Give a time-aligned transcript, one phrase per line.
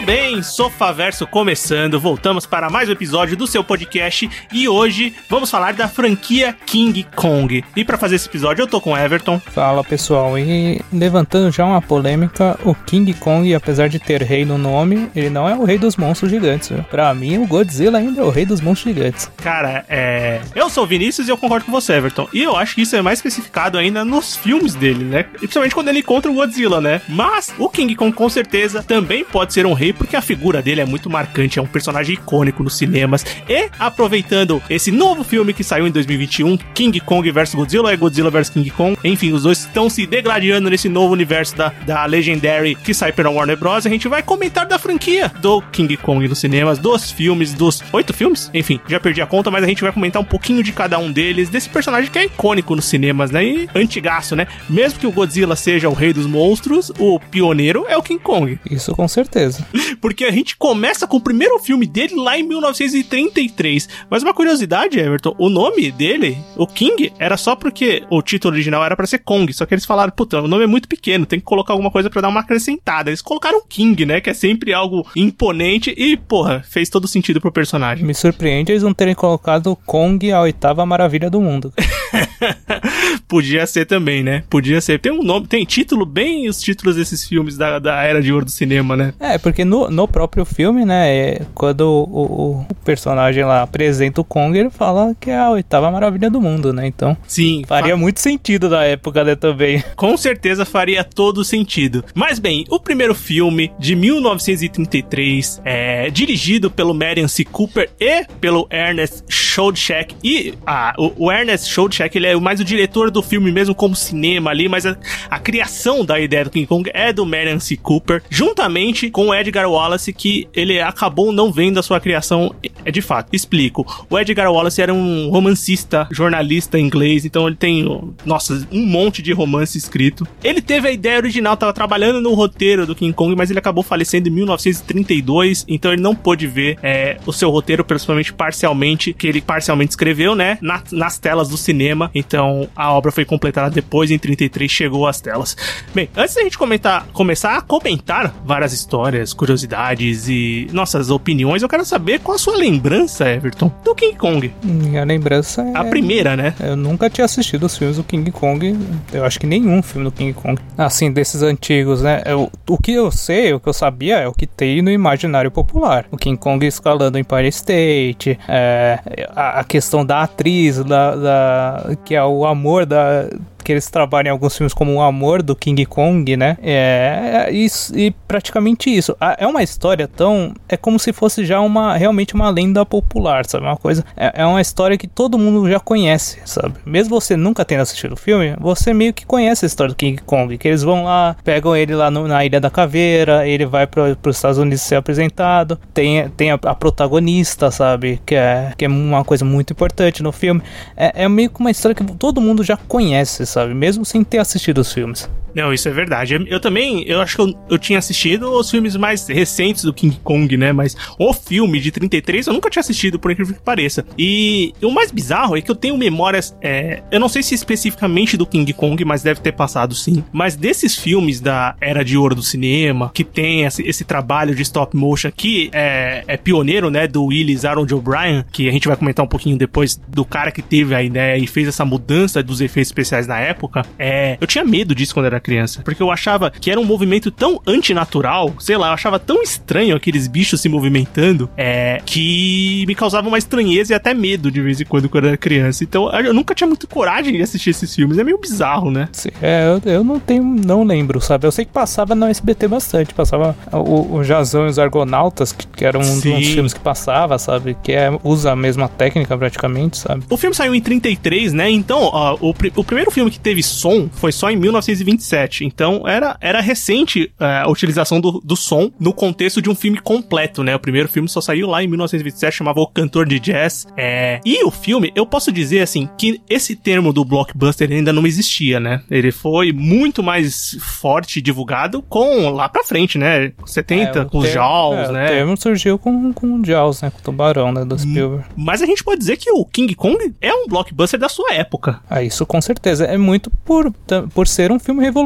[0.00, 2.00] Muito bem, Sofaverso começando.
[2.00, 7.06] Voltamos para mais um episódio do seu podcast e hoje vamos falar da franquia King
[7.14, 7.62] Kong.
[7.76, 9.38] E para fazer esse episódio eu tô com o Everton.
[9.38, 14.56] Fala pessoal, e levantando já uma polêmica, o King Kong, apesar de ter rei no
[14.56, 16.70] nome, ele não é o rei dos monstros gigantes.
[16.70, 16.82] Viu?
[16.84, 19.30] Pra mim, o Godzilla ainda é o rei dos monstros gigantes.
[19.36, 20.40] Cara, é.
[20.54, 22.26] Eu sou o Vinícius e eu concordo com você, Everton.
[22.32, 25.26] E eu acho que isso é mais especificado ainda nos filmes dele, né?
[25.34, 27.02] E principalmente quando ele encontra o Godzilla, né?
[27.06, 30.80] Mas o King Kong com certeza também pode ser um rei, porque a figura dele
[30.80, 33.24] é muito marcante, é um personagem icônico nos cinemas.
[33.48, 38.30] E aproveitando esse novo filme que saiu em 2021, King Kong vs Godzilla, é Godzilla
[38.30, 38.96] vs King Kong.
[39.04, 43.30] Enfim, os dois estão se degladiando nesse novo universo da, da Legendary que sai pela
[43.30, 43.86] Warner Bros.
[43.86, 48.12] A gente vai comentar da franquia do King Kong nos cinemas, dos filmes, dos oito
[48.12, 48.50] filmes.
[48.54, 51.10] Enfim, já perdi a conta, mas a gente vai comentar um pouquinho de cada um
[51.10, 53.44] deles, desse personagem que é icônico nos cinemas, né?
[53.44, 54.46] E antigaço, né?
[54.68, 58.58] Mesmo que o Godzilla seja o rei dos monstros, o pioneiro é o King Kong.
[58.70, 59.66] Isso com certeza.
[60.00, 63.88] Porque a gente começa com o primeiro filme dele lá em 1933.
[64.08, 68.84] Mas uma curiosidade, Everton, o nome dele, o King, era só porque o título original
[68.84, 69.52] era para ser Kong.
[69.52, 72.10] Só que eles falaram, puta, o nome é muito pequeno, tem que colocar alguma coisa
[72.10, 73.10] para dar uma acrescentada.
[73.10, 74.20] Eles colocaram King, né?
[74.20, 78.04] Que é sempre algo imponente e, porra, fez todo sentido pro personagem.
[78.04, 81.72] Me surpreende eles não terem colocado Kong a oitava maravilha do mundo.
[83.28, 84.42] Podia ser também, né?
[84.50, 84.98] Podia ser.
[84.98, 88.44] Tem um nome, tem título bem os títulos desses filmes da, da era de ouro
[88.44, 89.14] do cinema, né?
[89.20, 94.24] É, porque no, no próprio filme, né, é, quando o, o, personagem lá apresenta o
[94.24, 96.88] Kong, ele fala que é a oitava maravilha do mundo, né?
[96.88, 97.62] Então, Sim.
[97.68, 99.84] faria muito sentido na época, né, também.
[99.94, 102.04] Com certeza faria todo sentido.
[102.14, 107.44] Mas bem, o primeiro filme de 1933 é dirigido pelo Marion C.
[107.44, 110.16] Cooper e pelo Ernest Schoedsack.
[110.24, 113.94] E ah, o, o Ernest Schoedsack, ele é mais o diretor do filme mesmo como
[113.94, 114.96] cinema ali, mas a,
[115.30, 117.76] a criação da ideia do King Kong é do Marion C.
[117.76, 122.54] Cooper, juntamente com o Edgar Wallace, que ele acabou não vendo a sua criação
[122.84, 123.34] é de fato.
[123.34, 123.86] Explico.
[124.08, 127.84] O Edgar Wallace era um romancista, jornalista inglês, então ele tem,
[128.24, 130.26] nossa, um monte de romance escrito.
[130.42, 133.82] Ele teve a ideia original, tava trabalhando no roteiro do King Kong, mas ele acabou
[133.82, 139.26] falecendo em 1932, então ele não pôde ver é, o seu roteiro, principalmente parcialmente, que
[139.26, 142.10] ele parcialmente escreveu, né, na, nas telas do cinema.
[142.14, 145.56] Então a obra foi completada depois, em 33 chegou às telas.
[145.94, 151.68] Bem, antes da gente comentar, começar a comentar várias histórias, curiosidades e nossas opiniões, eu
[151.68, 154.52] quero saber qual a sua lembrança, Everton, do King Kong.
[154.62, 155.76] Minha lembrança é.
[155.76, 156.54] A primeira, né?
[156.60, 158.78] Eu nunca tinha assistido os filmes do King Kong.
[159.12, 160.60] Eu acho que nenhum filme do King Kong.
[160.78, 162.22] Assim, desses antigos, né?
[162.24, 165.50] Eu, o que eu sei, o que eu sabia é o que tem no imaginário
[165.50, 166.06] popular.
[166.12, 169.00] O King Kong escalando o Empire State, é,
[169.34, 173.28] a, a questão da atriz, da, da, que é o amor da,
[173.62, 176.56] que eles trabalham em alguns filmes como o amor do King Kong, né?
[176.62, 179.16] É, é isso, e praticamente isso.
[179.38, 180.54] É uma história tão.
[180.68, 183.64] É como se fosse já uma realmente uma lenda popular, sabe?
[183.64, 184.04] Uma coisa.
[184.16, 186.74] É, é uma história que todo mundo já conhece, sabe?
[186.84, 190.20] Mesmo você nunca tendo assistido o filme, você meio que conhece a história do King
[190.22, 190.56] Kong.
[190.56, 194.16] Que eles vão lá, pegam ele lá no, na Ilha da Caveira, ele vai para
[194.26, 195.78] os Estados Unidos ser apresentado.
[195.92, 198.20] Tem, tem a, a, protagonista, sabe?
[198.24, 200.62] Que é, que é uma coisa muito importante no filme.
[200.96, 203.74] É, é meio que uma história que todo mundo já conhece, sabe?
[203.74, 205.28] Mesmo sem ter assistido os filmes.
[205.54, 206.44] Não, isso é verdade.
[206.48, 210.18] Eu também, eu acho que eu, eu, tinha assistido os filmes mais recentes do King
[210.22, 210.72] Kong, né?
[210.72, 214.04] Mas o filme de 33 eu nunca tinha assistido, por incrível que pareça.
[214.18, 218.36] E o mais bizarro é que eu tenho memórias, é, eu não sei se especificamente
[218.36, 220.24] do King Kong, mas deve ter passado sim.
[220.32, 224.62] Mas desses filmes da Era de Ouro do cinema, que tem esse, esse trabalho de
[224.62, 227.06] stop motion que é, é pioneiro, né?
[227.06, 230.62] Do Willis Aaron O'Brien, que a gente vai comentar um pouquinho depois do cara que
[230.62, 233.82] teve a ideia e fez essa mudança dos efeitos especiais na época.
[233.98, 235.82] É, eu tinha medo disso quando era criança.
[235.82, 239.96] Porque eu achava que era um movimento tão antinatural, sei lá, eu achava tão estranho
[239.96, 244.80] aqueles bichos se movimentando, é, que me causava uma estranheza e até medo de vez
[244.80, 245.84] em quando quando eu era criança.
[245.84, 248.18] Então eu nunca tinha muito coragem de assistir esses filmes.
[248.18, 249.08] É meio bizarro, né?
[249.12, 251.46] Sim, é, eu, eu não tenho, não lembro, sabe?
[251.46, 253.14] Eu sei que passava no SBT bastante.
[253.14, 257.38] Passava o, o Jazão e os Argonautas, que, que eram um dos filmes que passava,
[257.38, 257.76] sabe?
[257.82, 260.24] Que é, usa a mesma técnica praticamente, sabe?
[260.28, 261.70] O filme saiu em 33, né?
[261.70, 265.29] Então, ó, o, o primeiro filme que teve som foi só em 1925.
[265.30, 265.64] 1927.
[265.64, 269.98] Então era, era recente é, a utilização do, do som no contexto de um filme
[269.98, 270.74] completo, né?
[270.74, 273.86] O primeiro filme só saiu lá em 1927, chamava O Cantor de Jazz.
[273.96, 274.40] É...
[274.44, 278.80] E o filme, eu posso dizer assim, que esse termo do blockbuster ainda não existia,
[278.80, 279.02] né?
[279.10, 283.52] Ele foi muito mais forte divulgado com lá pra frente, né?
[283.64, 285.24] 70, É, com os termo- Jaws, é, né?
[285.24, 287.10] O termo surgiu com, com o Jaws, né?
[287.10, 287.84] Com o Tubarão, né?
[287.84, 288.44] Do Spielberg.
[288.56, 292.00] Mas a gente pode dizer que o King Kong é um blockbuster da sua época.
[292.08, 293.04] Ah, isso com certeza.
[293.04, 293.92] É muito por,
[294.34, 295.19] por ser um filme revolucionário,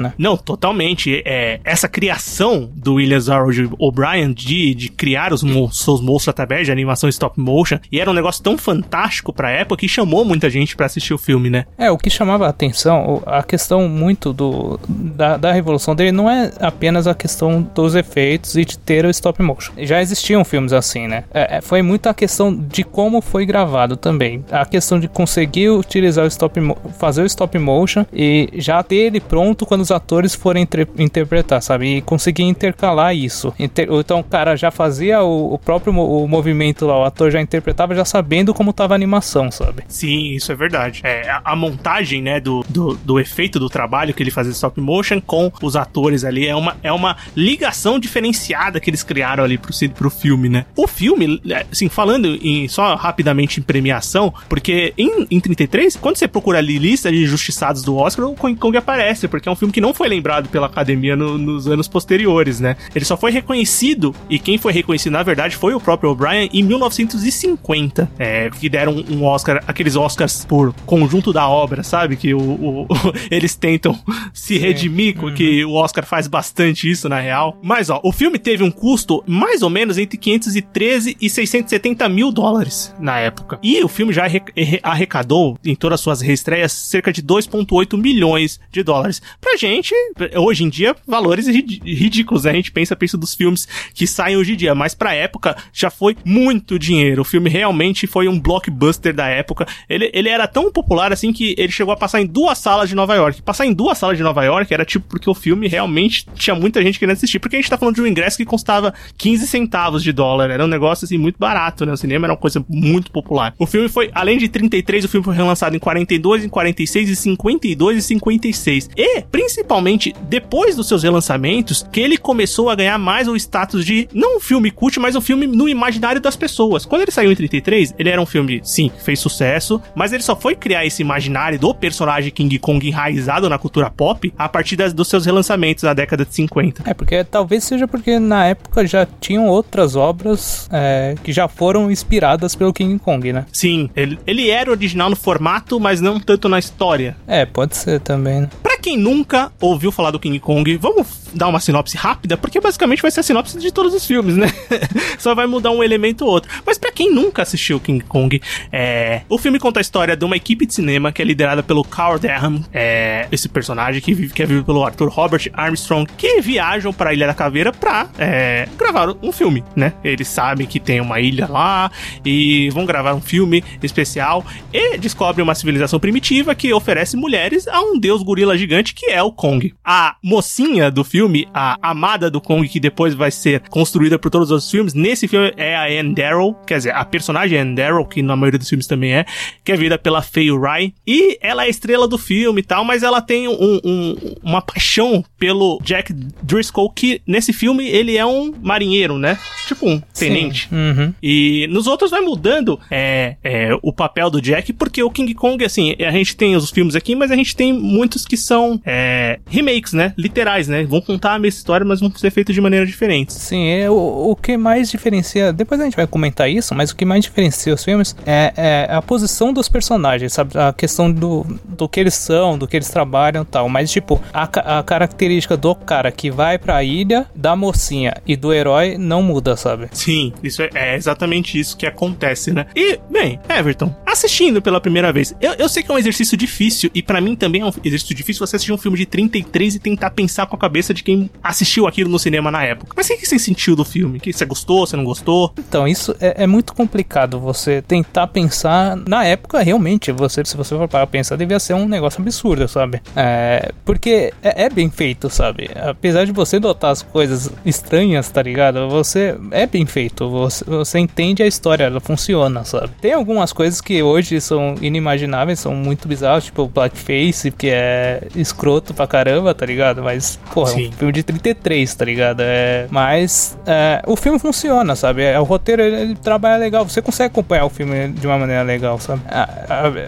[0.00, 0.12] né?
[0.18, 1.22] Não, totalmente.
[1.24, 6.66] É, essa criação do William Zarrow O'Brien de, de criar os mo- seus monstros através
[6.66, 10.48] de animação stop motion, e era um negócio tão fantástico pra época que chamou muita
[10.48, 11.66] gente pra assistir o filme, né?
[11.78, 16.28] É, o que chamava a atenção, a questão muito do da, da revolução dele não
[16.30, 19.72] é apenas a questão dos efeitos e de ter o stop motion.
[19.78, 21.24] Já existiam filmes assim, né?
[21.32, 24.44] É, é, foi muito a questão de como foi gravado também.
[24.50, 26.60] A questão de conseguir utilizar o stop
[26.98, 30.68] fazer o stop motion e já ter ele pronto quando os atores forem
[30.98, 31.96] interpretar, sabe?
[31.96, 33.50] E conseguir intercalar isso.
[33.58, 37.30] Inter- então o cara já fazia o, o próprio mo- o movimento lá, o ator
[37.30, 39.84] já interpretava já sabendo como tava a animação, sabe?
[39.88, 41.00] Sim, isso é verdade.
[41.02, 44.78] É, a, a montagem, né, do, do, do efeito do trabalho que ele fazia stop
[44.82, 49.56] motion com os atores ali é uma, é uma ligação diferenciada que eles criaram ali
[49.56, 50.66] pro, pro filme, né?
[50.76, 56.16] O filme, é, assim, falando em, só rapidamente em premiação, porque em, em 33, quando
[56.18, 59.56] você procura ali lista de injustiçados do Oscar, o King Kong aparece, porque é um
[59.56, 62.76] filme que não foi lembrado pela academia no- nos anos posteriores, né?
[62.94, 66.62] Ele só foi reconhecido, e quem foi reconhecido, na verdade, foi o próprio O'Brien em
[66.62, 72.16] 1950, é, que deram um, Oscar, aqueles Oscars por conjunto da obra, sabe?
[72.16, 72.86] Que o, o-
[73.30, 73.98] eles tentam
[74.32, 77.56] se redimir, com que o Oscar faz bastante isso, na real.
[77.62, 82.30] Mas, ó, o filme teve um custo mais ou menos entre 513 e 670 mil
[82.32, 83.58] dólares na época.
[83.62, 87.96] E o filme já arre- arre- arrecadou, em todas as suas reestreias, cerca de 2,8
[87.96, 89.11] milhões de dólares.
[89.40, 89.94] Pra gente,
[90.36, 92.50] hoje em dia, valores rid- ridículos, né?
[92.52, 95.90] A gente pensa, pensa dos filmes que saem hoje em dia, mas pra época já
[95.90, 97.22] foi muito dinheiro.
[97.22, 99.66] O filme realmente foi um blockbuster da época.
[99.88, 102.94] Ele, ele era tão popular assim que ele chegou a passar em duas salas de
[102.94, 103.42] Nova York.
[103.42, 106.82] Passar em duas salas de Nova York era tipo porque o filme realmente tinha muita
[106.82, 107.38] gente querendo assistir.
[107.38, 110.50] Porque a gente tá falando de um ingresso que custava 15 centavos de dólar.
[110.50, 111.92] Era um negócio assim muito barato, né?
[111.92, 113.54] O cinema era uma coisa muito popular.
[113.58, 117.14] O filme foi, além de 33, o filme foi relançado em 42, em 46, em
[117.14, 118.90] 52 e 56.
[118.96, 124.08] E, principalmente, depois dos seus relançamentos, que ele começou a ganhar mais o status de
[124.12, 126.84] não um filme cult, mas um filme no imaginário das pessoas.
[126.84, 130.22] Quando ele saiu em 33, ele era um filme, sim, que fez sucesso, mas ele
[130.22, 134.76] só foi criar esse imaginário do personagem King Kong enraizado na cultura pop a partir
[134.76, 136.82] das- dos seus relançamentos na década de 50.
[136.88, 141.90] É, porque talvez seja porque na época já tinham outras obras é, que já foram
[141.90, 143.46] inspiradas pelo King Kong, né?
[143.52, 147.16] Sim, ele, ele era original no formato, mas não tanto na história.
[147.26, 148.48] É, pode ser também, né?
[148.62, 153.02] Pra quem nunca ouviu falar do King Kong, vamos dar uma sinopse rápida, porque basicamente
[153.02, 154.46] vai ser a sinopse de todos os filmes, né?
[155.18, 156.50] Só vai mudar um elemento ou outro.
[156.64, 158.40] Mas pra quem nunca assistiu King Kong,
[158.72, 159.22] é...
[159.28, 162.18] o filme conta a história de uma equipe de cinema que é liderada pelo Carl
[162.18, 163.26] Durham, é...
[163.30, 167.26] esse personagem que, vive, que é vivido pelo Arthur Robert Armstrong, que viajam pra Ilha
[167.26, 168.68] da Caveira pra é...
[168.78, 169.92] gravar um filme, né?
[170.04, 171.90] Eles sabem que tem uma ilha lá
[172.24, 177.80] e vão gravar um filme especial e descobrem uma civilização primitiva que oferece mulheres a
[177.80, 179.74] um deus gorila gigante que é o Kong.
[179.84, 181.21] A mocinha do filme,
[181.52, 185.26] a amada do Kong, que depois vai ser construída por todos os outros filmes, nesse
[185.28, 188.68] filme é a Anne Darrow, quer dizer, a personagem Anne Darrow, que na maioria dos
[188.68, 189.24] filmes também é,
[189.64, 192.84] que é vivida pela Faye Wright, e ela é a estrela do filme e tal,
[192.84, 198.24] mas ela tem um- um- uma paixão pelo Jack Driscoll, que nesse filme ele é
[198.26, 199.38] um marinheiro, né?
[199.66, 200.68] Tipo um tenente.
[200.72, 201.12] Uhum.
[201.22, 205.64] E nos outros vai mudando é, é, o papel do Jack, porque o King Kong,
[205.64, 209.38] assim, a gente tem os filmes aqui, mas a gente tem muitos que são é,
[209.48, 210.12] remakes, né?
[210.16, 210.84] Literais, né?
[210.84, 213.36] Vão contar a mesma história, mas vão ser feitos de maneiras diferentes.
[213.36, 215.52] Sim, é o, o que mais diferencia.
[215.52, 218.94] Depois a gente vai comentar isso, mas o que mais diferencia os filmes é, é
[218.94, 220.58] a posição dos personagens, sabe?
[220.58, 223.68] A questão do, do que eles são, do que eles trabalham e tal.
[223.68, 228.52] Mas, tipo, a, a característica do cara que vai pra ilha, da mocinha e do
[228.52, 229.88] herói não muda, sabe?
[229.92, 232.66] Sim, isso é, é exatamente isso que acontece, né?
[232.74, 236.90] E, bem, Everton, assistindo pela primeira vez, eu, eu sei que é um exercício difícil,
[236.94, 239.78] e pra mim também é um exercício difícil você assistir um filme de 33 e
[239.78, 242.94] tentar pensar com a cabeça de de quem assistiu aquilo no cinema na época.
[242.96, 244.20] Mas o que você sentiu do filme?
[244.20, 245.52] Que você gostou, você não gostou?
[245.58, 248.96] Então, isso é, é, muito complicado você tentar pensar.
[248.96, 253.02] Na época, realmente, você, se você for para pensar, devia ser um negócio absurdo, sabe?
[253.16, 255.68] É, porque é, é, bem feito, sabe?
[255.74, 258.88] Apesar de você notar as coisas estranhas, tá ligado?
[258.88, 260.30] Você é bem feito.
[260.30, 262.90] Você, você entende a história, ela funciona, sabe?
[263.00, 268.28] Tem algumas coisas que hoje são inimagináveis, são muito bizarras, tipo o Blackface, que é
[268.36, 270.02] escroto pra caramba, tá ligado?
[270.02, 270.91] Mas, porra, Sim.
[270.92, 272.40] É filme de 33, tá ligado?
[272.40, 275.22] É, mas é, o filme funciona, sabe?
[275.22, 278.62] É, o roteiro ele, ele, trabalha legal, você consegue acompanhar o filme de uma maneira
[278.62, 279.22] legal, sabe?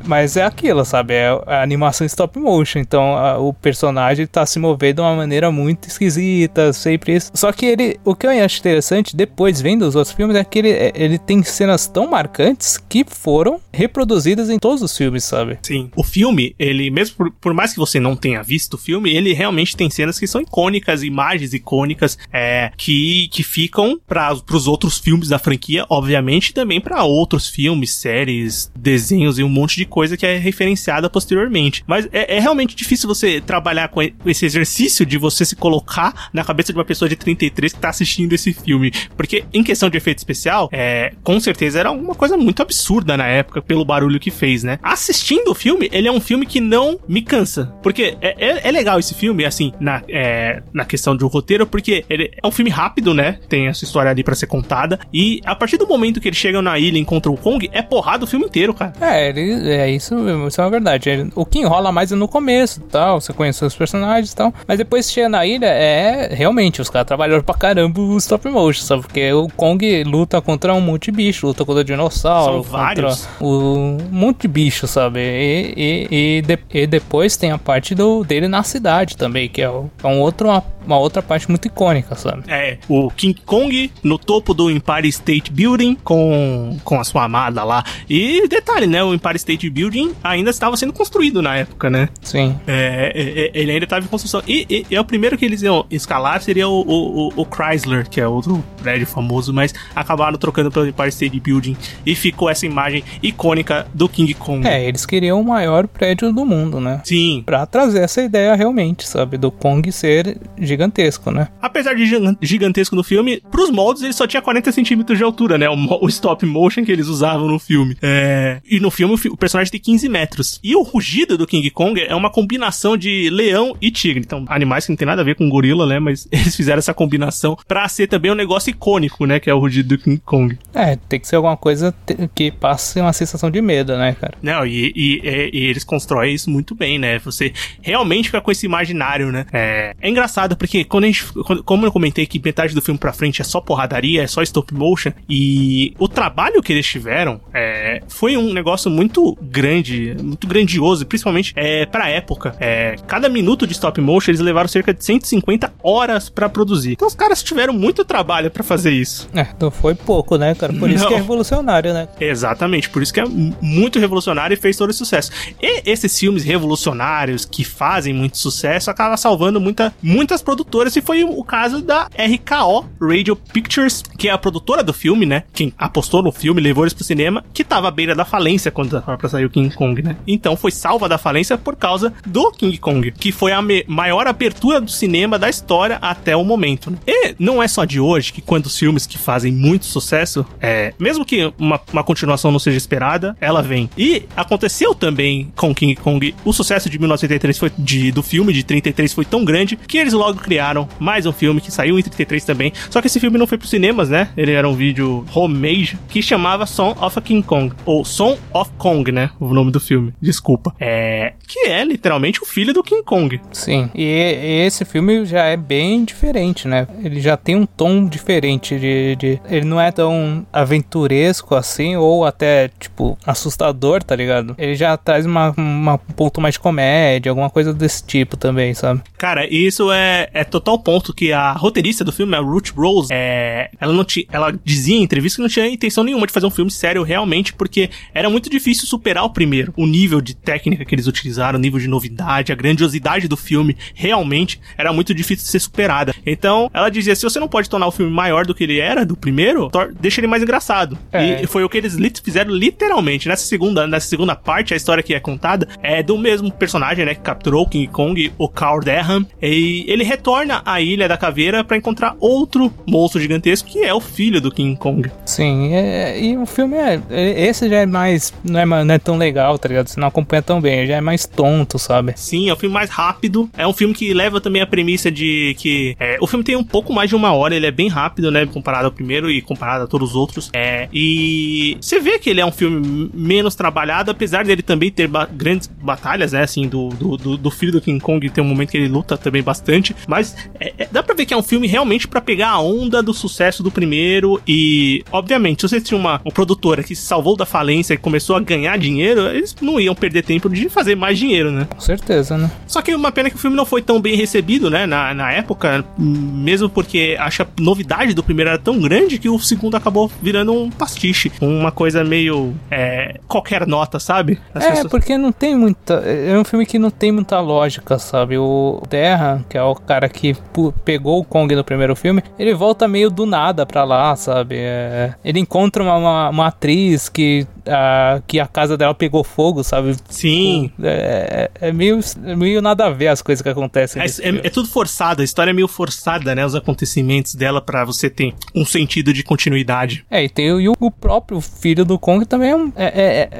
[0.04, 1.14] mas é aquilo, sabe?
[1.14, 5.88] É a animação stop motion, então o personagem tá se movendo de uma maneira muito
[5.88, 7.30] esquisita, sempre isso.
[7.34, 10.58] Só que ele, o que eu acho interessante depois vendo os outros filmes é que
[10.58, 15.58] ele, é, ele tem cenas tão marcantes que foram reproduzidas em todos os filmes, sabe?
[15.62, 15.90] Sim.
[15.96, 19.32] O filme, ele, mesmo por, por mais que você não tenha visto o filme, ele
[19.32, 24.98] realmente tem cenas que são icônicas, imagens icônicas, é, que, que ficam para os outros
[24.98, 30.16] filmes da franquia, obviamente, também para outros filmes, séries, desenhos e um monte de coisa
[30.16, 31.84] que é referenciada posteriormente.
[31.86, 36.44] Mas é, é realmente difícil você trabalhar com esse exercício de você se colocar na
[36.44, 38.92] cabeça de uma pessoa de 33 que tá assistindo esse filme.
[39.16, 43.26] Porque, em questão de efeito especial, é, com certeza era uma coisa muito absurda na
[43.26, 44.78] época, pelo barulho que fez, né?
[44.82, 47.74] Assistindo o filme, ele é um filme que não me cansa.
[47.82, 51.66] Porque é, é, é legal esse filme, assim, na, é, na questão de um roteiro,
[51.66, 53.38] porque ele é um filme rápido, né?
[53.48, 54.98] Tem essa história ali para ser contada.
[55.12, 57.82] E a partir do momento que eles chegam na ilha e encontram o Kong, é
[57.82, 58.92] porrada o filme inteiro, cara.
[59.00, 60.14] É, ele, é isso,
[60.46, 61.30] isso é uma verdade.
[61.34, 64.54] o que enrola mais é no começo tal, você conhece os personagens e tal.
[64.66, 68.82] Mas depois chega na ilha, é realmente, os caras trabalharam pra caramba o stop motion,
[68.82, 69.02] sabe?
[69.02, 73.28] Porque o Kong luta contra um monte de bicho, luta contra dinossauro, São vários.
[73.40, 75.20] O, um monte de bicho, sabe?
[75.20, 79.62] E, e, e, de, e, depois tem a parte do, dele na cidade também, que
[79.62, 82.44] é, é um outro, uma, uma, outra parte muito icônica, sabe?
[82.48, 87.64] É, o King Kong no topo do Empire State Building com, com a sua amada
[87.64, 87.84] lá.
[88.08, 89.02] E detalhe, né?
[89.02, 92.08] O Empire State Building ainda estava sendo construído na época, né?
[92.22, 92.56] Sim.
[92.66, 94.42] É, é, é ele ainda estava em construção.
[94.46, 98.26] E, é o primeiro que eles iam escalar seria o, o, o, Chrysler, que é
[98.26, 103.86] outro prédio famoso, mas acabaram trocando pelo Empire State Building e ficou essa imagem icônica
[103.94, 104.66] do King Kong.
[104.66, 107.00] É, eles queriam o maior prédio do mundo, né?
[107.04, 107.42] Sim.
[107.44, 109.36] Pra trazer essa ideia realmente, sabe?
[109.36, 110.38] Do Kong ser
[110.74, 111.48] gigantesco, né?
[111.60, 112.04] Apesar de
[112.42, 115.68] gigantesco no filme, pros moldes ele só tinha 40 centímetros de altura, né?
[115.68, 117.96] O, o, stop motion que eles usavam no filme.
[118.02, 118.60] É...
[118.68, 120.60] E no filme o personagem tem 15 metros.
[120.62, 124.22] E o rugido do King Kong é uma combinação de leão e tigre.
[124.24, 125.98] Então, animais que não tem nada a ver com gorila, né?
[125.98, 129.40] Mas eles fizeram essa combinação pra ser também um negócio icônico, né?
[129.40, 130.58] Que é o rugido do King Kong.
[130.74, 131.94] É, tem que ser alguma coisa
[132.34, 134.34] que passe uma sensação de medo, né, cara?
[134.42, 137.18] Não, e, e, e, e eles constroem isso muito bem, né?
[137.20, 139.46] Você realmente fica com esse imaginário, né?
[139.52, 141.26] É, é engraçado porque quando a gente,
[141.66, 144.72] como eu comentei que metade do filme pra frente é só porradaria, é só stop
[144.72, 151.04] motion, e o trabalho que eles tiveram é, foi um negócio muito grande, muito grandioso,
[151.04, 152.56] principalmente é, pra época.
[152.58, 156.92] É, cada minuto de stop motion eles levaram cerca de 150 horas para produzir.
[156.92, 159.28] Então os caras tiveram muito trabalho para fazer isso.
[159.34, 160.72] É, não foi pouco, né, cara?
[160.72, 161.08] Por isso não.
[161.08, 162.08] que é revolucionário, né?
[162.18, 163.24] Exatamente, por isso que é
[163.60, 165.30] muito revolucionário e fez todo esse sucesso.
[165.60, 171.24] E esses filmes revolucionários que fazem muito sucesso acabam salvando muita, muitas produtoras e foi
[171.24, 175.42] o caso da RKO Radio Pictures, que é a produtora do filme, né?
[175.52, 179.00] Quem apostou no filme, levou eles pro cinema, que tava à beira da falência quando
[179.00, 180.16] tava pra King Kong, né?
[180.26, 184.80] Então foi salva da falência por causa do King Kong, que foi a maior abertura
[184.80, 186.90] do cinema da história até o momento.
[186.90, 186.98] Né?
[187.06, 190.94] E não é só de hoje que quando os filmes que fazem muito sucesso, é,
[190.98, 193.90] mesmo que uma, uma continuação não seja esperada, ela vem.
[193.98, 196.34] E aconteceu também com King Kong.
[196.44, 200.12] O sucesso de 1983 foi de, do filme de 33 foi tão grande que eles
[200.12, 202.72] logo criaram mais um filme que saiu em 33 também.
[202.90, 204.28] Só que esse filme não foi pros cinemas, né?
[204.36, 208.70] Ele era um vídeo homemade que chamava Song of a King Kong ou Song of
[208.76, 209.30] Kong, né?
[209.40, 210.12] O nome do filme.
[210.20, 210.74] Desculpa.
[210.78, 213.40] É que é literalmente o filho do King Kong.
[213.52, 213.88] Sim.
[213.94, 216.86] E esse filme já é bem diferente, né?
[217.02, 222.24] Ele já tem um tom diferente de, de, ele não é tão aventuresco assim ou
[222.24, 224.54] até tipo assustador, tá ligado?
[224.58, 228.74] Ele já traz uma, uma um ponto mais de comédia, alguma coisa desse tipo também,
[228.74, 229.02] sabe?
[229.16, 233.70] Cara, isso é, é total ponto que a roteirista do filme, a Ruth Rose, é,
[233.80, 236.50] ela não tinha, ela dizia em entrevista que não tinha intenção nenhuma de fazer um
[236.50, 239.72] filme sério realmente porque era muito difícil superar o primeiro.
[239.76, 243.76] O nível de técnica que eles utilizaram, o nível de novidade, a grandiosidade do filme,
[243.94, 246.14] realmente era muito difícil de ser superada.
[246.26, 249.06] Então, ela dizia: se você não pode tornar o filme maior do que ele era
[249.06, 250.98] do primeiro, deixa ele mais engraçado.
[251.12, 251.42] É.
[251.42, 253.28] E foi o que eles fizeram literalmente.
[253.28, 257.14] Nessa segunda, nessa segunda parte, a história que é contada é do mesmo personagem, né,
[257.14, 260.23] que capturou King Kong, o Carl Derham, e ele retorna
[260.64, 264.76] à Ilha da Caveira para encontrar outro monstro gigantesco que é o filho do King
[264.76, 265.10] Kong.
[265.24, 268.98] Sim, é, e o filme é, é, esse já é mais não é, não é
[268.98, 269.88] tão legal, tá ligado?
[269.88, 272.12] Você não acompanha tão bem, já é mais tonto, sabe?
[272.16, 273.48] Sim, é um filme mais rápido.
[273.56, 276.64] É um filme que leva também a premissa de que é, o filme tem um
[276.64, 279.84] pouco mais de uma hora, ele é bem rápido, né, comparado ao primeiro e comparado
[279.84, 280.50] a todos os outros.
[280.52, 285.06] É, e você vê que ele é um filme menos trabalhado, apesar dele também ter
[285.06, 288.46] ba grandes batalhas, né, assim, do, do, do, do filho do King Kong tem um
[288.46, 291.42] momento que ele luta também bastante, mas é, é, dá pra ver que é um
[291.42, 295.98] filme realmente para pegar a onda do sucesso do primeiro e, obviamente, se você tinha
[295.98, 299.80] uma, uma produtora que se salvou da falência e começou a ganhar dinheiro, eles não
[299.80, 301.66] iam perder tempo de fazer mais dinheiro, né?
[301.68, 302.50] Com certeza, né?
[302.66, 305.32] Só que uma pena que o filme não foi tão bem recebido, né, na, na
[305.32, 310.10] época, mesmo porque acho a novidade do primeiro era tão grande que o segundo acabou
[310.20, 314.38] virando um pastiche, uma coisa meio é, qualquer nota, sabe?
[314.54, 314.90] As é, pessoas...
[314.90, 315.94] porque não tem muita.
[315.94, 318.38] É um filme que não tem muita lógica, sabe?
[318.38, 320.36] O Terra, que é o cara que
[320.84, 324.56] pegou o Kong no primeiro filme, ele volta meio do nada pra lá, sabe?
[324.58, 329.62] É, ele encontra uma, uma, uma atriz que a, que a casa dela pegou fogo,
[329.62, 329.96] sabe?
[330.08, 330.70] Sim.
[330.82, 334.02] É, é, é meio, é meio nada a ver as coisas que acontecem.
[334.02, 336.44] É, é, é, tudo forçado, a história é meio forçada, né?
[336.44, 340.04] Os acontecimentos dela para você ter um sentido de continuidade.
[340.10, 342.72] É, e tem e o, o próprio filho do Kong também é, um,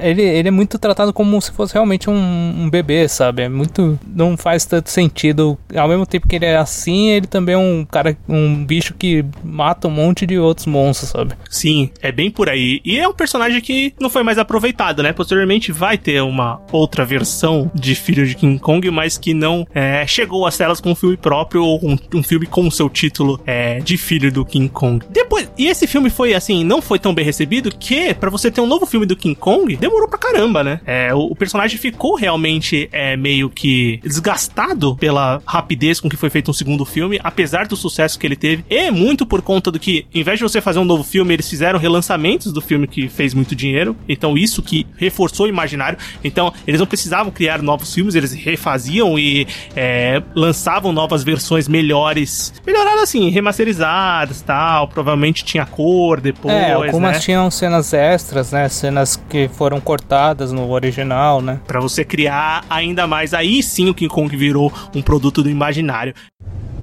[0.02, 3.42] ele, ele é muito tratado como se fosse realmente um, um, bebê, sabe?
[3.42, 3.98] É muito.
[4.06, 5.58] Não faz tanto sentido.
[5.76, 9.24] Ao mesmo tempo que ele é assim, ele também é um cara, um bicho que
[9.42, 11.34] mata um monte de outros monstros, sabe?
[11.48, 12.80] Sim, é bem por aí.
[12.84, 15.12] E é um personagem que não foi mais aproveitado, né?
[15.12, 20.06] Posteriormente vai ter uma outra versão de Filho de King Kong, mas que não é,
[20.06, 23.40] chegou às telas com um filme próprio ou um, um filme com o seu título
[23.46, 25.04] é, de Filho do King Kong.
[25.10, 28.60] Depois, e esse filme foi assim, não foi tão bem recebido que para você ter
[28.60, 30.80] um novo filme do King Kong demorou pra caramba, né?
[30.86, 36.30] É, o, o, personagem ficou realmente é, meio que desgastado pela rapidez com que foi
[36.34, 39.78] feito um segundo filme, apesar do sucesso que ele teve, e muito por conta do
[39.78, 43.08] que, em vez de você fazer um novo filme, eles fizeram relançamentos do filme que
[43.08, 43.96] fez muito dinheiro.
[44.08, 45.96] Então isso que reforçou o imaginário.
[46.24, 52.52] Então eles não precisavam criar novos filmes, eles refaziam e é, lançavam novas versões melhores.
[52.66, 54.88] Melhoradas assim, remasterizadas tal.
[54.88, 56.52] Provavelmente tinha cor depois.
[56.52, 57.18] É, algumas né?
[57.20, 58.68] tinham cenas extras, né?
[58.68, 61.60] Cenas que foram cortadas no original, né?
[61.64, 63.32] Pra você criar ainda mais.
[63.32, 66.12] Aí sim o King Kong virou um produto do imaginário.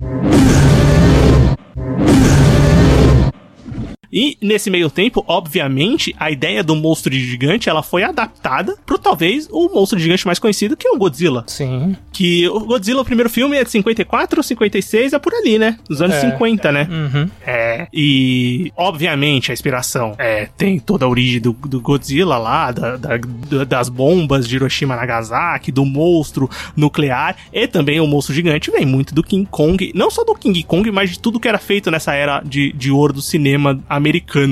[0.01, 0.33] Thank
[2.25, 2.30] you.
[4.11, 9.47] E nesse meio tempo, obviamente, a ideia do monstro gigante ela foi adaptada pro talvez
[9.51, 11.43] o monstro gigante mais conhecido, que é o Godzilla.
[11.47, 11.95] Sim.
[12.11, 15.77] Que o Godzilla, o primeiro filme, é de 54 ou 56, é por ali, né?
[15.87, 16.31] Dos anos é.
[16.31, 16.87] 50, né?
[16.89, 17.29] Uhum.
[17.45, 17.87] É.
[17.93, 23.17] E, obviamente, a inspiração é, tem toda a origem do, do Godzilla lá, da, da,
[23.67, 29.13] das bombas de Hiroshima Nagasaki, do monstro nuclear, e também o monstro gigante vem muito
[29.13, 32.13] do King Kong, não só do King Kong, mas de tudo que era feito nessa
[32.13, 34.00] era de, de ouro do cinema americano,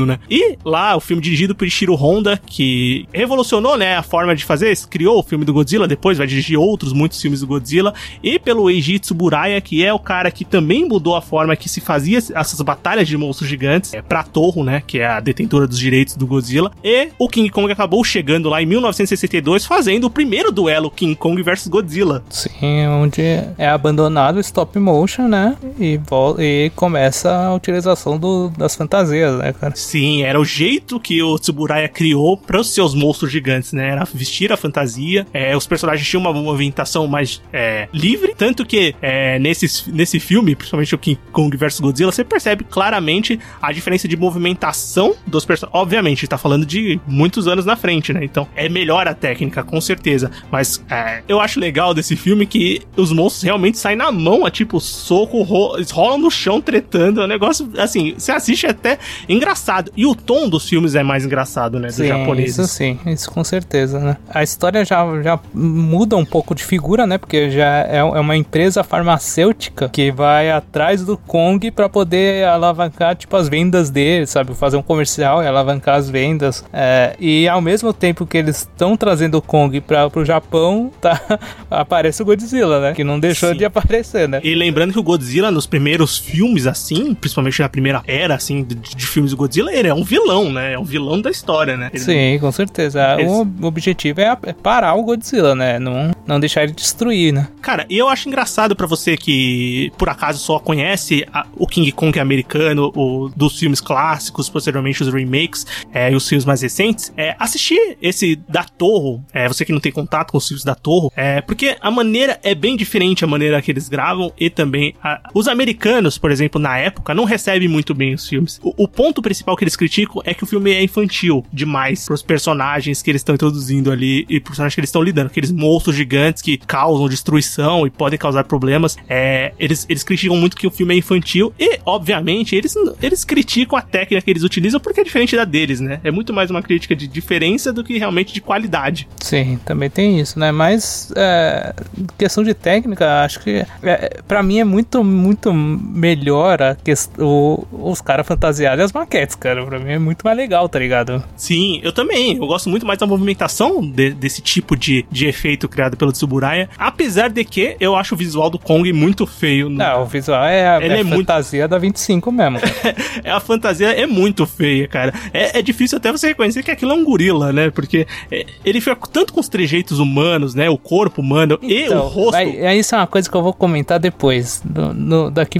[0.06, 0.20] né?
[0.30, 4.78] E lá, o filme dirigido por Ishiro Honda, que revolucionou, né, a forma de fazer,
[4.90, 8.70] criou o filme do Godzilla, depois vai dirigir outros, muitos filmes do Godzilla, e pelo
[8.70, 12.62] Eiji Tsuburaya, que é o cara que também mudou a forma que se fazia essas
[12.62, 16.28] batalhas de monstros gigantes, é, pra Torro, né, que é a detentora dos direitos do
[16.28, 21.16] Godzilla, e o King Kong acabou chegando lá em 1962, fazendo o primeiro duelo King
[21.16, 22.24] Kong versus Godzilla.
[22.30, 26.00] Sim, onde é abandonado o stop motion, né, e,
[26.38, 29.75] e começa a utilização do, das fantasias, né, cara?
[29.75, 33.89] Sim, era o jeito que o Tsuburaya criou para os seus monstros gigantes, né?
[33.89, 35.25] Era vestir a fantasia.
[35.34, 40.56] É, os personagens tinham uma movimentação mais é, livre, tanto que é, nesse, nesse filme,
[40.56, 45.80] principalmente o King Kong vs Godzilla, você percebe claramente a diferença de movimentação dos personagens.
[45.82, 48.23] Obviamente, está falando de muitos anos na frente, né?
[48.23, 50.32] Então é melhor a técnica, com certeza.
[50.52, 54.52] Mas é, eu acho legal desse filme que os monstros realmente saem na mão, a
[54.52, 57.21] tipo soco, ro rolam no chão tretando.
[57.21, 58.97] É um negócio assim, você assiste até
[59.30, 59.92] engraçado.
[59.96, 61.88] E o tom dos filmes é mais engraçado, né?
[61.88, 62.58] Dos sim, japoneses.
[62.58, 64.18] Isso sim, isso com certeza, né?
[64.30, 67.18] A história já, já muda um pouco de figura, né?
[67.18, 73.15] Porque já é, é uma empresa farmacêutica que vai atrás do Kong para poder alavancar,
[73.15, 74.56] tipo, as vendas dele, sabe?
[74.56, 76.65] Fazer um comercial e alavancar as vendas.
[76.74, 81.22] É, e ao mesmo tempo que eles estão trazendo o Kong para pro Japão, tá,
[81.70, 82.94] aparece o Godzilla, né?
[82.94, 83.58] Que não deixou sim.
[83.58, 84.42] de aparecer, né?
[84.44, 88.76] E lembrando que o Godzilla, nos primeiros filmes, assim, principalmente na primeira era, assim, de,
[88.76, 90.73] de filmes do Godzilla, ele é um vilão, né?
[90.73, 91.89] É um vilão da história, né?
[91.93, 93.17] Ele Sim, com certeza.
[93.62, 95.77] O objetivo é é parar o Godzilla, né?
[95.79, 97.47] Não, não deixar ele destruir, né?
[97.62, 101.91] Cara, e eu acho engraçado pra você que por acaso só conhece a- o King
[101.91, 107.12] Kong americano, o, dos filmes clássicos, posteriormente os remakes é, e os filmes mais recentes,
[107.17, 110.75] é, assistir esse da Torre, é, você que não tem contato com os filmes da
[110.75, 114.93] Torre, é, porque a maneira é bem diferente a maneira que eles gravam e também
[115.03, 118.60] a- os americanos, por exemplo, na época, não recebem muito bem os filmes.
[118.63, 122.22] O, o ponto principal que eles criticam é que o filme é infantil demais pros
[122.22, 125.95] personagens que eles estão introduzindo ali e pros personagens que eles estão lidando, aqueles monstros
[125.95, 128.98] gigantes que causam destruição e podem causar problemas.
[129.08, 133.78] É, eles, eles criticam muito que o filme é infantil e, obviamente, eles, eles criticam
[133.78, 136.00] a técnica que eles utilizam porque é diferente da deles, né?
[136.04, 139.08] É muito mais uma crítica de diferença do que realmente de qualidade.
[139.22, 140.52] Sim, também tem isso, né?
[140.52, 141.74] Mas é,
[142.17, 147.65] questão de técnica, acho que é, para mim é muito, muito melhor a quest- o-
[147.72, 149.66] os caras fantasiados e as maquetes, cara.
[149.66, 151.24] Pra mim é muito mais legal, tá ligado?
[151.36, 152.36] Sim, eu também.
[152.38, 156.70] Eu gosto muito mais da movimentação de- desse tipo de, de efeito criado pelo Tsuburaya.
[156.78, 159.70] Apesar de que eu acho o visual do Kong muito feio.
[159.70, 162.60] no- Não, o visual é a é é muito- fantasia da 25 mesmo.
[163.24, 165.14] é a fantasia é muito feia, cara.
[165.34, 167.70] É, é difícil até você reconhecer que aquilo é um gorila, né?
[167.70, 170.70] Porque é, ele fica tanto com os trejeitos humanos, né?
[170.70, 172.32] O corpo humano e o Então, rosto.
[172.32, 175.60] vai- é isso é uma coisa que eu vou comentar depois, no, no- daqui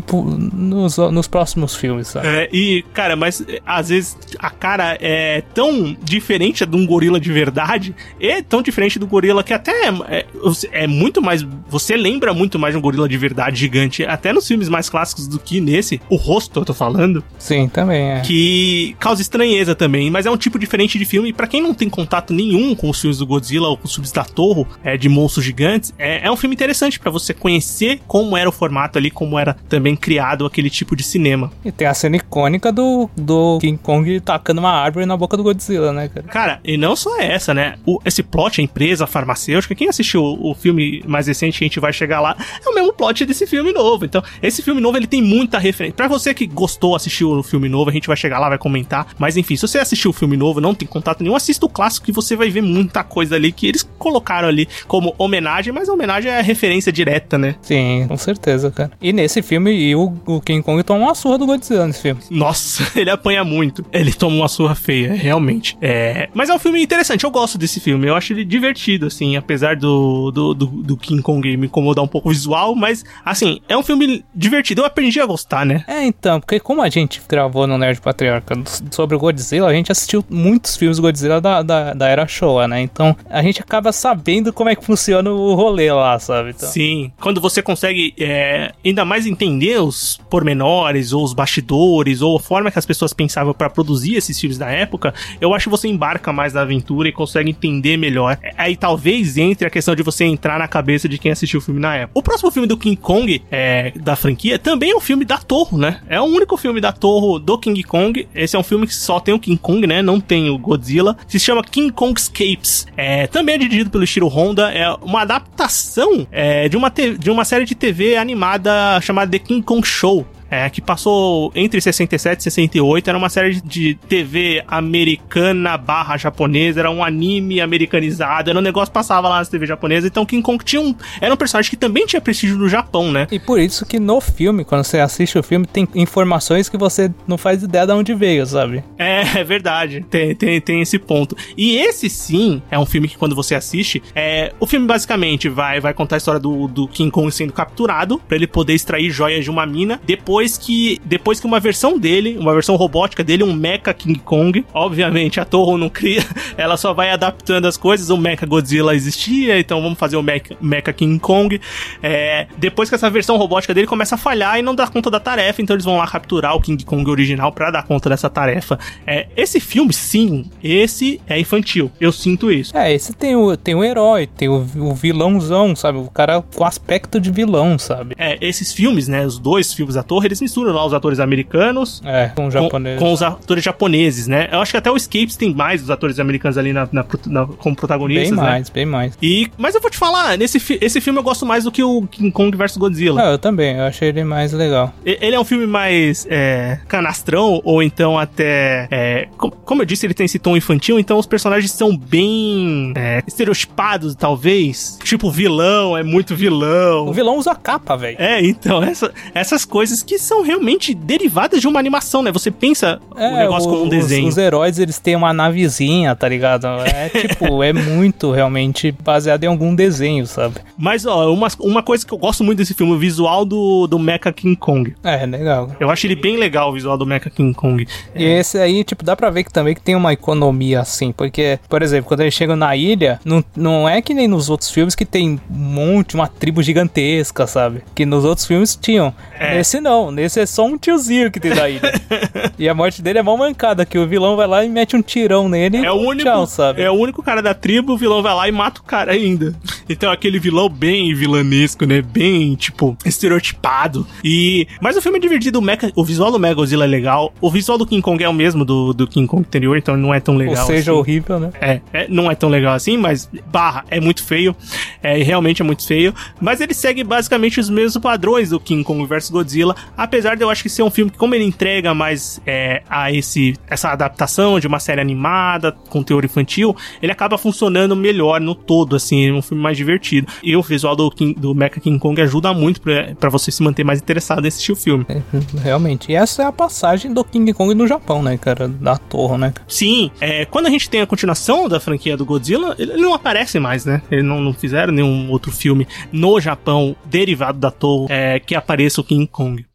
[0.54, 2.28] nos, nos próximos filmes, sabe?
[2.28, 7.20] É, e, cara, mas é, às vezes a cara é tão diferente de um gorila
[7.20, 10.26] de verdade, e tão diferente do gorila que até é,
[10.72, 11.46] é muito mais.
[11.68, 15.28] Você lembra muito mais de um gorila de verdade gigante, até nos filmes mais clássicos
[15.28, 16.02] do que nesse.
[16.10, 18.22] O rosto, eu tô falando, Sim, também é.
[18.22, 21.30] que causa estranheza também, mas é um tipo diferente de filme.
[21.30, 23.94] E pra quem não tem contato nenhum com os filmes do Godzilla ou com os
[23.94, 28.00] filmes da Torre, é, de monstros gigantes, é, é um filme interessante pra você conhecer
[28.08, 31.52] como era o formato ali, como era também criado aquele tipo de cinema.
[31.64, 35.44] E tem a cena icônica do, do King Kong tacando uma árvore na boca do
[35.44, 36.28] Godzilla, né, cara?
[36.28, 37.76] Cara, e não só essa, né?
[37.86, 41.80] O- esse plot, a empresa farmacêutica, quem assistiu o, o filme mais recente, a gente
[41.80, 44.06] vai chegar lá, é o mesmo plot desse filme novo.
[44.06, 45.96] Então, esse filme novo, ele tem muita referência.
[45.96, 49.08] Pra você que gostou, assistiu o filme novo, a gente vai chegar lá, vai comentar.
[49.18, 52.06] Mas enfim, se você assistiu o filme novo, não tem contato nenhum, assista o clássico
[52.06, 55.94] que você vai ver muita coisa ali que eles colocaram ali como homenagem, mas a
[55.94, 57.56] homenagem é referência direta, né?
[57.62, 58.92] Sim, com certeza, cara.
[59.02, 62.22] E nesse filme, e o, o King Kong toma uma surra do Godzilla nesse filme.
[62.30, 63.86] Nossa, ele apanha muito.
[63.92, 65.78] Ele toma uma surra feia, realmente.
[65.82, 68.08] É, mas é um filme interessante, eu gosto desse filme.
[68.08, 72.08] Eu acho ele divertido, assim, apesar do, do, do, do King Kong me incomodar um
[72.08, 74.82] pouco o visual, mas, assim, é um filme divertido.
[74.82, 75.84] Eu aprendi a gostar, né?
[75.88, 78.56] É, então, porque como a gente gravou no Nerd Patriarca
[78.92, 82.82] sobre o Godzilla, a gente assistiu muitos filmes Godzilla da, da, da era Showa, né?
[82.82, 86.52] Então, a gente acaba sabendo como é que funciona o rolê lá, sabe?
[86.52, 92.38] Então, Sim, quando você consegue é, ainda mais entender os pormenores, ou os bastidores, ou
[92.38, 95.70] a forma que as pessoas pensavam pra produzir esses filmes da época, eu acho que
[95.70, 98.36] você embarca mais na aventura e consegue entender melhor.
[98.42, 101.62] É, Aí talvez entre a questão de você entrar na cabeça de quem assistiu o
[101.62, 102.18] filme na época.
[102.18, 105.78] O próximo filme do King Kong, é, da franquia, também é um filme da Torre,
[105.78, 106.02] né?
[106.10, 108.28] É o único filme da Torre do King Kong.
[108.34, 110.02] Esse é um filme que só tem o King Kong, né?
[110.02, 111.16] Não tem o Godzilla.
[111.28, 112.88] Se chama King Kong Escapes.
[112.98, 114.74] É, também é dirigido pelo Shiro Honda.
[114.74, 119.62] É uma adaptação é, de, uma de uma série de TV animada chamada The King
[119.62, 120.26] Kong Show.
[120.50, 126.80] É, que passou entre 67 e 68, era uma série de TV americana barra japonesa,
[126.80, 130.42] era um anime americanizado, era um negócio que passava lá nas TV japonesas, então King
[130.42, 133.28] Kong tinha um, era um personagem que também tinha prestígio no Japão, né?
[133.32, 137.12] E por isso que no filme, quando você assiste o filme, tem informações que você
[137.28, 138.84] não faz ideia de onde veio, sabe?
[138.98, 140.06] É, é verdade.
[140.10, 141.36] Tem, tem, tem esse ponto.
[141.58, 145.80] E esse sim é um filme que quando você assiste, é, o filme basicamente vai,
[145.80, 149.44] vai contar a história do, do King Kong sendo capturado pra ele poder extrair joias
[149.44, 150.00] de uma mina.
[150.06, 154.66] Depois que depois que uma versão dele, uma versão robótica dele, um Mecha King Kong,
[154.74, 156.24] obviamente a Toho não cria,
[156.58, 158.10] ela só vai adaptando as coisas.
[158.10, 161.60] O Mecha Godzilla existia, então vamos fazer o Mecha, Mecha King Kong.
[162.02, 165.20] É, depois que essa versão robótica dele começa a falhar e não dá conta da
[165.20, 168.80] tarefa, então eles vão lá capturar o King Kong original pra dar conta dessa tarefa.
[169.06, 171.92] É, esse filme, sim, esse é infantil.
[172.00, 172.76] Eu sinto isso.
[172.78, 175.98] É, esse tem o, tem o herói, tem o, o vilãozão, sabe?
[175.98, 178.16] O cara com aspecto de vilão, sabe?
[178.18, 182.02] É, esses filmes, né, os dois filmes da torre, eles misturam lá os atores americanos
[182.06, 184.48] É, com o com, com os atores japoneses, né?
[184.52, 187.46] Eu acho que até o Escapes tem mais dos atores americanos ali na, na- na-
[187.46, 188.44] como protagonistas, Bem né?
[188.50, 189.18] mais, bem mais.
[189.22, 191.84] E, mas eu vou te falar, nesse fi- esse filme eu gosto mais do que
[191.84, 193.22] o King Kong vs Godzilla.
[193.22, 194.94] Ah, eu também, eu achei ele mais legal.
[195.06, 198.88] Ele é um filme mais é, canastrão, ou então até.
[198.92, 202.94] é, com- como eu disse, ele tem esse tom infantil, então os personagens são bem
[202.96, 204.98] é, estereotipados, talvez.
[205.04, 207.08] Tipo, vilão, é muito vilão.
[207.08, 208.18] O vilão usa capa, velho.
[208.20, 212.32] É, então, essa- essas coisas que são realmente derivadas de uma animação, né?
[212.32, 214.28] Você pensa o negócio como um os- desenho.
[214.28, 216.68] Os heróis, eles têm uma navezinha, tá ligado?
[216.68, 220.56] É tipo, é muito realmente baseado em algum desenho, sabe?
[220.78, 224.00] Mas, ó, uma, uma coisa que eu gosto muito desse filme, o visual do, do
[224.00, 224.96] Mecha King Kong.
[225.04, 225.72] É, legal.
[225.80, 227.88] Eu acho ele bem legal, o visual do Mecha King Kong.
[228.16, 231.60] E esse aí, tipo, dá pra ver que também que tem uma economia assim, porque,
[231.68, 234.96] por exemplo, quando eles chegam na ilha, não, não é que nem nos outros filmes
[234.96, 237.82] que tem um monte, uma tribo gigantesca, sabe?
[237.96, 239.14] Que nos outros filmes tinham.
[239.38, 239.56] É.
[239.56, 241.94] Nesse não, nesse é só um tiozinho que tem na ilha.
[242.58, 245.02] e a morte dele é mal mancada, que o vilão vai lá e mete um
[245.02, 246.82] tirão nele É o único, tchau, sabe?
[246.82, 249.54] é o único cara da tribo, o vilão vai lá e mata o cara ainda.
[249.88, 252.02] Então aquele vilão bem vilanesco, né?
[252.02, 254.06] Bem, tipo, estereotipado.
[254.24, 257.34] E mas o filme é divertido, o, Mecha, o visual do Megodzilla é legal.
[257.42, 260.14] O visual do King Kong é o mesmo do, do King Kong anterior, então não
[260.14, 260.66] é tão Ou legal.
[260.66, 261.00] seja, assim.
[261.00, 261.52] horrível, né?
[261.60, 264.56] É, é, não é tão legal assim, mas barra, é muito feio.
[265.02, 266.14] É, realmente é muito feio.
[266.40, 269.76] Mas ele segue basicamente os mesmos padrões do King Kong vs Godzilla.
[270.00, 273.12] Apesar de eu acho que ser um filme que, como ele entrega mais é, a
[273.12, 278.56] esse, essa adaptação de uma série animada com teor infantil, ele acaba funcionando melhor no
[278.56, 280.32] todo, assim, é um filme mais divertido.
[280.42, 283.62] E o visual do, King, do Mecha King Kong ajuda muito pra, pra você se
[283.62, 285.06] manter mais interessado em assistir o filme.
[285.10, 285.22] É,
[285.62, 286.12] Realmente.
[286.12, 288.70] E essa é a passagem do King Kong no Japão, né, cara?
[288.70, 289.54] Da torre, né?
[289.68, 293.60] Sim, é, quando a gente tem a continuação da franquia do Godzilla, ele não aparece
[293.60, 294.02] mais, né?
[294.10, 299.02] Eles não, não fizeram nenhum outro filme no Japão derivado da Toho é, que apareça
[299.02, 299.66] o King Kong.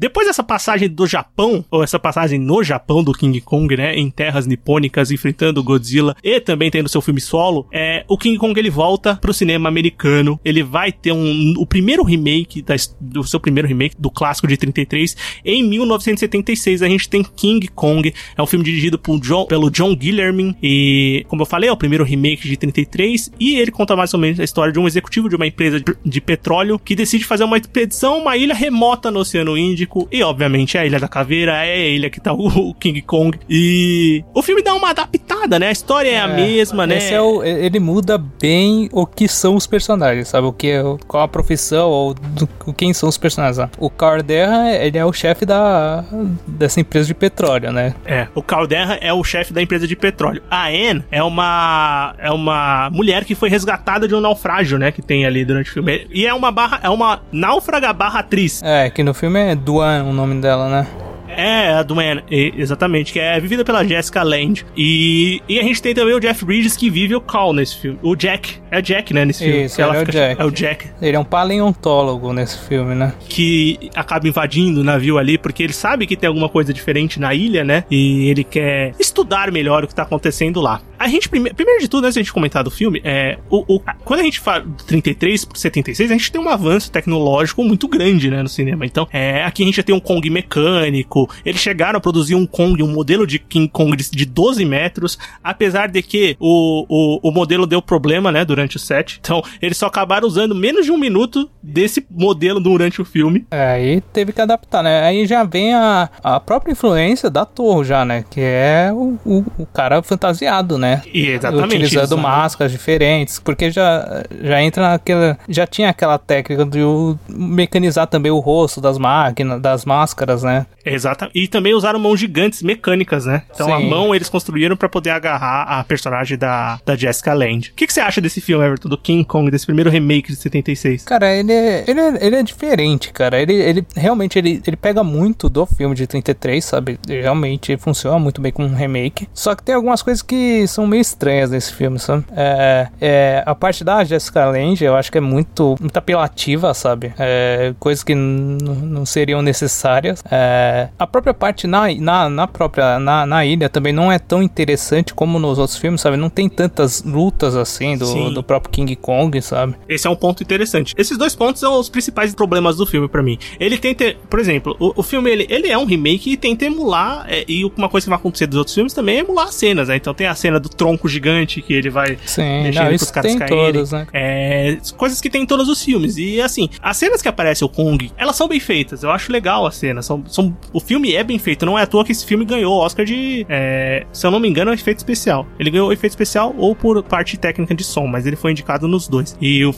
[0.00, 4.08] Depois dessa passagem do Japão, ou essa passagem no Japão do King Kong, né, em
[4.08, 8.70] terras nipônicas, enfrentando Godzilla e também tendo seu filme solo, é, o King Kong ele
[8.70, 10.38] volta pro cinema americano.
[10.44, 14.56] Ele vai ter um, o primeiro remake da, do seu primeiro remake do clássico de
[14.56, 16.80] 33 em 1976.
[16.80, 21.26] A gente tem King Kong, é um filme dirigido por John- pelo John Guillermin e,
[21.26, 24.38] como eu falei, é o primeiro remake de 33 e ele conta mais ou menos
[24.38, 27.58] a história de um executivo de uma empresa de, de petróleo que decide fazer uma
[27.58, 31.74] expedição a uma ilha remota no Oceano Índico e, obviamente, a Ilha da Caveira é
[31.74, 33.38] a ilha que tá o, King Kong.
[33.48, 35.68] E o filme dá uma adaptada, né?
[35.68, 36.98] A história é, a mesma, né?
[37.10, 40.46] É o, ele muda bem o que são os personagens, sabe?
[40.46, 43.58] O que, é qual a profissão ou do, quem são os personagens.
[43.58, 43.70] lá.
[43.78, 46.04] O Carderra, ele é o chefe da
[46.46, 47.94] dessa empresa de petróleo, né?
[48.04, 50.42] É, o Calderra é o chefe da empresa de petróleo.
[50.50, 55.02] A Anne é uma é uma mulher que foi resgatada de um naufrágio, né, que
[55.02, 56.06] tem ali durante o filme.
[56.10, 58.62] E é uma barra é uma náufraga barra atriz.
[58.62, 61.07] É, que no filme é Duan o nome dela, né?
[61.40, 64.64] É, a do Anne, e- exatamente, que é vivida pela Jessica Lange.
[64.76, 67.98] E, e a gente tem também o Jeff Bridges que vive o Cal nesse filme.
[68.02, 69.64] O Jack, é Jack, né, nesse filme.
[69.64, 70.40] Isso, ela é o Jack.
[70.40, 73.12] É o Jack Ele é um paleontólogo nesse filme, né?
[73.28, 77.32] que acaba invadindo o navio ali, porque ele sabe que tem alguma coisa diferente na
[77.34, 77.84] ilha, né?
[77.90, 80.80] E ele quer estudar melhor o que tá acontecendo lá.
[80.98, 83.38] A gente, prime primeiro de tudo, antes de a gente comentar do filme, é.
[83.48, 86.90] O, o- quando a gente fala de 33 pro 76, a gente tem um avanço
[86.90, 88.84] tecnológico muito grande, né, no cinema.
[88.84, 91.27] Então, é, aqui a gente já tem um Kong mecânico.
[91.44, 95.18] Eles chegaram a produzir um Kong, um modelo de King Kong de, de 12 metros,
[95.42, 99.18] apesar de que o, o, o modelo deu problema, né, durante o set.
[99.20, 103.46] Então, eles só acabaram usando menos de um minuto desse modelo durante o filme.
[103.50, 105.02] É, aí teve que adaptar, né?
[105.02, 108.24] Aí já vem a, a própria influência da Torre já, né?
[108.28, 111.02] Que é o, o, o cara fantasiado, né?
[111.12, 111.76] E exatamente.
[111.76, 115.38] Utilizando máscaras diferentes, porque já, já entra naquela.
[115.48, 116.80] Já tinha aquela técnica de
[117.28, 120.66] mecanizar também o rosto das máquinas, das máscaras, né?
[121.08, 121.30] Exato.
[121.34, 123.42] E também usaram mãos gigantes mecânicas, né?
[123.54, 123.88] Então a Sim.
[123.88, 127.70] mão eles construíram pra poder agarrar a personagem da, da Jessica Lange.
[127.70, 130.36] O que, que você acha desse filme, Everton, do King Kong, desse primeiro remake de
[130.36, 131.04] 76?
[131.04, 133.40] Cara, ele é, ele é, ele é diferente, cara.
[133.40, 136.98] Ele, ele realmente ele, ele pega muito do filme de 33, sabe?
[137.08, 139.28] Realmente funciona muito bem com um remake.
[139.32, 142.24] Só que tem algumas coisas que são meio estranhas nesse filme, sabe?
[142.36, 147.12] É, é, a parte da Jessica Lange eu acho que é muito, muito apelativa, sabe?
[147.18, 150.22] É, coisas que não seriam necessárias.
[150.30, 154.42] É, a própria parte na, na, na própria na, na ilha também não é tão
[154.42, 156.16] interessante como nos outros filmes, sabe?
[156.16, 158.34] Não tem tantas lutas assim do, Sim.
[158.34, 159.74] do próprio King Kong, sabe?
[159.88, 160.94] Esse é um ponto interessante.
[160.96, 163.38] Esses dois pontos são os principais problemas do filme pra mim.
[163.60, 167.26] Ele tenta, por exemplo, o, o filme ele, ele é um remake e tenta emular,
[167.28, 169.88] é, e uma coisa que vai acontecer dos outros filmes também é emular as cenas,
[169.88, 169.96] né?
[169.96, 173.38] Então tem a cena do tronco gigante que ele vai Sim, mexendo isso caras tem
[173.38, 173.72] caírem.
[173.72, 174.06] todas, né?
[174.12, 176.16] É, coisas que tem em todos os filmes.
[176.16, 179.02] E assim, as cenas que aparece o Kong, elas são bem feitas.
[179.02, 180.06] Eu acho legal as cenas.
[180.06, 181.66] São, são, o filme é bem feito.
[181.66, 183.44] Não é à toa que esse filme ganhou o Oscar de.
[183.48, 185.46] é, se eu não me engano, é efeito especial.
[185.58, 189.06] Ele ganhou efeito especial ou por parte técnica de som, mas ele foi indicado nos
[189.06, 189.36] dois.
[189.40, 189.74] E o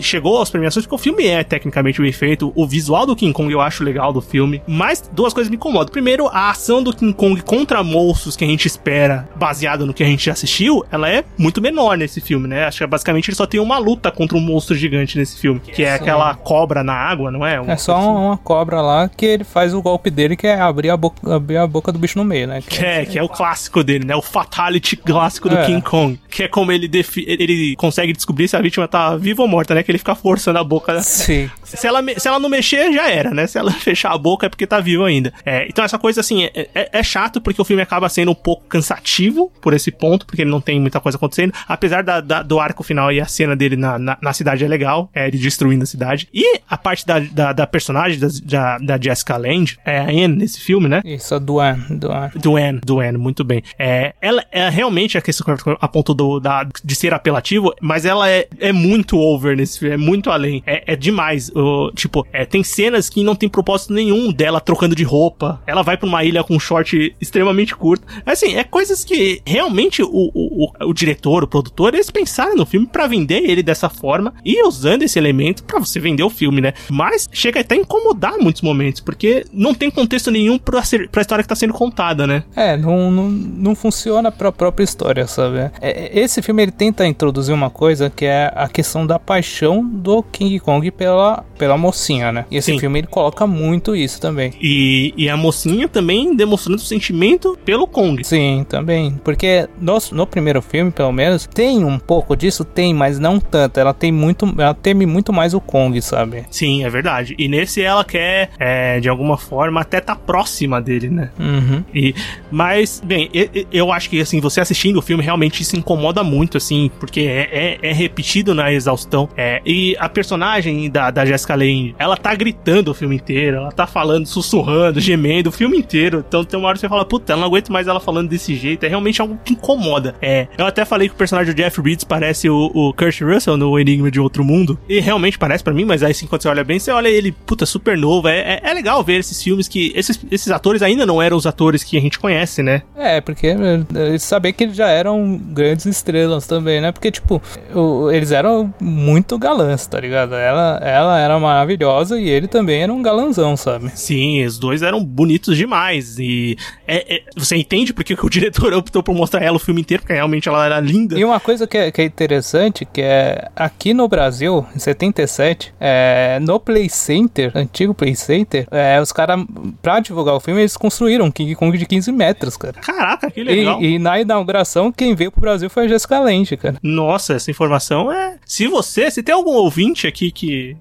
[0.00, 2.52] chegou às premiações porque o filme é tecnicamente bem feito.
[2.54, 4.62] O visual do King Kong eu acho legal do filme.
[4.66, 5.92] Mas duas coisas me incomodam.
[5.92, 10.02] Primeiro, a ação do King Kong contra monstros que a gente espera, baseado no que
[10.02, 12.66] a gente já assistiu, ela é muito menor nesse filme, né?
[12.66, 15.82] Acho que basicamente ele só tem uma luta contra um monstro gigante nesse filme, que
[15.82, 16.02] é Sim.
[16.02, 17.60] aquela cobra na água, não é?
[17.66, 20.90] É só uma, uma cobra lá que ele faz o golpe dele, que é abrir
[20.90, 22.62] a boca, abrir a boca do bicho no meio, né?
[22.66, 24.14] Que é, que é o clássico dele, né?
[24.16, 25.66] O fatality clássico do É.
[25.66, 26.18] King Kong.
[26.28, 29.74] Que é como ele, defi- ele consegue descobrir se a vítima tá viva ou morta,
[29.74, 29.82] né?
[29.82, 31.00] Que ele fica forçando a boca.
[31.02, 31.50] Sim.
[31.64, 33.46] Se ela, se ela não mexer, já era, né?
[33.46, 35.32] Se ela fechar a boca é porque tá vivo ainda.
[35.44, 38.34] É, então essa coisa, assim, é, é- é chato porque o filme acaba sendo um
[38.34, 41.52] pouco cansativo por esse ponto, porque ele não tem muita coisa acontecendo.
[41.66, 44.68] Apesar da, da- do arco final e a cena dele na, na, na cidade é
[44.68, 46.28] legal, é, ele destruindo a cidade.
[46.32, 50.41] E a parte da, da, da personagem da, da, da Jessica Lange, é a Anne
[50.42, 51.00] nesse filme, né?
[51.04, 52.30] Isso, a Duan, Duan.
[52.34, 53.62] Duane, Duane, muito bem.
[53.78, 58.04] É, ela é realmente a questão que eu aponto do, da, de ser apelativo, mas
[58.04, 60.62] ela é, é muito over nesse filme, é muito além.
[60.66, 61.50] É, é demais.
[61.54, 65.62] O, tipo, é, tem cenas que não tem propósito nenhum dela trocando de roupa.
[65.66, 68.04] Ela vai pra uma ilha com um short extremamente curto.
[68.26, 72.66] Assim, é coisas que realmente o, o, o, o diretor, o produtor, eles pensaram no
[72.66, 76.60] filme pra vender ele dessa forma e usando esse elemento pra você vender o filme,
[76.60, 76.72] né?
[76.90, 81.08] Mas chega até a incomodar em muitos momentos, porque não tem contexto nenhum pra, ser,
[81.08, 82.44] pra história que tá sendo contada, né?
[82.56, 85.70] É, não, não, não funciona pra própria história, sabe?
[85.80, 89.84] É, é, esse filme ele tenta introduzir uma coisa que é a questão da paixão
[89.84, 92.44] do King Kong pela, pela mocinha, né?
[92.50, 92.78] E esse Sim.
[92.78, 94.52] filme ele coloca muito isso também.
[94.60, 98.24] E, e a mocinha também demonstrando sentimento pelo Kong.
[98.24, 99.20] Sim, também.
[99.24, 103.78] Porque no, no primeiro filme, pelo menos, tem um pouco disso, tem, mas não tanto.
[103.78, 104.46] Ela tem muito.
[104.58, 106.44] Ela teme muito mais o Kong, sabe?
[106.50, 107.34] Sim, é verdade.
[107.38, 111.30] E nesse ela quer, é, de alguma forma, até tá próxima dele, né?
[111.38, 111.84] Uhum.
[111.94, 112.14] E,
[112.50, 113.30] mas, bem,
[113.72, 117.78] eu acho que, assim, você assistindo o filme realmente se incomoda muito, assim, porque é,
[117.82, 119.28] é- é repetido na exaustão.
[119.36, 123.72] É, e a personagem da, da Jessica Lange, ela tá gritando o filme inteiro, ela
[123.72, 126.24] tá falando, sussurrando, gemendo o filme inteiro.
[126.26, 128.54] Então tem uma hora que você fala, puta, eu não aguento mais ela falando desse
[128.54, 128.84] jeito.
[128.84, 130.14] É realmente algo que incomoda.
[130.20, 133.56] É, eu até falei que o personagem do Jeff Bridges parece o, o Kurt Russell
[133.56, 134.78] no Enigma de Outro Mundo.
[134.88, 137.32] E realmente parece pra mim, mas aí sim, quando você olha bem, você olha ele,
[137.32, 138.28] puta, super novo.
[138.28, 139.92] É, é, é legal ver esses filmes que.
[139.94, 142.82] Esses, esses atores ainda não eram os atores que a gente conhece, né?
[142.96, 146.92] É, porque é, saber que eles já eram grandes estrelas também, né?
[146.92, 147.40] Porque, tipo,
[147.74, 150.34] o- eles eram muito galãs, tá ligado?
[150.34, 153.90] Ela, ela era maravilhosa e ele também era um galanzão, sabe?
[153.94, 156.18] Sim, os dois eram bonitos demais.
[156.18, 159.80] E é- é- você entende porque que o diretor optou por mostrar ela o filme
[159.80, 161.18] inteiro, porque realmente ela era linda.
[161.18, 165.74] E uma coisa que é, que é interessante, que é aqui no Brasil, em 77,
[165.80, 169.44] é, no Play Center, antigo Play Center, é, os caras,
[169.80, 172.74] pra divulgar o filme, eles construíram um King Kong de 15 metros, cara.
[172.74, 173.80] Caraca, que legal.
[173.82, 176.76] E, e na inauguração, quem veio pro Brasil foi a Jessica Lange, cara.
[176.82, 178.36] Nossa, essa informação é.
[178.44, 180.76] Se você, se tem algum ouvinte aqui que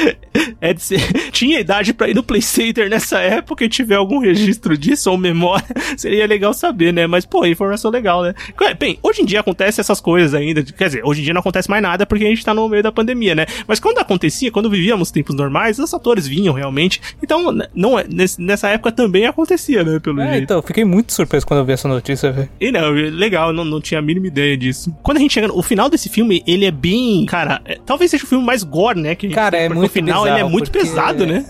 [0.60, 4.18] é de ser- tinha idade pra ir no Play Center nessa época e tiver algum
[4.18, 5.64] registro disso ou memória,
[5.96, 7.06] seria legal saber, né?
[7.06, 8.34] Mas, pô, informação legal, né?
[8.78, 10.62] Bem, hoje em dia acontece essas coisas ainda.
[10.62, 12.82] Quer dizer, hoje em dia não acontece mais nada porque a gente tá no meio
[12.82, 13.46] da pandemia, né?
[13.66, 17.00] Mas quando acontecia, quando vivíamos tempos normais, os atores vinham realmente.
[17.22, 19.98] Então, não, é- nesse- nessa época também acontecia, né?
[19.98, 20.44] Pelo É, jeito.
[20.44, 22.48] então, fiquei muito surpreso quando eu vi essa notícia, velho.
[22.60, 24.94] E não, legal, não, não tinha a mínima ideia disso.
[25.02, 27.24] Quando a gente chega no o final desse filme, ele é bem.
[27.26, 29.14] Cara, é- talvez seja o filme mais gore, né?
[29.14, 31.44] Que gente Cara, tem, é muito O final ele é bizarro, muito pesado, né?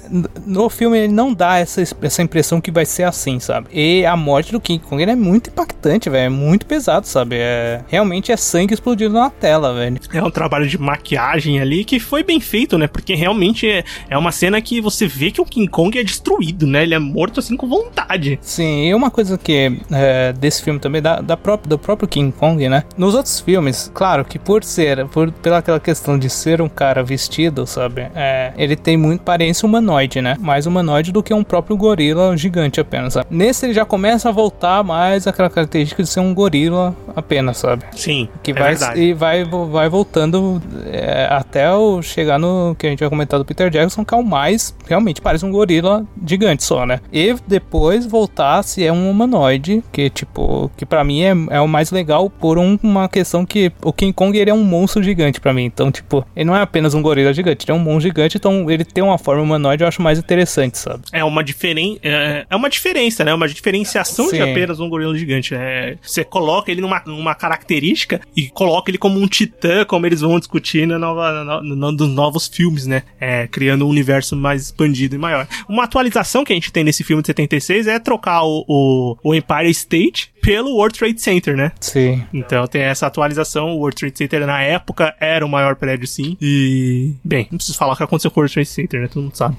[0.47, 3.69] No filme ele não dá essa, essa impressão que vai ser assim, sabe?
[3.73, 6.27] E a morte do King Kong ele é muito impactante, velho.
[6.27, 7.37] É muito pesado, sabe?
[7.39, 9.99] É, realmente é sangue explodindo na tela, velho.
[10.13, 12.87] É um trabalho de maquiagem ali que foi bem feito, né?
[12.87, 16.67] Porque realmente é, é uma cena que você vê que o King Kong é destruído,
[16.67, 16.83] né?
[16.83, 18.39] Ele é morto assim com vontade.
[18.43, 22.33] Sim, e uma coisa que é, desse filme também, da, da própria, do próprio King
[22.33, 22.85] Kong, né?
[22.97, 27.03] Nos outros filmes, claro que por ser, por, pela aquela questão de ser um cara
[27.03, 28.09] vestido, sabe?
[28.15, 30.37] É, ele tem muito aparência humanoide, né?
[30.41, 33.27] Mais humanoide do que um próprio gorila gigante apenas, sabe?
[33.31, 37.85] Nesse ele já começa a voltar mais aquela característica de ser um gorila apenas, sabe?
[37.93, 39.01] Sim, Que é vai, verdade.
[39.01, 43.45] e vai, vai voltando é, até o chegar no que a gente vai comentar do
[43.45, 47.01] Peter Jackson, que é o mais, realmente parece um gorila gigante só, né?
[47.13, 51.69] E depois voltar se é um humanoide, que tipo, que pra mim é, é o
[51.69, 55.41] mais legal por um- uma questão que o King Kong ele é um monstro gigante
[55.41, 55.65] pra mim.
[55.65, 58.71] Então, tipo, ele não é apenas um gorila gigante, ele é um monstro gigante, então
[58.71, 61.03] ele tem uma forma humanoide eu acho mais interessante, sabe?
[61.13, 61.99] É uma, diferen...
[62.03, 63.33] é é uma diferença, né?
[63.35, 64.41] Uma diferenciação de Sim.
[64.43, 65.55] apenas um gorila gigante.
[65.55, 70.21] É, você coloca ele numa, numa característica e coloca ele como um titã, como eles
[70.21, 73.03] vão discutir na nova, na, no- nos novos filmes, né?
[73.21, 75.47] É, criando um universo mais expandido e maior.
[75.69, 79.35] Uma atualização que a gente tem nesse filme de 76 é trocar o, o, o
[79.35, 81.73] Empire State pelo World Trade Center, né?
[81.81, 82.25] Sim.
[82.33, 83.71] Então tem essa atualização.
[83.71, 86.37] O World Trade Center na época era o maior prédio, sim.
[86.41, 87.15] E.
[87.23, 89.09] Bem, não preciso falar o que aconteceu com o World Trade Center, né?
[89.09, 89.57] Todo mundo sabe.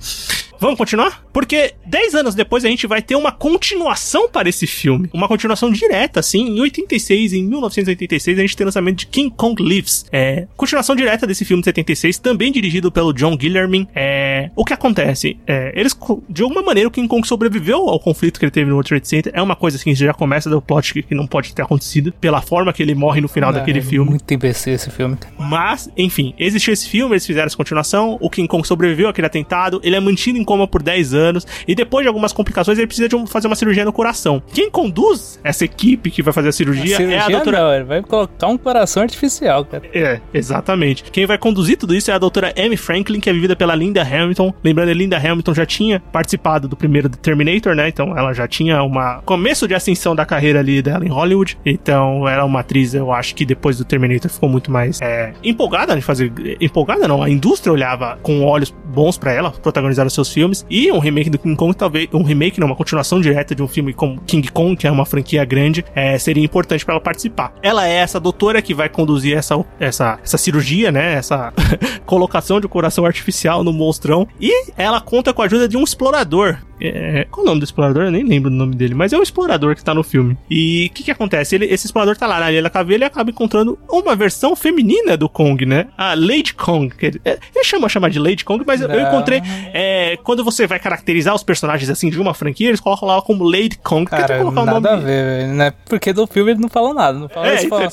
[0.64, 1.22] Vamos continuar?
[1.34, 5.10] Porque 10 anos depois a gente vai ter uma continuação para esse filme.
[5.12, 6.56] Uma continuação direta, assim.
[6.56, 10.06] Em 86, em 1986, a gente tem o lançamento de King Kong Lives.
[10.10, 13.90] É, continuação direta desse filme de 76, também dirigido pelo John Guillermin.
[13.94, 15.38] É, o que acontece?
[15.46, 15.94] É, eles,
[16.30, 19.06] de alguma maneira, o King Kong sobreviveu ao conflito que ele teve no World Trade
[19.06, 19.34] Center.
[19.36, 22.42] É uma coisa assim, já começa do plot que, que não pode ter acontecido, pela
[22.42, 24.12] forma que ele morre no final Não, daquele é filme.
[24.12, 25.18] Muito imbecil esse filme.
[25.38, 29.82] Mas, enfim, existiu esse filme, eles fizeram essa continuação, o King Kong sobreviveu àquele atentado,
[29.84, 33.10] ele é mantido em coma por 10 anos, e depois de algumas complicações ele precisa
[33.10, 34.42] de um- fazer uma cirurgia no coração.
[34.54, 37.60] Quem conduz essa equipe que vai fazer a cirurgia, é a doutora...
[37.60, 39.84] não, ele vai colocar um coração artificial, cara.
[39.94, 41.04] É, exatamente.
[41.06, 44.02] Quem vai conduzir tudo isso é a doutora Amy Franklin, que é vivida pela Linda
[44.04, 44.54] Hamilton.
[44.64, 47.88] Lembrando, a Linda Hamilton já tinha participado do primeiro Terminator, né?
[47.88, 51.58] Então ela já tinha uma começo de ascensão da carreira ali dela em Hollywood.
[51.66, 55.96] Então era uma atriz, eu acho que depois do Terminator ficou muito mais é, empolgada
[55.96, 56.32] de fazer.
[56.62, 60.66] Empolgada não, a indústria olhava com olhos bons pra ela, protagonizar os seus filmes.
[60.70, 62.08] E um remake do King Kong, talvez.
[62.14, 65.06] Um remake, não, uma continuação direta de um filme como King Kong, que é uma
[65.06, 67.54] franquia grande, é, seria importante pra ela participar.
[67.62, 71.14] Ela é essa doutora que vai conduzir essa, essa, essa cirurgia, né?
[71.14, 71.54] Essa
[72.06, 74.28] colocação de coração artificial no monstrão.
[74.40, 76.58] E ela conta com a ajuda de um explorador.
[76.82, 78.04] É, qual é o nome do explorador?
[78.04, 80.38] Eu nem lembro do nome dele, mas é um explorador que tá no filme.
[80.50, 81.56] E o que que acontece?
[81.56, 85.30] Ele, esse explorador tá lá na Ilha Caveira e acaba encontrando uma versão feminina do
[85.30, 85.88] Kong, né?
[85.98, 86.94] A Lady Kong.
[86.94, 89.42] que Ele, é, ele chama chamar de Lady Kong, mas eu, eu encontrei.
[89.74, 93.44] é, quando você vai caracterizar os personagens assim de uma franquia, eles colocam lá como
[93.44, 94.10] Lady Kong.
[94.10, 95.04] Tem Cara, que colocar o nada nome.
[95.04, 95.74] a ver, né?
[95.88, 97.18] Porque do filme eles não falam nada.
[97.20, 97.90] Não falam, É, eles, falam-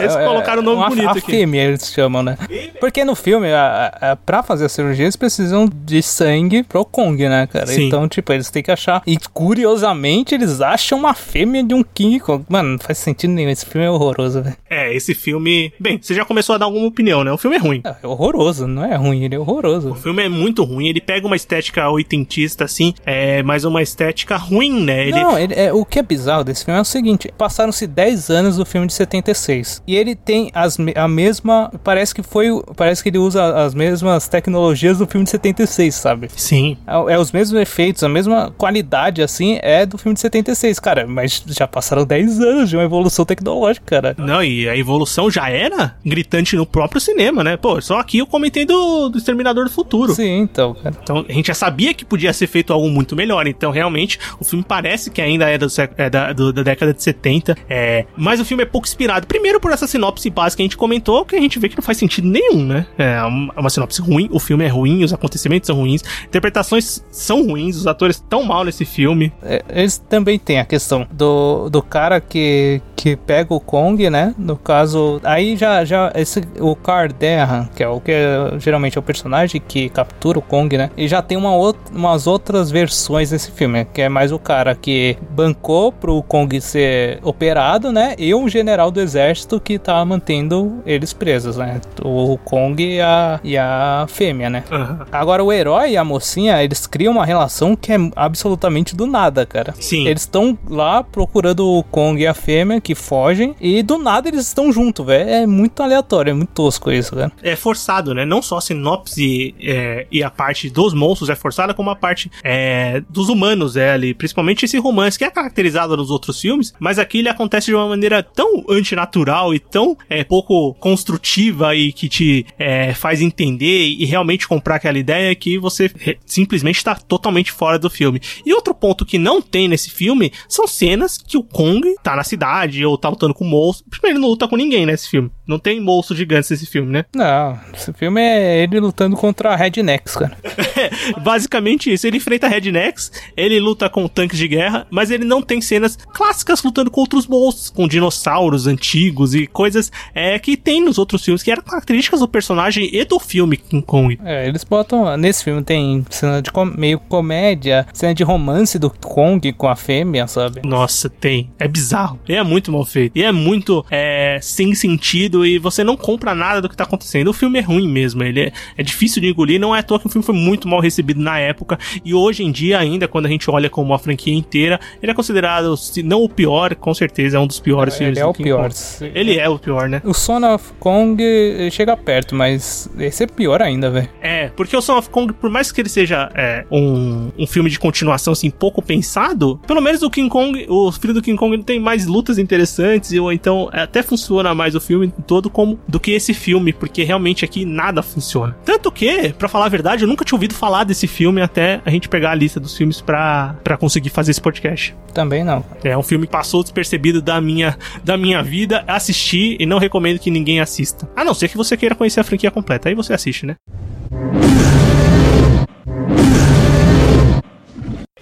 [0.00, 1.20] eles colocaram o nome uma, bonito a aqui.
[1.30, 2.36] fêmea eles chamam, né?
[2.78, 7.28] Porque no filme, a, a, pra fazer a cirurgia, eles precisam de sangue pro Kong,
[7.28, 7.66] né, cara?
[7.66, 7.86] Sim.
[7.86, 9.02] Então, tipo, eles têm que achar.
[9.06, 12.44] E curiosamente, eles acham uma fêmea de um King Kong.
[12.48, 13.50] Mano, não faz sentido nenhum.
[13.50, 14.56] Esse filme é horroroso, velho.
[14.68, 15.72] É, esse filme.
[15.78, 17.30] Bem, você já começou a dar alguma opinião, né?
[17.32, 17.82] O filme é ruim.
[17.84, 19.90] É horroroso, não é ruim, ele é horroroso.
[19.90, 24.36] O filme é muito ruim, ele pega uma estética oitentista, assim, é, mas uma estética
[24.36, 25.02] ruim, né?
[25.08, 28.30] Ele, Não, ele- é, o que é bizarro desse filme é o seguinte: passaram-se 10
[28.30, 29.82] anos do filme de 76.
[29.86, 31.70] E ele tem as, a mesma.
[31.84, 32.46] Parece que foi.
[32.76, 36.28] Parece que ele usa as mesmas tecnologias do filme de 76, sabe?
[36.36, 36.76] Sim.
[36.86, 41.06] É, é os mesmos efeitos, a mesma qualidade, assim, é do filme de 76, cara.
[41.06, 44.14] Mas já passaram 10 anos de uma evolução tecnológica, cara.
[44.18, 47.56] Não, e a evolução já era gritante no próprio cinema, né?
[47.56, 50.14] Pô, só aqui eu comentei do, do Exterminador do Futuro.
[50.14, 50.94] Sim, então, cara.
[51.02, 53.46] Então a gente já sabia que podia ser feito algo muito melhor.
[53.46, 57.02] Então realmente o filme parece que ainda é, do é da, do- da década de
[57.02, 57.56] 70.
[57.68, 59.26] É, mas o filme é pouco inspirado.
[59.26, 61.82] Primeiro por essa sinopse básica que a gente comentou, que a gente vê que não
[61.82, 62.86] faz sentido nenhum, né?
[62.98, 67.46] É uma, uma sinopse ruim, o filme é ruim, os acontecimentos são ruins, interpretações são
[67.46, 69.32] ruins, os atores estão mal nesse filme.
[69.42, 74.34] É, Eles também têm a questão do, do cara que, que pega o Kong, né?
[74.38, 79.00] No caso, aí já, já esse, o Carderran, que é o que é, geralmente é
[79.00, 80.90] o personagem que captura o Kong, né?
[80.96, 84.74] E já tem uma outra, umas outras versões desse filme, que é mais o cara
[84.74, 88.14] que bancou pro Kong ser operado, né?
[88.18, 91.80] E um general do exército que tá mantendo eles presos, né?
[92.02, 94.64] O Kong e a, e a fêmea, né?
[94.70, 95.06] Aham.
[95.10, 99.44] Agora, o herói e a mocinha, eles criam uma relação que é absolutamente do nada,
[99.46, 99.74] cara.
[99.78, 100.06] Sim.
[100.06, 104.46] Eles estão lá procurando o Kong e a fêmea que fogem e do nada eles
[104.46, 105.28] estão juntos, velho.
[105.28, 107.32] É muito aleatório, é muito tosco isso, cara.
[107.42, 108.24] é forçado, né?
[108.24, 112.30] Não só a sinopse é, e a parte dos monstros é forçada, como a parte
[112.42, 114.14] é, dos humanos é ali.
[114.14, 117.88] Principalmente esse romance que é caracterizado nos outros filmes, mas aqui ele acontece de uma
[117.88, 124.04] maneira tão antinatural e tão é, pouco construtiva e que te é, faz entender e
[124.04, 125.90] realmente comprar aquela ideia que você
[126.26, 128.20] simplesmente está totalmente fora do filme.
[128.44, 132.24] E outro ponto que não tem nesse filme são cenas que o Kong tá na
[132.24, 133.88] cidade ou tá lutando com monstros.
[133.88, 135.30] Primeiro, ele não luta com ninguém nesse filme.
[135.50, 137.04] Não tem monstros gigantes nesse filme, né?
[137.12, 140.36] Não, esse filme é ele lutando contra rednecks, cara.
[141.22, 142.06] Basicamente isso.
[142.06, 146.62] Ele enfrenta rednecks, ele luta com tanques de guerra, mas ele não tem cenas clássicas
[146.62, 151.42] lutando com outros monstros, com dinossauros antigos e coisas é, que tem nos outros filmes,
[151.42, 154.18] que eram características do personagem e do filme King Kong.
[154.24, 155.16] É, eles botam.
[155.16, 159.74] Nesse filme tem cena de com- meio comédia, cena de romance do Kong com a
[159.74, 160.60] fêmea, sabe?
[160.64, 161.50] Nossa, tem.
[161.58, 162.20] É bizarro.
[162.28, 163.16] E é muito mal feito.
[163.16, 167.28] E é muito é, sem sentido e você não compra nada do que tá acontecendo.
[167.28, 168.22] O filme é ruim mesmo.
[168.22, 169.60] Ele é, é difícil de engolir.
[169.60, 171.78] Não é à toa que o filme foi muito mal recebido na época.
[172.04, 175.14] E hoje em dia, ainda, quando a gente olha como uma franquia inteira, ele é
[175.14, 178.30] considerado, se não o pior, com certeza é um dos piores filmes Ele é do
[178.30, 178.70] o King pior.
[178.70, 179.12] Kong.
[179.14, 180.02] Ele é o pior, né?
[180.04, 184.08] O Son of Kong eh, chega perto, mas esse é pior ainda, velho.
[184.20, 187.70] É, porque o Son of Kong, por mais que ele seja é, um, um filme
[187.70, 191.54] de continuação, assim, pouco pensado, pelo menos o King Kong, o filho do King Kong
[191.54, 196.00] ele tem mais lutas interessantes, ou então até funciona mais o filme todo como do
[196.00, 198.56] que esse filme, porque realmente aqui nada funciona.
[198.64, 201.90] Tanto que, para falar a verdade, eu nunca tinha ouvido falar desse filme até a
[201.90, 204.92] gente pegar a lista dos filmes pra, pra conseguir fazer esse podcast.
[205.14, 205.64] Também não.
[205.84, 210.18] É um filme que passou despercebido da minha, da minha vida, assisti e não recomendo
[210.18, 211.08] que ninguém assista.
[211.14, 213.54] A não ser que você queira conhecer a franquia completa, aí você assiste, né?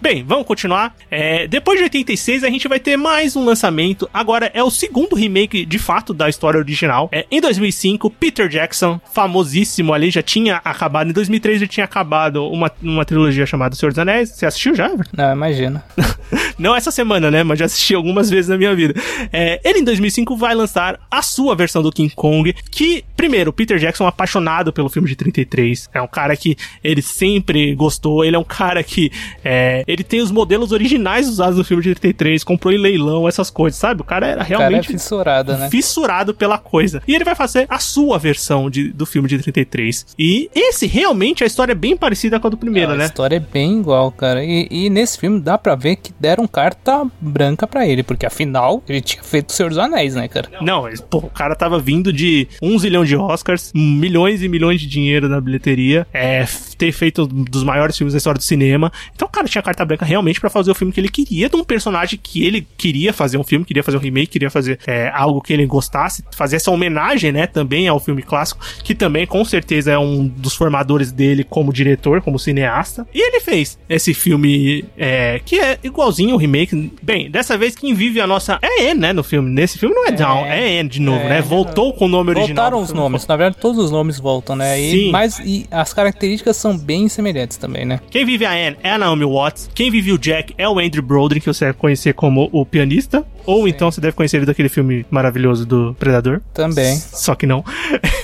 [0.00, 0.94] Bem, vamos continuar.
[1.10, 4.08] É, depois de 86, a gente vai ter mais um lançamento.
[4.14, 7.08] Agora é o segundo remake, de fato, da história original.
[7.10, 11.10] É, em 2005, Peter Jackson, famosíssimo ali, já tinha acabado.
[11.10, 14.30] Em 2003 já tinha acabado uma, uma trilogia chamada Senhor dos Anéis.
[14.30, 14.90] Você assistiu já?
[15.12, 15.84] Não, imagina.
[16.56, 17.42] Não essa semana, né?
[17.42, 18.94] Mas já assisti algumas vezes na minha vida.
[19.32, 23.78] É, ele, em 2005, vai lançar a sua versão do King Kong, que, primeiro, Peter
[23.78, 25.90] Jackson é apaixonado pelo filme de 33.
[25.92, 28.24] É um cara que ele sempre gostou.
[28.24, 29.10] Ele é um cara que...
[29.44, 33.50] É, ele tem os modelos originais usados no filme de 33, comprou em leilão, essas
[33.50, 34.02] coisas, sabe?
[34.02, 34.78] O cara era realmente.
[34.78, 35.68] O cara é fissurado, né?
[35.68, 37.02] Fissurado pela coisa.
[37.08, 40.06] E ele vai fazer a sua versão de, do filme de 33.
[40.16, 43.04] E esse, realmente, a história é bem parecida com a do primeiro, né?
[43.04, 44.44] A história é bem igual, cara.
[44.44, 48.80] E, e, nesse filme dá pra ver que deram carta branca pra ele, porque afinal,
[48.88, 50.48] ele tinha feito o Senhor dos Anéis, né, cara?
[50.60, 54.86] Não, pô, o cara tava vindo de um zilhão de Oscars, milhões e milhões de
[54.86, 56.46] dinheiro na bilheteria, é,
[56.76, 58.92] ter feito um dos maiores filmes da história do cinema.
[59.14, 61.48] Então o cara tinha carta carta branca realmente para fazer o filme que ele queria,
[61.48, 64.78] de um personagem que ele queria fazer um filme, queria fazer um remake, queria fazer
[64.86, 69.26] é, algo que ele gostasse, fazer essa homenagem, né, também ao filme clássico, que também
[69.26, 73.06] com certeza é um dos formadores dele como diretor, como cineasta.
[73.14, 76.92] E ele fez esse filme é, que é igualzinho o remake.
[77.02, 79.50] Bem, dessa vez quem vive a nossa é Anne, né, no filme.
[79.50, 81.42] Nesse filme não é, é Down, é Anne de novo, é, né?
[81.42, 82.70] Voltou com o nome original.
[82.70, 84.80] Voltaram os nomes, na verdade todos os nomes voltam, né?
[84.80, 85.10] E, Sim.
[85.10, 88.00] Mas e as características são bem semelhantes também, né?
[88.10, 91.02] Quem vive a Anne é a Naomi Watts, quem vive o Jack é o Andrew
[91.02, 93.24] Broderick, que você deve conhecer como o pianista.
[93.48, 93.70] Ou Sim.
[93.70, 96.42] então você deve conhecer ele daquele filme maravilhoso do Predador.
[96.52, 96.98] Também.
[96.98, 97.64] Só que não.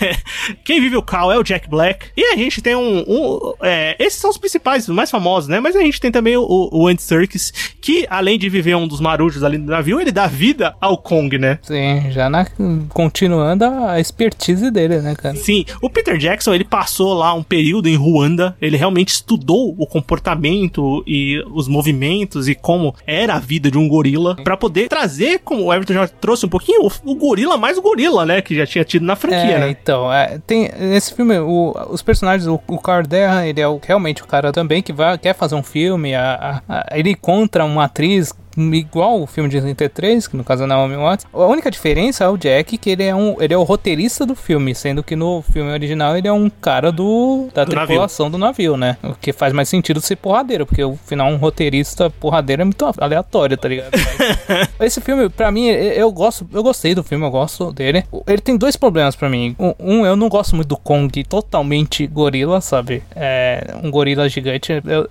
[0.62, 2.09] Quem vive o Cal é o Jack Black.
[2.14, 3.03] E a gente tem um.
[3.09, 5.61] um é, esses são os principais, os mais famosos, né?
[5.61, 9.01] Mas a gente tem também o, o Andy Serkis, que além de viver um dos
[9.01, 11.59] marujos ali no navio, ele dá vida ao Kong, né?
[11.62, 12.47] Sim, já na,
[12.91, 15.37] continuando a expertise dele, né, cara?
[15.37, 19.87] Sim, o Peter Jackson, ele passou lá um período em Ruanda, ele realmente estudou o
[19.87, 25.13] comportamento e os movimentos e como era a vida de um gorila para poder trazer,
[25.44, 28.54] como o Everton já trouxe um pouquinho, o, o, gorila mais o gorila, né, que
[28.54, 29.70] já tinha tido na franquia, é, né?
[29.70, 33.80] Então, é, tem nesse filme o, os personagens, o, o Carl Derra, ele é o,
[33.82, 37.64] realmente o cara também que vai quer fazer um filme, a, a, a, ele encontra
[37.64, 41.26] uma atriz igual o filme de 33, que no caso é Naomi Watts.
[41.32, 44.34] A única diferença é o Jack, que ele é um, ele é o roteirista do
[44.34, 48.38] filme, sendo que no filme original ele é um cara do da do tripulação navio.
[48.38, 48.96] do navio, né?
[49.02, 52.84] O que faz mais sentido ser porradeiro, porque o final um roteirista porradeiro é muito
[52.98, 53.90] aleatório, tá ligado?
[54.80, 58.05] Esse filme, para mim, eu gosto, eu gostei do filme, eu gosto dele.
[58.26, 59.57] Ele tem dois problemas para mim.
[59.78, 63.02] Um, eu não gosto muito do Kong totalmente gorila, sabe?
[63.14, 64.72] É um gorila gigante.
[64.72, 65.09] Eu,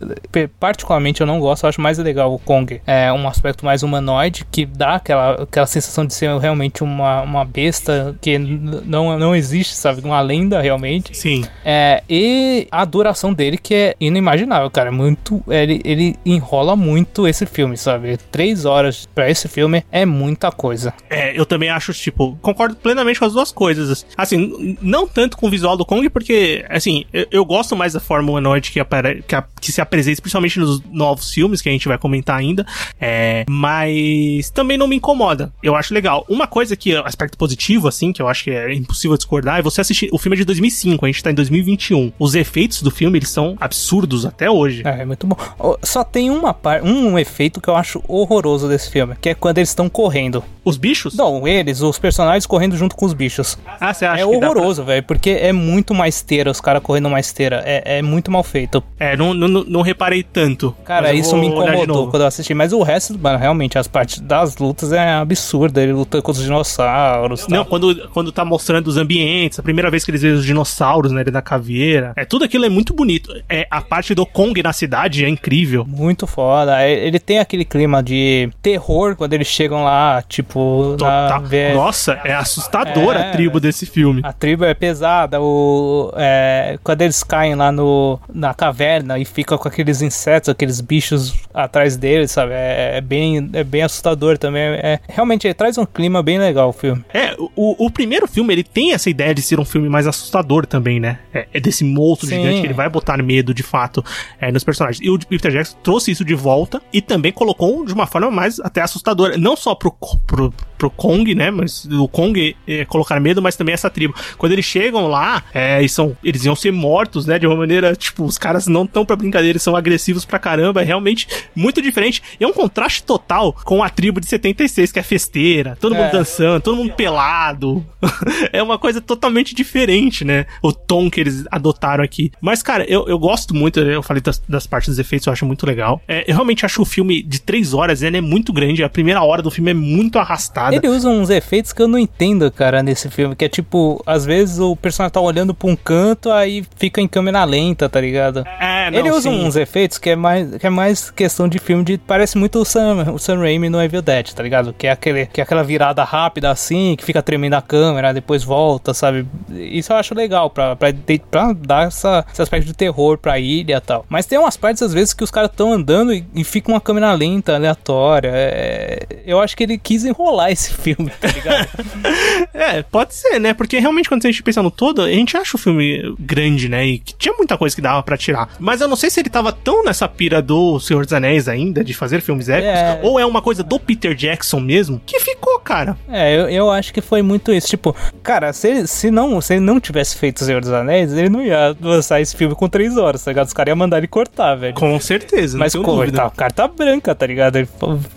[0.60, 2.82] particularmente eu não gosto, eu acho mais legal o Kong.
[2.86, 7.46] É uma aspecto mais humanoide, que dá aquela, aquela sensação de ser realmente uma, uma
[7.46, 10.02] besta que não, não existe, sabe?
[10.02, 11.16] Uma lenda realmente.
[11.16, 11.44] Sim.
[11.66, 14.92] É, e a duração dele que é inimaginável, cara.
[14.92, 15.44] Muito.
[15.48, 18.18] Ele, ele enrola muito esse filme, sabe?
[18.32, 20.94] Três horas para esse filme é muita coisa.
[21.10, 24.06] É, eu também acho, tipo, concordo plenamente com as duas coisas.
[24.18, 28.00] Assim, não tanto com o visual do Kong, porque, assim, eu, eu gosto mais da
[28.00, 31.72] forma humanoide que, apare, que, a, que se apresenta, principalmente nos novos filmes que a
[31.72, 32.66] gente vai comentar ainda.
[33.00, 35.52] É, é, mas também não me incomoda.
[35.64, 36.26] Eu acho legal.
[36.28, 39.80] Uma coisa que, aspecto positivo, assim, que eu acho que é impossível discordar, é você
[39.80, 40.10] assistir.
[40.12, 42.12] O filme é de 2005, a gente tá em 2021.
[42.20, 44.84] Os efeitos do filme, eles são absurdos até hoje.
[44.86, 45.38] É, é muito bom.
[45.82, 46.84] Só tem uma par...
[46.84, 50.44] um efeito que eu acho horroroso desse filme, que é quando eles estão correndo.
[50.66, 51.16] Os bichos?
[51.16, 53.58] Não, eles, os personagens correndo junto com os bichos.
[53.80, 54.94] Ah, você acha É horroroso, pra...
[54.94, 57.62] velho, porque é muito mais esteira, os caras correndo mais esteira.
[57.66, 58.84] É, é muito mal feito.
[59.00, 60.76] É, não, não, não reparei tanto.
[60.84, 64.58] Cara, isso me incomodou quando eu assisti, mas o resto mano, realmente, as partes das
[64.58, 65.82] lutas é absurda.
[65.82, 67.48] Ele lutando com os dinossauros.
[67.48, 71.12] Não, quando, quando tá mostrando os ambientes, a primeira vez que eles veem os dinossauros,
[71.12, 71.22] né?
[71.22, 72.14] Ele da caveira.
[72.16, 73.34] É, tudo aquilo é muito bonito.
[73.50, 75.86] É, a parte do Kong na cidade é incrível.
[75.86, 76.82] Muito foda.
[76.82, 80.96] É, ele tem aquele clima de terror quando eles chegam lá, tipo.
[81.00, 81.42] Na.
[81.74, 84.22] Nossa, é assustadora é, a tribo desse filme.
[84.24, 85.42] A tribo é pesada.
[85.42, 90.82] O, é, quando eles caem lá no, na caverna e ficam com aqueles insetos, aqueles
[90.82, 92.54] bichos atrás deles, sabe?
[92.54, 94.64] É, é bem, é bem assustador também.
[94.64, 97.04] É, realmente, ele traz um clima bem legal o filme.
[97.14, 100.66] É, o, o primeiro filme, ele tem essa ideia de ser um filme mais assustador
[100.66, 101.20] também, né?
[101.34, 102.38] É, é desse monstro Sim.
[102.38, 104.04] gigante que ele vai botar medo, de fato,
[104.40, 105.06] é, nos personagens.
[105.06, 108.60] E o Peter Jackson trouxe isso de volta e também colocou de uma forma mais
[108.60, 109.38] até assustadora.
[109.38, 109.92] Não só pro,
[110.26, 110.54] pro
[110.84, 111.50] pro Kong, né?
[111.50, 114.14] Mas o Kong é, colocar medo, mas também essa tribo.
[114.38, 117.40] Quando eles chegam lá, é, eles, são, eles iam ser mortos, né?
[117.40, 120.82] De uma maneira, tipo, os caras não tão pra brincadeira, eles são agressivos pra caramba.
[120.82, 121.26] É realmente
[121.56, 122.22] muito diferente.
[122.38, 126.08] E é um contraste total com a tribo de 76, que é festeira, todo mundo
[126.08, 126.12] É.
[126.12, 127.86] dançando, todo mundo pelado.
[128.52, 130.46] é uma coisa totalmente diferente, né?
[130.62, 132.30] O tom que eles adotaram aqui.
[132.42, 135.46] Mas, cara, eu, eu gosto muito, eu falei das, das partes dos efeitos, eu acho
[135.46, 136.02] muito legal.
[136.10, 138.84] É, eu realmente acho o filme de três horas, ele é muito grande.
[138.84, 140.73] A primeira hora do filme é muito arrastada.
[140.76, 143.36] Ele usa uns efeitos que eu não entendo, cara, nesse filme.
[143.36, 147.08] Que é tipo, às vezes o personagem tá olhando pra um canto, aí fica em
[147.08, 148.44] câmera lenta, tá ligado?
[148.60, 149.46] É, não, Ele usa sim.
[149.46, 151.98] uns efeitos que é mais, que é mais questão de filme de.
[151.98, 154.74] Parece muito o Sam, o Sam Raimi no Evil Dead, tá ligado?
[154.74, 158.44] Que é, aquele, que é aquela virada rápida assim, que fica tremendo a câmera, depois
[158.44, 159.26] volta, sabe?
[159.50, 160.90] Isso eu acho legal pra, pra,
[161.30, 164.06] pra dar essa, esse aspecto de terror pra ilha e tal.
[164.10, 166.82] Mas tem umas partes, às vezes, que os caras estão andando e, e fica uma
[166.82, 168.32] câmera lenta, aleatória.
[168.34, 171.68] É, eu acho que ele quis enrolar esse filme, tá ligado?
[172.54, 173.54] É, pode ser, né?
[173.54, 176.86] Porque realmente quando a gente pensa no todo, a gente acha o filme grande, né?
[176.86, 178.50] E que tinha muita coisa que dava pra tirar.
[178.60, 181.84] Mas eu não sei se ele tava tão nessa pira do Senhor dos Anéis ainda,
[181.84, 183.00] de fazer filmes épicos, É.
[183.02, 185.98] ou é uma coisa do Peter Jackson mesmo, que ficou, cara.
[186.10, 187.68] É, eu, eu acho que foi muito isso.
[187.68, 191.12] Tipo, cara, se, ele- se, não, se ele não tivesse feito o Senhor dos Anéis,
[191.12, 193.48] ele não ia lançar esse filme com três horas, tá ligado?
[193.48, 194.74] Os caras iam mandar ele cortar, velho.
[194.76, 196.30] Com certeza, Mas, pô, dúvida.
[196.36, 197.56] carta branca, tá ligado?
[197.58, 197.68] Ele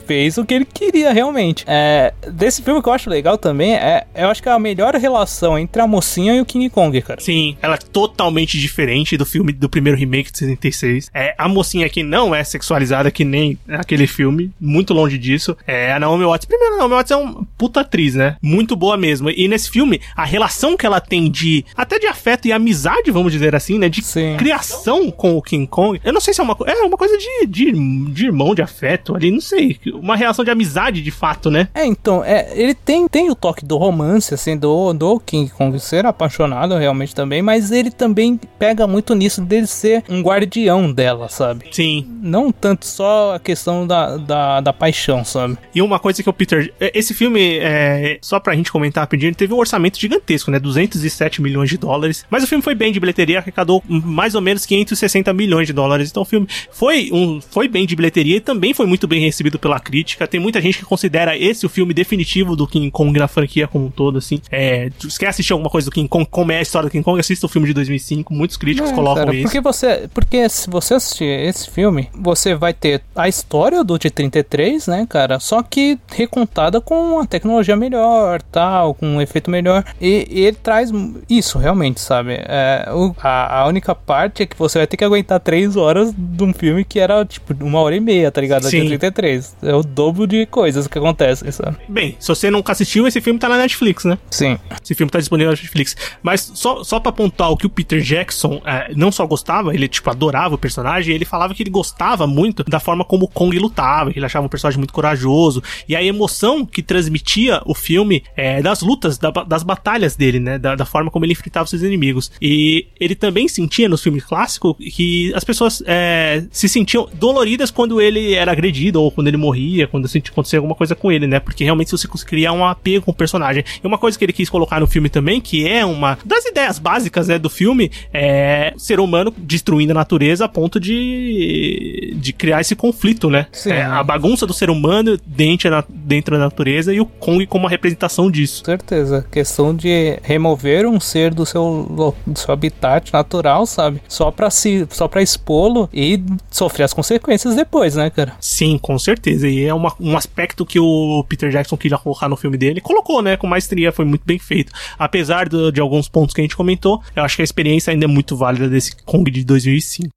[0.07, 1.65] fez o que ele queria realmente.
[1.67, 4.95] É, desse filme que eu acho legal também é, eu acho que é a melhor
[4.95, 7.20] relação entre a mocinha e o King Kong, cara.
[7.20, 11.11] Sim, ela é totalmente diferente do filme do primeiro remake de 76.
[11.14, 15.57] É, a mocinha aqui não é sexualizada que nem aquele filme, muito longe disso.
[15.66, 18.37] É, a Naomi Watts, primeiro, a Naomi Watts é uma puta atriz, né?
[18.43, 19.31] Muito boa mesmo.
[19.31, 23.33] E nesse filme, a relação que ela tem de, até de afeto e amizade, vamos
[23.33, 23.89] dizer assim, né?
[23.89, 24.37] De Sim.
[24.37, 26.01] criação com o King Kong.
[26.05, 27.72] Eu não sei se é uma, é uma coisa de, de,
[28.12, 29.79] de irmão, de afeto ali, não sei.
[29.95, 31.68] Uma relação de amizade, de fato, né?
[31.74, 35.79] É, então, é, ele tem, tem o toque do romance, assim, do, do King Kong
[35.79, 41.29] ser apaixonado realmente também, mas ele também pega muito nisso dele ser um guardião dela,
[41.29, 41.67] sabe?
[41.71, 42.07] Sim.
[42.23, 45.57] Não tanto só a questão da, da, da paixão, sabe?
[45.75, 46.73] E uma coisa que o Peter.
[46.81, 50.59] é, Esse filme, é, só pra gente comentar rapidinho, ele teve um orçamento gigantesco, né?
[50.59, 52.25] 207 milhões de dólares.
[52.31, 56.11] Mas o filme foi bem de bilheteria, arrecadou mais ou menos 560 milhões de dólares.
[56.11, 59.59] Então o filme foi, um, foi bem de bilheteria e também foi muito bem recebido
[59.59, 60.27] pela crítica.
[60.27, 63.87] Tem muita gente que considera esse o filme definitivo do King Kong na franquia como
[63.87, 64.41] um todo, assim.
[64.51, 67.05] É, se quer assistir alguma coisa do King Kong, como é a história do King
[67.05, 68.33] Kong, assista o filme de 2005.
[68.33, 69.43] Muitos críticos É, colocam cara, isso.
[69.45, 74.11] Porque você, porque se você assistir esse filme, você vai ter a história do de
[74.11, 75.41] 33, né, cara?
[75.41, 79.85] Só que recontada com uma tecnologia melhor, tal, com um efeito melhor.
[80.01, 80.91] E, e ele traz
[81.29, 82.35] isso realmente, sabe?
[82.35, 86.13] É, o- a, a única parte é que você vai ter que aguentar três horas
[86.17, 88.65] de um filme que era tipo uma hora e meia, tá ligado?
[88.65, 88.83] Sim.
[88.83, 89.57] De 33.
[89.63, 91.77] É o dobro de coisas que acontecem, sabe?
[91.97, 94.19] Bem, se você nunca assistiu, esse filme tá na Netflix, né?
[94.31, 94.59] Sim.
[94.85, 95.97] Esse filme tá disponível na Netflix.
[96.23, 99.89] Mas só, só pra apontar o que o Peter Jackson é, não só gostava, ele,
[99.89, 103.59] tipo, adorava o personagem, ele falava que ele gostava muito da forma como o Kong
[103.59, 105.63] lutava, que ele achava um personagem muito corajoso.
[105.89, 110.59] E a emoção que transmitia o filme é, das lutas, da- das batalhas dele, né?
[110.59, 112.31] Da, da forma como ele enfrentava seus inimigos.
[112.43, 118.03] E ele também sentia nos filmes clássicos que as pessoas é, se sentiam doloridas quando
[118.03, 121.41] ele era agredido ou quando ele morria, quando acontecia alguma coisa com ele, né?
[121.41, 123.64] Porque realmente você cria um apego com o personagem.
[123.82, 126.78] E uma coisa que ele quis colocar no filme também, que é uma das ideias
[126.78, 132.32] básicas né, do filme, é o ser humano destruindo a natureza a ponto de, de
[132.32, 133.47] criar esse conflito, né?
[133.53, 133.70] Sim.
[133.72, 137.64] É, a bagunça do ser humano dentro, da- dentro da natureza e o Kong como
[137.64, 138.62] uma representação disso.
[138.64, 139.26] certeza.
[139.30, 144.01] Questão de remover um ser do seu, do seu habitat natural, sabe?
[144.09, 148.34] Só pra se, só para expô-lo e sofrer as consequências depois, né, cara?
[148.41, 149.49] Sim, com certeza.
[149.49, 152.81] E é uma- um aspecto que o Peter Jackson queria colocar no filme dele.
[152.81, 153.37] Colocou, né?
[153.37, 154.72] Com maestria, foi muito bem feito.
[154.99, 158.05] Apesar do- de alguns pontos que a gente comentou, eu acho que a experiência ainda
[158.05, 160.09] é muito válida desse Kong de 2005.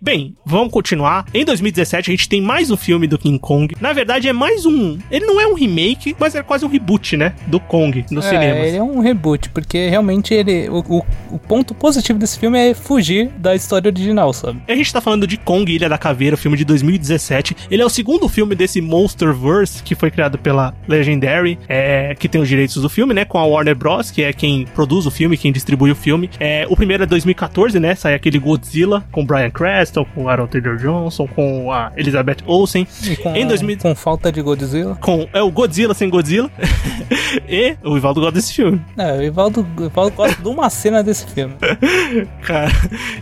[0.00, 1.26] Bem, vamos continuar.
[1.34, 3.74] Em 2017 a gente tem mais um filme do King Kong.
[3.80, 4.96] Na verdade é mais um.
[5.10, 7.34] Ele não é um remake, mas é quase um reboot, né?
[7.48, 8.68] Do Kong nos é, cinemas.
[8.68, 10.68] ele é um reboot, porque realmente ele.
[10.68, 14.62] O, o, o ponto positivo desse filme é fugir da história original, sabe?
[14.68, 17.56] A gente tá falando de Kong Ilha da Caveira, filme de 2017.
[17.68, 22.40] Ele é o segundo filme desse Monsterverse que foi criado pela Legendary, é, que tem
[22.40, 23.24] os direitos do filme, né?
[23.24, 26.30] Com a Warner Bros., que é quem produz o filme, quem distribui o filme.
[26.38, 27.96] É, o primeiro é 2014, né?
[27.96, 32.38] Sai aquele Godzilla com Brian Creston, Cranston, com o Aaron Taylor Johnson, com a Elizabeth
[32.46, 32.86] Olsen.
[33.22, 34.96] Com, Em 2000 com falta de Godzilla.
[35.00, 36.50] Com é o Godzilla sem Godzilla.
[37.48, 38.80] e o Ivaldo gosta desse filme.
[38.96, 41.54] É, o Ivaldo, o Ivaldo gosta de uma cena desse filme.
[42.42, 42.70] Cara.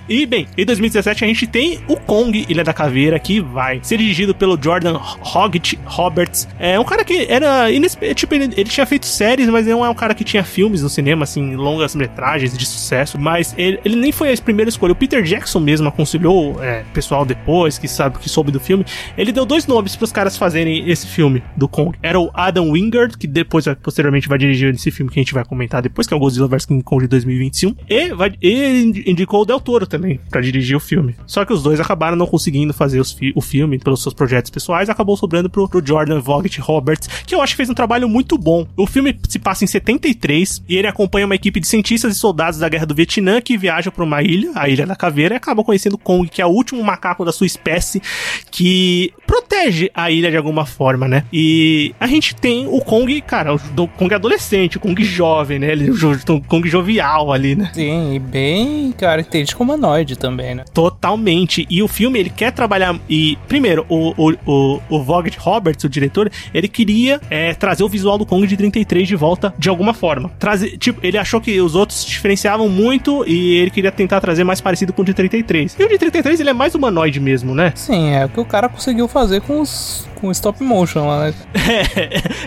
[0.09, 3.99] E bem, em 2017 a gente tem o Kong, Ilha da Caveira, que vai ser
[3.99, 4.99] dirigido pelo Jordan
[5.35, 6.49] Hoggett Roberts.
[6.59, 8.15] É um cara que era inesperado.
[8.15, 10.89] Tipo, ele, ele tinha feito séries, mas não é um cara que tinha filmes no
[10.89, 13.19] cinema, assim, longas metragens de sucesso.
[13.19, 14.93] Mas ele, ele nem foi a primeira escolha.
[14.93, 18.85] O Peter Jackson mesmo aconselhou é, pessoal depois, que sabe que soube do filme.
[19.17, 21.97] Ele deu dois nomes pros caras fazerem esse filme do Kong.
[22.03, 25.45] Era o Adam Wingard, que depois, posteriormente, vai dirigir esse filme que a gente vai
[25.45, 27.75] comentar depois, que é o Godzilla vs King Kong de 2021.
[27.89, 31.15] E, vai, e indicou o Del Toro também pra dirigir o filme.
[31.27, 34.89] Só que os dois acabaram não conseguindo fazer fi o filme pelos seus projetos pessoais,
[34.89, 38.37] acabou sobrando pro, pro Jordan Vogt Roberts, que eu acho que fez um trabalho muito
[38.39, 38.67] bom.
[38.77, 42.59] O filme se passa em 73 e ele acompanha uma equipe de cientistas e soldados
[42.59, 45.65] da Guerra do Vietnã que viajam para uma ilha, a Ilha da Caveira, e acabam
[45.65, 48.03] conhecendo Kong, que é o último macaco da sua espécie
[48.51, 51.25] que protege a ilha de alguma forma, né?
[51.33, 55.73] E a gente tem o Kong, cara, o Kong adolescente, o Kong jovem, né?
[55.73, 57.71] Ele, o Kong jovial ali, né?
[57.75, 60.65] Sim, e bem característico humanoide também, né?
[60.73, 61.67] Totalmente.
[61.69, 62.99] E o filme, ele quer trabalhar.
[63.09, 67.89] E, primeiro, o, o, o, o Vogt Roberts, o diretor, ele queria é, trazer o
[67.89, 70.31] visual do Kong de 33 de volta de alguma forma.
[70.39, 74.45] Trazer, tipo, ele achou que os outros se diferenciavam muito e ele queria tentar trazer
[74.45, 75.77] mais parecido com o de 33.
[75.79, 77.73] E o de 33 ele é mais humanoide mesmo, né?
[77.75, 81.35] Sim, é o que o cara conseguiu fazer com os com stop motion lá, né?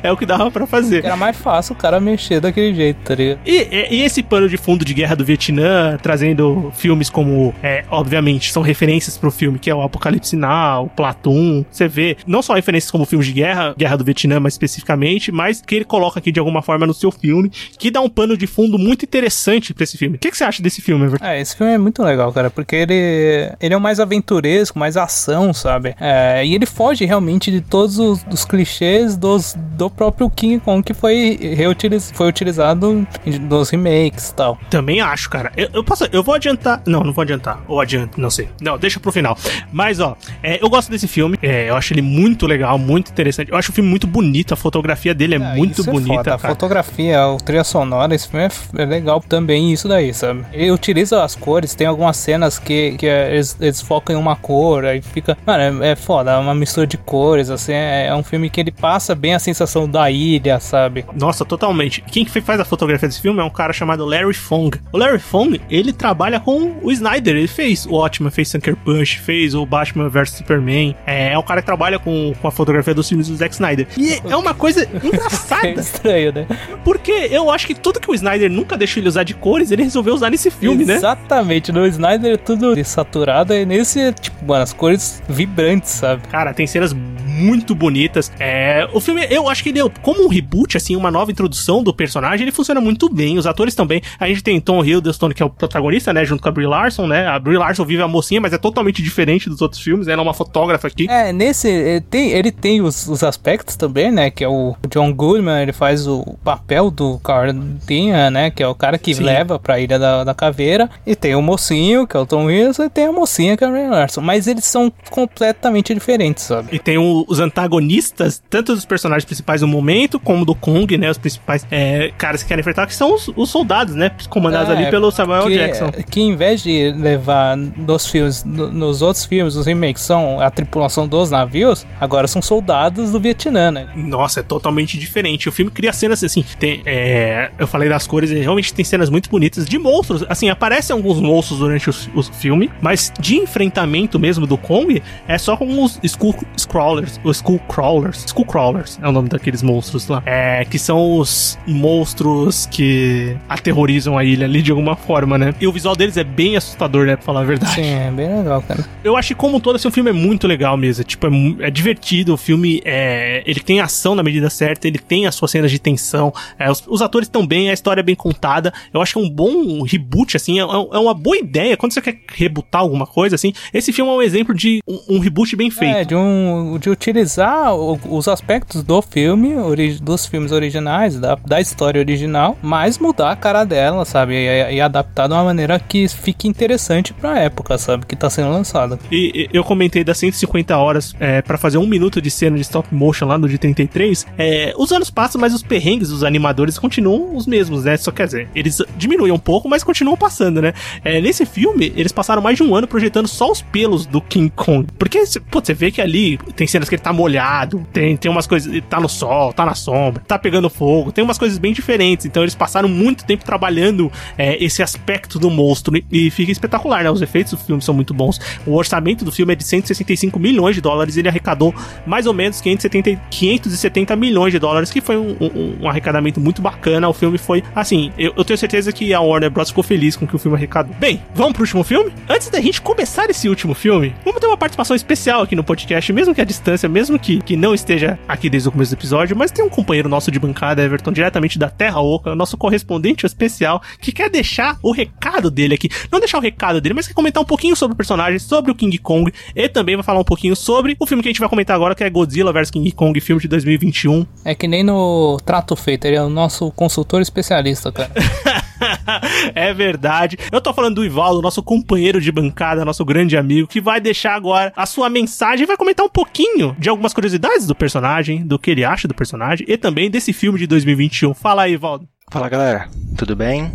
[0.01, 1.05] É, é o que dava para fazer.
[1.05, 3.39] Era mais fácil o cara mexer daquele jeito, tá ligado?
[3.45, 8.51] E, e, esse pano de fundo de guerra do Vietnã, trazendo filmes como, é, obviamente,
[8.51, 11.63] são referências pro filme, que é o Apocalipse Now, o Platoon.
[11.69, 15.61] Você vê não só referências como filmes de guerra, guerra do Vietnã mais especificamente, mas
[15.61, 18.47] que ele coloca aqui de alguma forma no seu filme, que dá um pano de
[18.47, 20.15] fundo muito interessante pra esse filme.
[20.15, 21.25] O que, que você acha desse filme, Everton?
[21.25, 24.97] É, esse filme é muito legal, cara, porque ele, ele é o mais aventuresco, mais
[24.97, 25.95] ação, sabe?
[25.99, 30.83] É, e ele foge realmente de todos os, os clichês dos, do próprio King Kong
[30.83, 33.07] que foi, reutiliz, foi utilizado
[33.41, 34.57] nos remakes e tal.
[34.69, 35.51] Também acho, cara.
[35.55, 36.81] Eu, eu, posso, eu vou adiantar.
[36.85, 37.61] Não, não vou adiantar.
[37.67, 38.49] Ou adianto, não sei.
[38.61, 39.37] Não, deixa pro final.
[39.71, 41.37] Mas, ó, é, eu gosto desse filme.
[41.41, 43.51] É, eu acho ele muito legal, muito interessante.
[43.51, 44.53] Eu acho o filme muito bonito.
[44.53, 46.31] A fotografia dele é ah, muito bonita.
[46.31, 50.45] É a fotografia, a trilha sonora, esse filme é, é, legal também, isso daí, sabe?
[50.51, 54.35] Ele utiliza as cores, tem algumas cenas que, que é, eles, eles focam em uma
[54.35, 55.37] cor, aí fica.
[55.45, 58.59] Mano, é, é foda, é uma mistura de cores, assim, é, é, um filme que
[58.59, 61.05] ele passa bem a sensação da ilha, sabe?
[61.15, 62.01] Nossa, totalmente.
[62.01, 64.79] Quem que faz a fotografia desse filme é um cara chamado Larry Fong.
[64.91, 69.19] O Larry Fong, ele trabalha com o Snyder, ele fez o Ótimo, fez Sucker Punch,
[69.19, 70.95] fez o Batman vs Superman.
[71.05, 73.87] É, é um cara que trabalha com, com a fotografia dos filmes do Zack Snyder.
[73.97, 75.67] E é uma coisa engraçada.
[75.67, 76.47] é estranho, né?
[76.83, 79.83] Porque eu acho que tudo que o Snyder nunca deixou ele usar de cores, ele
[79.83, 80.89] resolveu usar nesse filme, Exatamente.
[80.89, 80.97] né?
[80.97, 81.71] Exatamente.
[81.71, 86.27] No Snyder é tudo saturado e nesse, tipo, mano, as cores vibrantes, sabe?
[86.27, 86.93] Cara, tem cenas
[87.39, 88.31] muito bonitas.
[88.39, 91.93] É, o filme, eu acho que ele, como um reboot, assim, uma nova introdução do
[91.93, 93.37] personagem, ele funciona muito bem.
[93.37, 94.01] Os atores também.
[94.19, 97.07] A gente tem Tom Hiddleston, que é o protagonista, né, junto com a Brie Larson,
[97.07, 97.27] né?
[97.27, 100.07] A Brie Larson vive a mocinha, mas é totalmente diferente dos outros filmes.
[100.07, 100.13] Né?
[100.13, 101.07] Ela é uma fotógrafa aqui.
[101.09, 104.29] É, nesse, ele é, tem, ele tem os, os aspectos também, né?
[104.29, 108.51] Que é o John Goodman, ele faz o papel do Cardinha, né?
[108.51, 109.23] Que é o cara que Sim.
[109.23, 110.89] leva pra Ilha da, da Caveira.
[111.05, 113.67] E tem o mocinho, que é o Tom Hiddleston, e tem a mocinha, que é
[113.67, 114.21] a Brie Larson.
[114.21, 116.69] Mas eles são completamente diferentes, sabe?
[116.71, 121.11] E tem o, os antagonistas, tanto dos personagens principais do momento, como do Kong, né?
[121.11, 124.11] Os principais é, caras que querem enfrentar, que são os, os soldados, né?
[124.29, 125.91] Comandados é, ali pelo Samuel que, Jackson.
[126.09, 130.49] Que em vez de levar nos filmes, no, nos outros filmes, os remakes, são a
[130.49, 133.87] tripulação dos navios, agora são soldados do Vietnã, né?
[133.95, 135.47] Nossa, é totalmente diferente.
[135.47, 139.29] O filme cria cenas assim, tem, é, eu falei das cores, realmente tem cenas muito
[139.29, 140.25] bonitas de monstros.
[140.27, 145.37] Assim, aparecem alguns monstros durante o, o filme, mas de enfrentamento mesmo do Kong é
[145.37, 146.35] só com os Skull
[146.67, 151.57] Crawlers, os Crawlers, Skull Crawlers é o nome daqueles monstros lá, é, que são os
[151.67, 155.53] monstros que aterrorizam a ilha ali de alguma forma, né?
[155.59, 157.75] E o visual deles é bem assustador, né, pra falar a verdade.
[157.75, 158.85] Sim, é bem legal, cara.
[159.03, 161.71] Eu acho que como todo, assim, o filme é muito legal mesmo, tipo, é, é
[161.71, 165.71] divertido, o filme é, ele tem ação na medida certa, ele tem as suas cenas
[165.71, 169.13] de tensão, é, os, os, atores estão bem, a história é bem contada, eu acho
[169.13, 172.81] que é um bom reboot, assim, é, é uma boa ideia, quando você quer rebootar
[172.81, 175.97] alguma coisa, assim, esse filme é um exemplo de um, um reboot bem feito.
[175.97, 179.55] É, de um de utilizar os aspectos do filme,
[180.01, 184.33] dos filmes originais, da, da história original, mas mudar a cara dela, sabe?
[184.33, 188.05] E, e adaptar de uma maneira que fique interessante pra época, sabe?
[188.05, 188.99] Que tá sendo lançada.
[189.11, 192.61] E, e eu comentei das 150 horas é, para fazer um minuto de cena de
[192.61, 194.25] stop motion lá no de 33.
[194.37, 197.97] É, os anos passam, mas os perrengues dos animadores continuam os mesmos, né?
[197.97, 200.73] Só quer dizer, eles diminuem um pouco, mas continuam passando, né?
[201.03, 204.51] É, nesse filme, eles passaram mais de um ano projetando só os pelos do King
[204.55, 204.87] Kong.
[204.97, 208.47] Porque, pô, você vê que ali tem cenas que ele tá molhado, tem, tem umas
[208.47, 211.73] coisas, ele tá no sol, tá na sombra, tá pegando fogo, tem umas coisas bem
[211.73, 212.25] diferentes.
[212.25, 217.03] Então eles passaram muito tempo trabalhando é, esse aspecto do monstro e, e fica espetacular,
[217.03, 217.11] né?
[217.11, 218.39] Os efeitos do filme são muito bons.
[218.65, 221.73] O orçamento do filme é de 165 milhões de dólares ele arrecadou
[222.05, 226.61] mais ou menos 570, 570 milhões de dólares, que foi um, um, um arrecadamento muito
[226.61, 227.07] bacana.
[227.07, 229.69] O filme foi, assim, eu, eu, tenho certeza que a Warner Bros.
[229.69, 230.95] ficou feliz com que o filme arrecadou.
[230.99, 232.11] Bem, vamos pro último filme?
[232.27, 236.11] Antes da gente começar esse último filme, vamos ter uma participação especial aqui no podcast,
[236.13, 239.35] mesmo que a distância, mesmo que, que não esteja aqui desde o começo do episódio,
[239.35, 243.81] mas tem um companheiro nosso de bancada, Everton, diretamente da Terra Oca, nosso correspondente especial,
[243.99, 245.89] que quer deixar o recado dele aqui.
[246.11, 248.75] Não deixar o recado dele, mas quer comentar um pouquinho sobre o personagem, sobre o
[248.75, 251.49] King Kong, e também vai falar um pouquinho sobre o filme que a gente vai
[251.49, 254.25] comentar agora, que é Godzilla vs King Kong, filme de 2021.
[254.45, 258.11] É que nem no Trato Feito, ele é o nosso consultor especialista, cara.
[259.55, 260.37] é verdade.
[260.51, 264.35] Eu tô falando do Ivaldo, nosso companheiro de bancada, nosso grande amigo, que vai deixar
[264.35, 268.59] agora a sua mensagem e vai comentar um pouquinho de algumas curiosidades do personagem, do
[268.59, 271.33] que ele acha do personagem e também desse filme de 2021.
[271.33, 272.07] Fala aí, Ivaldo.
[272.31, 273.71] Fala galera, tudo bem?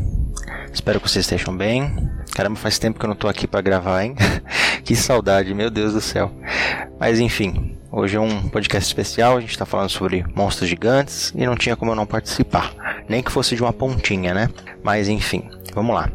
[0.72, 1.92] Espero que vocês estejam bem.
[2.34, 4.14] Caramba, faz tempo que eu não tô aqui para gravar, hein?
[4.84, 6.32] que saudade, meu Deus do céu.
[6.98, 11.46] Mas enfim, Hoje é um podcast especial, a gente está falando sobre monstros gigantes e
[11.46, 12.74] não tinha como eu não participar,
[13.08, 14.50] nem que fosse de uma pontinha, né?
[14.82, 16.10] Mas enfim, vamos lá.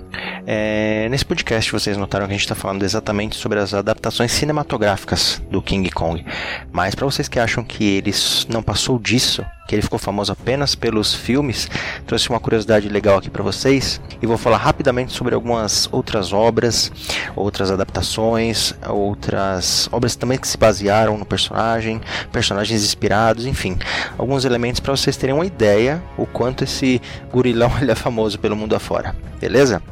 [0.45, 5.41] É, nesse podcast vocês notaram que a gente está falando exatamente sobre as adaptações cinematográficas
[5.49, 6.25] do King Kong,
[6.69, 8.11] mas para vocês que acham que ele
[8.49, 11.69] não passou disso, que ele ficou famoso apenas pelos filmes,
[12.07, 16.91] trouxe uma curiosidade legal aqui para vocês e vou falar rapidamente sobre algumas outras obras,
[17.35, 22.01] outras adaptações, outras obras também que se basearam no personagem,
[22.31, 23.77] personagens inspirados, enfim,
[24.17, 26.99] alguns elementos para vocês terem uma ideia o quanto esse
[27.31, 29.15] gurilão ele é famoso pelo mundo afora.
[29.39, 29.83] Beleza?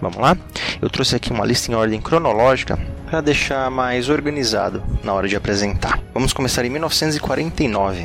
[0.00, 0.34] Vamos lá?
[0.80, 5.36] Eu trouxe aqui uma lista em ordem cronológica para deixar mais organizado na hora de
[5.36, 6.00] apresentar.
[6.12, 8.00] Vamos começar em 1949.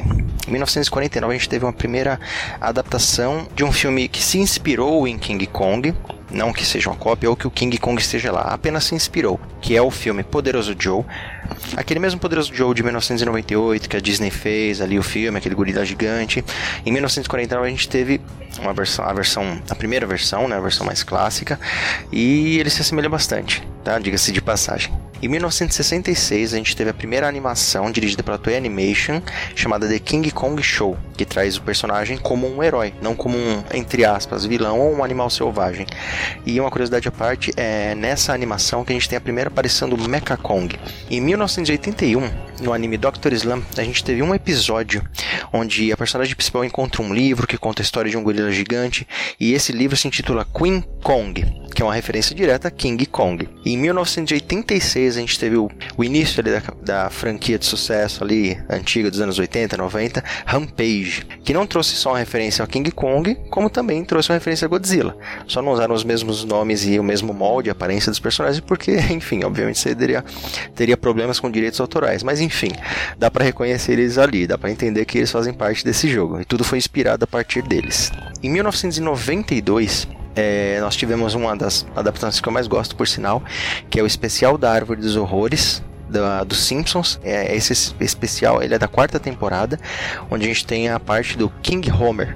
[0.48, 2.20] Em 1949 a gente teve uma primeira
[2.60, 5.94] adaptação de um filme que se inspirou em King Kong,
[6.32, 9.40] não que seja uma cópia ou que o King Kong esteja lá, apenas se inspirou,
[9.62, 11.04] que é o filme Poderoso Joe.
[11.76, 15.86] Aquele mesmo Poderoso Joe de 1998 que a Disney fez ali o filme, aquele gorila
[15.86, 16.44] gigante.
[16.86, 18.22] Em 1949 a gente teve
[18.60, 21.60] uma versão, a versão, a primeira versão, né, a versão mais clássica,
[22.12, 24.00] e ele se assemelha bastante, tá?
[24.00, 25.11] Diga-se de passagem.
[25.22, 29.22] Em 1966, a gente teve a primeira animação dirigida pela Toei Animation,
[29.56, 33.64] chamada The King Kong Show, que traz o personagem como um herói, não como um,
[33.72, 35.86] entre aspas, vilão ou um animal selvagem.
[36.44, 39.88] E uma curiosidade à parte, é nessa animação que a gente tem a primeira aparição
[39.88, 40.76] do Mecha Kong.
[41.08, 42.28] Em 1981,
[42.60, 45.04] no anime Doctor Slump, a gente teve um episódio
[45.54, 49.08] onde a personagem principal encontra um livro que conta a história de um gorila gigante,
[49.40, 51.46] e esse livro se intitula Queen Kong,
[51.76, 53.48] que é uma referência direta a King Kong.
[53.64, 58.58] E em 1986 a gente teve o, o início da, da, franquia de sucesso ali,
[58.70, 63.36] antiga dos anos 80, 90, Rampage, que não trouxe só uma referência ao King Kong,
[63.50, 65.18] como também trouxe uma referência a Godzilla.
[65.48, 68.92] Só não usaram os mesmos nomes e o mesmo molde, a aparência dos personagens, porque,
[69.12, 70.24] enfim, obviamente você teria,
[70.76, 72.24] teria problemas com direitos autorais.
[72.24, 72.72] Mas enfim,
[73.18, 76.40] dá para reconhecer eles ali, dá para entender que eles fazem parte desse jogo.
[76.40, 78.12] E tudo foi inspirado a partir deles.
[78.44, 83.44] Em 1992, é, nós tivemos uma das adaptações que eu mais gosto, por sinal,
[83.90, 87.20] que é o especial da Árvore dos Horrores, da, dos Simpsons.
[87.24, 89.80] É, esse especial ele é da quarta temporada,
[90.30, 92.36] onde a gente tem a parte do King Homer,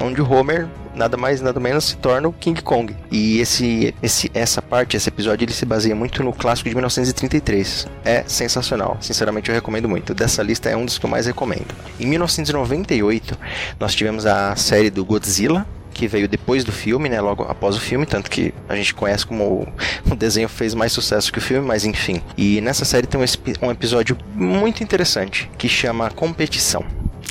[0.00, 2.94] onde o Homer nada mais nada menos se torna o King Kong.
[3.10, 7.86] E esse, esse essa parte, esse episódio, ele se baseia muito no clássico de 1933.
[8.04, 10.14] É sensacional, sinceramente eu recomendo muito.
[10.14, 11.74] Dessa lista é um dos que eu mais recomendo.
[11.98, 13.38] Em 1998,
[13.78, 17.20] nós tivemos a série do Godzilla, que veio depois do filme, né?
[17.20, 19.66] Logo após o filme, tanto que a gente conhece como
[20.10, 22.22] o desenho fez mais sucesso que o filme, mas enfim.
[22.36, 26.84] E nessa série tem um, um episódio muito interessante que chama Competição.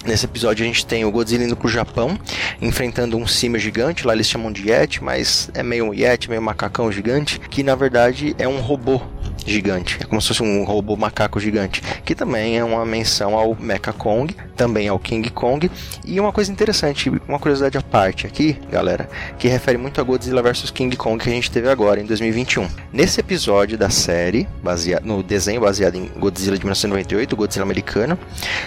[0.06, 2.20] Nesse episódio a gente tem o Godzilla indo pro Japão,
[2.60, 6.42] enfrentando um símio gigante, lá eles chamam de Yeti, mas é meio um Yeti, meio
[6.42, 9.00] um macacão gigante, que na verdade é um robô
[9.46, 9.98] gigante.
[10.02, 13.94] É como se fosse um robô macaco gigante, que também é uma menção ao Mecha
[13.94, 15.70] Kong, também ao King Kong.
[16.06, 20.42] E uma coisa interessante, uma curiosidade à parte aqui, galera, que refere muito a Godzilla
[20.42, 22.68] vs King Kong que a gente teve agora em 2021.
[22.92, 28.18] Nesse episódio da série, baseado no desenho baseado em Godzilla de 1998, Godzilla americano,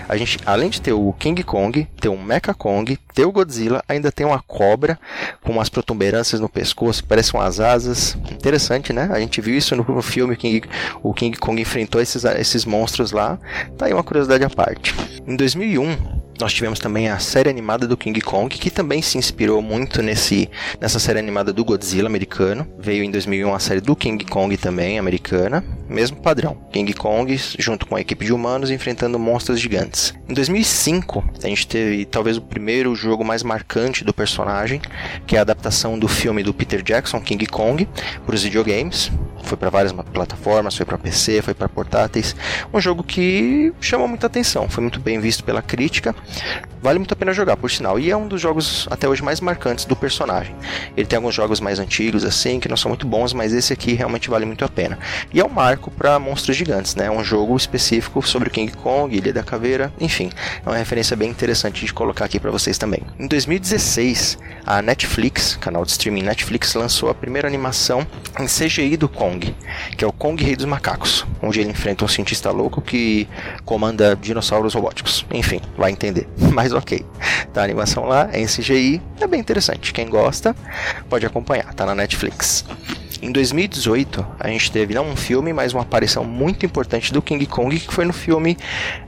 [0.08, 3.82] a gente além de ter o King Kong, ter o Mecha Kong, ter o Godzilla,
[3.88, 4.98] ainda tem uma cobra
[5.42, 8.16] com umas protuberâncias no pescoço que parecem umas asas.
[8.30, 9.08] Interessante, né?
[9.12, 10.63] A gente viu isso no filme King,
[11.02, 13.38] o King Kong enfrentou esses, esses monstros lá.
[13.76, 14.94] Tá aí uma curiosidade à parte.
[15.26, 15.96] Em 2001,
[16.40, 20.50] nós tivemos também a série animada do King Kong, que também se inspirou muito nesse,
[20.80, 22.66] nessa série animada do Godzilla americano.
[22.78, 25.64] Veio em 2001 a série do King Kong também, americana.
[25.88, 26.56] Mesmo padrão.
[26.72, 30.14] King Kong junto com a equipe de humanos enfrentando monstros gigantes.
[30.28, 34.80] Em 2005, a gente teve talvez o primeiro jogo mais marcante do personagem,
[35.26, 37.88] que é a adaptação do filme do Peter Jackson, King Kong,
[38.26, 39.10] para os videogames.
[39.44, 42.34] Foi para várias plataformas, foi para PC, foi para portáteis.
[42.72, 46.14] Um jogo que chamou muita atenção, foi muito bem visto pela crítica
[46.82, 47.98] Vale muito a pena jogar, por sinal.
[47.98, 50.54] E é um dos jogos até hoje mais marcantes do personagem.
[50.94, 53.94] Ele tem alguns jogos mais antigos, assim, que não são muito bons, mas esse aqui
[53.94, 54.98] realmente vale muito a pena.
[55.32, 57.10] E é um marco para monstros gigantes, né?
[57.10, 60.30] Um jogo específico sobre King Kong, Ilha da Caveira, enfim.
[60.64, 63.00] É uma referência bem interessante de colocar aqui para vocês também.
[63.18, 68.06] Em 2016, a Netflix, canal de streaming Netflix, lançou a primeira animação
[68.38, 69.54] em CGI do Kong,
[69.96, 73.26] que é o Kong Rei dos Macacos, onde ele enfrenta um cientista louco que
[73.64, 75.24] comanda dinossauros robóticos.
[75.30, 76.28] Enfim, vai entender entender.
[76.52, 77.04] Mas ok.
[77.52, 79.92] Tá a animação lá, é em CGI, é bem interessante.
[79.92, 80.54] Quem gosta,
[81.08, 82.64] pode acompanhar, tá na Netflix.
[83.22, 87.46] Em 2018, a gente teve não um filme, mas uma aparição muito importante do King
[87.46, 88.56] Kong, que foi no filme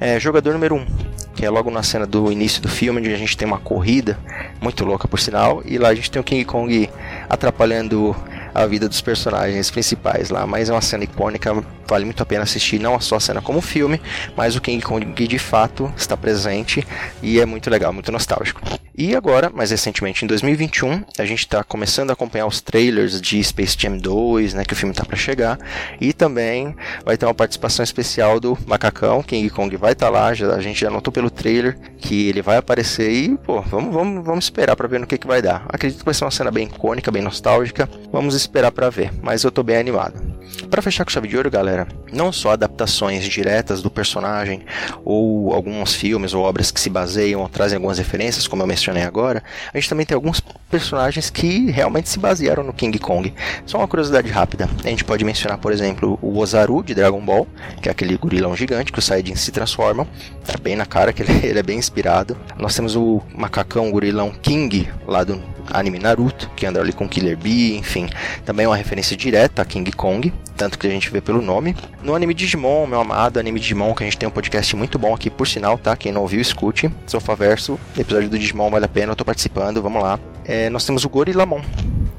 [0.00, 0.86] é, Jogador Número 1,
[1.34, 4.18] que é logo na cena do início do filme, onde a gente tem uma corrida,
[4.58, 6.88] muito louca por sinal, e lá a gente tem o King Kong
[7.28, 8.16] atrapalhando
[8.54, 12.42] a vida dos personagens principais lá, mas é uma cena icônica, vale muito a pena
[12.42, 14.00] assistir, não só a cena como filme,
[14.36, 16.86] mas o King Kong de fato está presente
[17.22, 18.60] e é muito legal, muito nostálgico.
[18.98, 23.44] E agora, mais recentemente, em 2021, a gente está começando a acompanhar os trailers de
[23.44, 25.58] Space Jam 2, né, que o filme está para chegar,
[26.00, 26.74] e também
[27.04, 30.62] vai ter uma participação especial do Macacão, King Kong vai estar tá lá, já, a
[30.62, 34.74] gente já notou pelo trailer que ele vai aparecer e, pô, vamos, vamos, vamos esperar
[34.74, 35.66] para ver no que, que vai dar.
[35.68, 39.44] Acredito que vai ser uma cena bem icônica, bem nostálgica, vamos esperar para ver, mas
[39.44, 40.35] eu tô bem animado.
[40.70, 44.62] Para fechar com chave de ouro, galera, não só adaptações diretas do personagem
[45.04, 49.04] ou alguns filmes ou obras que se baseiam ou trazem algumas referências, como eu mencionei
[49.04, 49.42] agora,
[49.72, 50.40] a gente também tem alguns
[50.70, 53.32] personagens que realmente se basearam no King Kong.
[53.64, 57.46] Só uma curiosidade rápida, a gente pode mencionar, por exemplo, o Ozaru de Dragon Ball,
[57.80, 60.06] que é aquele gorilão gigante que os Saiyajins se transformam,
[60.44, 62.36] tá bem na cara que ele, é bem inspirado.
[62.58, 65.40] Nós temos o macacão gorilão King lá do
[65.72, 68.08] anime Naruto, que anda ali com Killer Bee, enfim,
[68.44, 71.76] também é uma referência direta a King Kong, tanto que a gente vê pelo nome.
[72.02, 75.14] No anime Digimon, meu amado anime Digimon, que a gente tem um podcast muito bom
[75.14, 75.96] aqui, por sinal, tá?
[75.96, 76.90] Quem não ouviu, escute.
[77.06, 80.18] Sofaverso, episódio do Digimon vale a pena, eu tô participando, vamos lá.
[80.44, 81.60] É, nós temos o Gorilamon,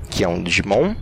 [0.09, 0.95] que é um Digimon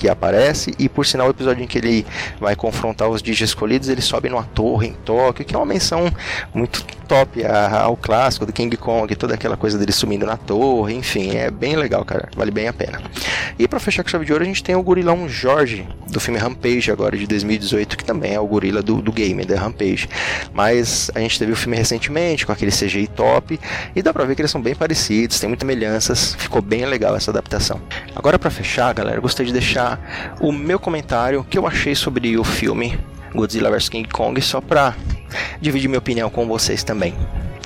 [0.00, 2.06] que aparece, e por sinal o episódio em que ele
[2.40, 6.10] vai confrontar os Digi escolhidos, ele sobe numa torre em Tóquio, que é uma menção
[6.54, 11.36] muito top ao clássico do King Kong, toda aquela coisa dele sumindo na torre, enfim,
[11.36, 13.02] é bem legal, cara, vale bem a pena.
[13.58, 16.38] E para fechar com chave de ouro, a gente tem o gorilão Jorge, do filme
[16.38, 20.08] Rampage agora, de 2018, que também é o gorila do, do game, da Rampage.
[20.54, 23.58] Mas a gente teve o filme recentemente, com aquele CGI top,
[23.94, 27.16] e dá pra ver que eles são bem parecidos, tem muitas semelhanças, ficou bem legal
[27.16, 27.80] essa adaptação.
[28.14, 29.89] Agora para fechar, galera, eu gostaria de deixar
[30.40, 32.98] o meu comentário, que eu achei sobre o filme
[33.34, 34.94] Godzilla vs King Kong, só pra
[35.60, 37.14] dividir minha opinião com vocês também.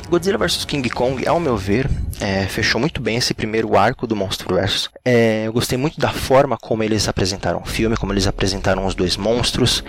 [0.08, 1.88] Godzilla vs King Kong, ao meu ver,
[2.20, 4.88] é, fechou muito bem esse primeiro arco do Monsterverse.
[5.04, 8.94] É, eu gostei muito da forma como eles apresentaram o filme, como eles apresentaram os
[8.94, 9.82] dois monstros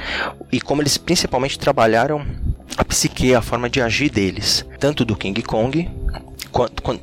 [0.52, 2.26] e como eles principalmente trabalharam
[2.78, 5.90] a psique, a forma de agir deles, tanto do King Kong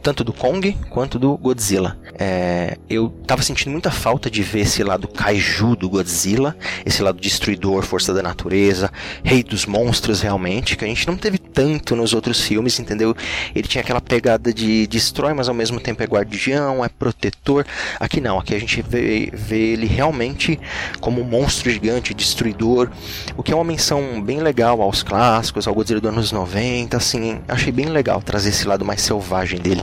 [0.02, 1.98] tanto do Kong quanto do Godzilla.
[2.18, 7.20] É, eu tava sentindo muita falta de ver esse lado kaiju do Godzilla, esse lado
[7.20, 8.90] destruidor, força da natureza,
[9.22, 13.14] rei dos monstros realmente, que a gente não teve tanto nos outros filmes, entendeu?
[13.54, 17.66] Ele tinha aquela pegada de destrói, mas ao mesmo tempo é guardião, é protetor.
[17.98, 20.58] Aqui não, aqui a gente vê, vê ele realmente
[21.00, 22.90] como um monstro gigante, destruidor,
[23.36, 27.40] o que é uma menção bem legal aos clássicos, ao Godzilla dos anos 90, assim,
[27.48, 29.82] achei bem legal trazer esse lado mais selvagem selvagem dele.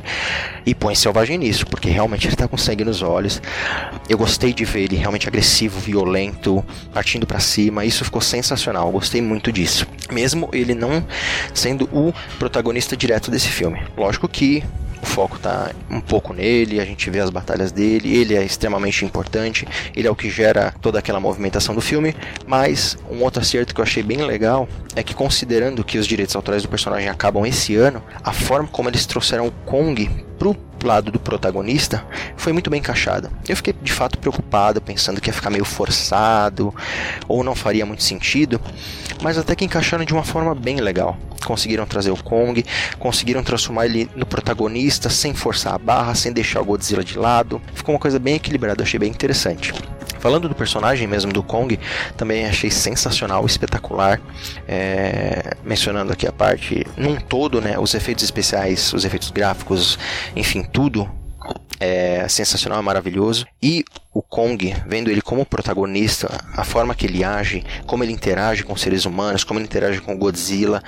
[0.66, 3.42] E põe selvagem nisso, porque realmente ele tá com sangue nos olhos.
[4.08, 6.64] Eu gostei de ver ele realmente agressivo, violento,
[6.94, 7.86] partindo para cima.
[7.86, 8.88] Isso ficou sensacional.
[8.88, 9.88] Eu gostei muito disso.
[10.12, 11.04] Mesmo ele não
[11.54, 13.82] sendo o protagonista direto desse filme.
[13.98, 14.64] Lógico que
[15.02, 19.06] o foco tá um pouco nele, a gente vê as batalhas dele, ele é extremamente
[19.06, 22.16] importante, ele é o que gera toda aquela movimentação do filme,
[22.46, 26.36] mas um outro acerto que eu achei bem legal é que considerando que os direitos
[26.36, 30.10] autorais do personagem acabam esse ano, a forma como eles trouxeram o Kong
[30.40, 32.04] pro lado do protagonista
[32.38, 33.30] foi muito bem encaixada.
[33.48, 36.74] Eu fiquei de fato preocupado, pensando que ia ficar meio forçado
[37.28, 38.60] ou não faria muito sentido,
[39.22, 41.18] mas até que encaixaram de uma forma bem legal.
[41.46, 42.66] Conseguiram trazer o Kong,
[42.98, 47.62] conseguiram transformar ele no protagonista sem forçar a barra, sem deixar o Godzilla de lado.
[47.74, 49.74] Ficou uma coisa bem equilibrada, achei bem interessante.
[50.20, 51.80] Falando do personagem mesmo do Kong,
[52.18, 54.22] também achei sensacional, espetacular.
[54.68, 59.98] É, mencionando aqui a parte, num todo, né, os efeitos especiais, os efeitos gráficos,
[60.36, 61.10] enfim, tudo
[61.80, 63.46] é sensacional, é maravilhoso.
[63.64, 68.64] E o Kong, vendo ele como protagonista, a forma que ele age, como ele interage
[68.64, 70.84] com seres humanos, como ele interage com Godzilla,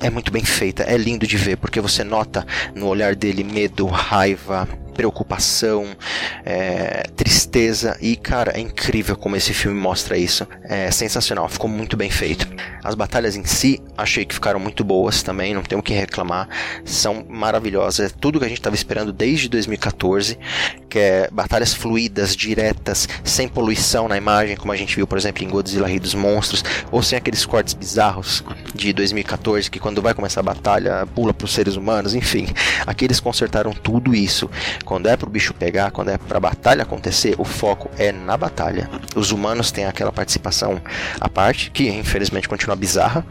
[0.00, 0.82] é muito bem feita.
[0.82, 5.86] É lindo de ver, porque você nota no olhar dele medo, raiva, preocupação,
[6.44, 10.46] é, tristeza e cara, é incrível como esse filme mostra isso.
[10.64, 12.46] É sensacional, ficou muito bem feito.
[12.82, 16.48] As batalhas em si, achei que ficaram muito boas também, não tenho o que reclamar,
[16.84, 18.12] são maravilhosas.
[18.12, 20.38] É tudo que a gente estava esperando desde 2014,
[20.88, 25.44] que é batalhas fluídas, diretas, sem poluição na imagem, como a gente viu, por exemplo,
[25.44, 30.14] em Godzilla Rei dos Monstros, ou sem aqueles cortes bizarros de 2014 que quando vai
[30.14, 32.46] começar a batalha pula para os seres humanos, enfim.
[32.86, 34.50] Aqui eles consertaram tudo isso
[34.92, 38.90] quando é pro bicho pegar, quando é pra batalha acontecer, o foco é na batalha.
[39.16, 40.82] Os humanos têm aquela participação
[41.18, 43.24] à parte, que infelizmente continua bizarra,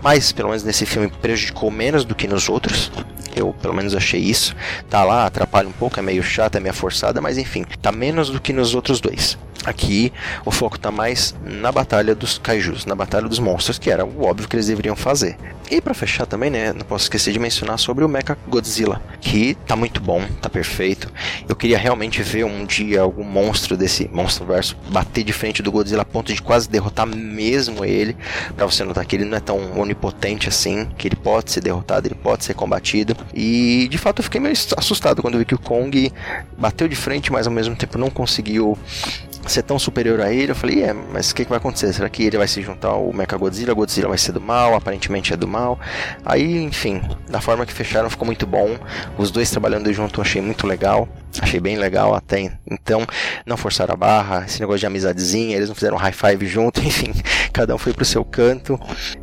[0.00, 2.92] mas pelo menos nesse filme prejudicou menos do que nos outros.
[3.34, 4.54] Eu pelo menos achei isso.
[4.88, 8.30] Tá lá, atrapalha um pouco, é meio chato, é meio forçada, mas enfim, tá menos
[8.30, 9.36] do que nos outros dois.
[9.68, 10.10] Aqui
[10.46, 14.24] o foco tá mais na batalha dos kaijus, na batalha dos monstros, que era o
[14.24, 15.36] óbvio que eles deveriam fazer.
[15.70, 19.54] E para fechar também, né, não posso esquecer de mencionar sobre o Mecha Godzilla, que
[19.66, 21.12] tá muito bom, tá perfeito.
[21.46, 25.70] Eu queria realmente ver um dia algum monstro desse monstro verso bater de frente do
[25.70, 28.16] Godzilla a ponto de quase derrotar mesmo ele,
[28.56, 32.08] para você notar que ele não é tão onipotente assim, que ele pode ser derrotado,
[32.08, 33.14] ele pode ser combatido.
[33.34, 36.10] E de fato eu fiquei meio assustado quando vi que o Kong
[36.56, 38.78] bateu de frente, mas ao mesmo tempo não conseguiu
[39.46, 41.92] ser tão superior a ele, eu falei, é, mas o que, que, vai acontecer?
[41.92, 43.72] Será que ele vai se juntar ao Mecha Godzilla?
[43.74, 45.78] Godzilla vai ser do mal, aparentemente é do mal.
[46.24, 48.78] Aí, enfim, da forma que fecharam ficou muito bom.
[49.16, 51.08] Os dois trabalhando junto eu achei muito legal.
[51.40, 52.52] Achei bem legal até.
[52.68, 53.06] Então,
[53.46, 57.12] não forçaram a barra, esse negócio de amizadezinha, eles não fizeram high five junto, enfim,
[57.52, 58.80] cada um foi pro seu canto.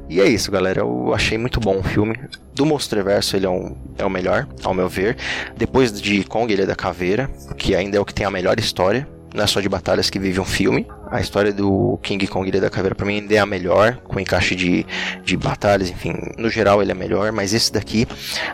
[0.10, 0.82] E é isso, galera.
[0.82, 2.18] Eu achei muito bom o filme.
[2.54, 5.18] Do Monstreverso, ele é, um, é o melhor, ao meu ver.
[5.58, 8.58] Depois de Kong, ele é da Caveira, que ainda é o que tem a melhor
[8.60, 10.88] história é só de batalhas que vive um filme.
[11.10, 14.20] A história do King Kong Ilha da Caveira para mim ainda é a melhor, com
[14.20, 14.86] encaixe de,
[15.24, 18.08] de batalhas, enfim, no geral ele é melhor, mas esse daqui,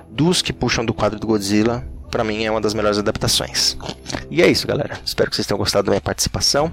[0.10, 3.78] dos que puxam do quadro do Godzilla, para mim é uma das melhores adaptações.
[4.30, 5.00] E é isso, galera.
[5.04, 6.72] Espero que vocês tenham gostado da minha participação.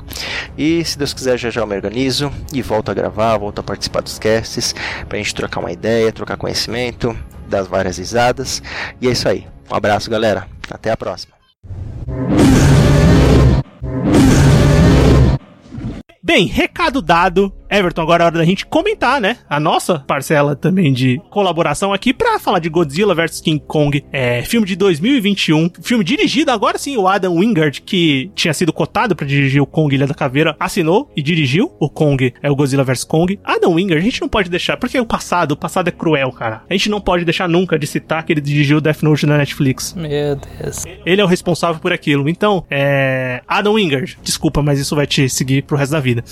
[0.57, 3.63] E se Deus quiser, já já eu me organizo e volto a gravar, volto a
[3.63, 4.75] participar dos casts,
[5.09, 7.17] pra gente trocar uma ideia, trocar conhecimento,
[7.49, 8.61] dar várias risadas.
[9.01, 9.47] E é isso aí.
[9.71, 10.47] Um abraço, galera.
[10.71, 11.38] Até a próxima.
[16.29, 17.51] Bem, recado dado.
[17.71, 19.37] Everton, agora é hora da gente comentar, né?
[19.49, 24.05] A nossa parcela também de colaboração aqui pra falar de Godzilla vs King Kong.
[24.13, 25.71] É, filme de 2021.
[25.83, 29.95] Filme dirigido, agora sim, o Adam Wingard, que tinha sido cotado para dirigir o Kong
[29.95, 33.39] Ilha da Caveira, assinou e dirigiu o Kong, é o Godzilla vs Kong.
[33.45, 36.63] Adam Wingard, a gente não pode deixar, porque o passado, o passado é cruel, cara.
[36.69, 39.95] A gente não pode deixar nunca de citar que ele dirigiu Death Note na Netflix.
[39.95, 40.85] Meu Deus.
[41.05, 42.29] Ele é o responsável por aquilo.
[42.29, 43.43] Então, é.
[43.47, 46.25] Adam Wingard, desculpa, mas isso vai te seguir pro resto da vida.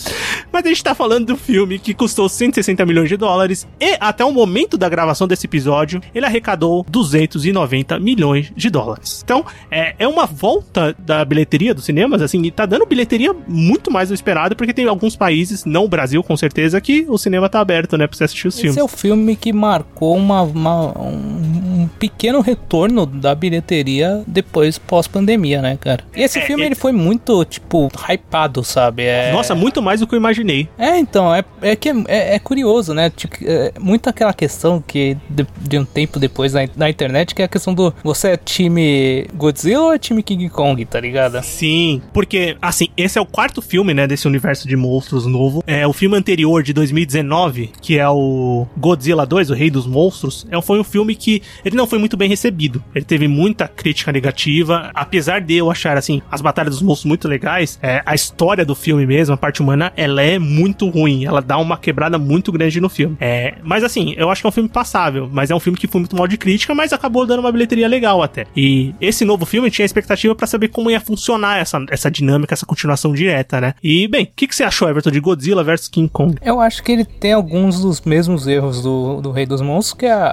[0.52, 4.24] Mas a gente tá falando do filme que custou 160 milhões de dólares e até
[4.24, 9.20] o momento da gravação desse episódio ele arrecadou 290 milhões de dólares.
[9.24, 13.90] Então é, é uma volta da bilheteria dos cinemas, assim, e tá dando bilheteria muito
[13.90, 17.48] mais do esperado porque tem alguns países, não o Brasil com certeza, que o cinema
[17.48, 18.78] tá aberto, né, pra você assistir os Esse filmes.
[18.78, 25.60] é o filme que marcou uma, uma- um, um pequeno retorno da bilheteria depois pós-pandemia,
[25.62, 26.04] né, cara?
[26.14, 29.04] E esse É, filme é- ele foi muito, tipo, hypado, sabe?
[29.04, 29.32] É...
[29.32, 30.68] Nossa, muito mais do que eu imaginei.
[30.78, 33.10] É, então, é, é que é, é curioso, né?
[33.10, 37.42] Tipo, é muito aquela questão que de, de um tempo depois na, na internet, que
[37.42, 41.42] é a questão do você é time Godzilla ou é time King Kong, tá ligado?
[41.42, 45.62] Sim, porque, assim, esse é o quarto filme, né, desse universo de monstros novo.
[45.66, 50.46] É o filme anterior de 2019, que é o Godzilla 2, o Rei dos Monstros,
[50.50, 52.82] é, foi um filme que ele não foi muito bem recebido.
[52.94, 57.28] Ele teve muita crítica negativa, apesar de eu achar, assim, as batalhas dos monstros muito
[57.28, 61.05] legais, é, a história do filme mesmo, a parte humana, ela é muito ruim.
[61.24, 63.16] Ela dá uma quebrada muito grande no filme.
[63.20, 65.86] É, mas assim, eu acho que é um filme passável, mas é um filme que
[65.86, 68.46] foi muito mal de crítica, mas acabou dando uma bilheteria legal até.
[68.56, 72.66] E esse novo filme tinha expectativa para saber como ia funcionar essa, essa dinâmica, essa
[72.66, 73.74] continuação direta, né?
[73.82, 76.36] E, bem, o que, que você achou, Everton, de Godzilla vs King Kong?
[76.42, 80.06] Eu acho que ele tem alguns dos mesmos erros do, do Rei dos Monstros, que
[80.06, 80.26] a,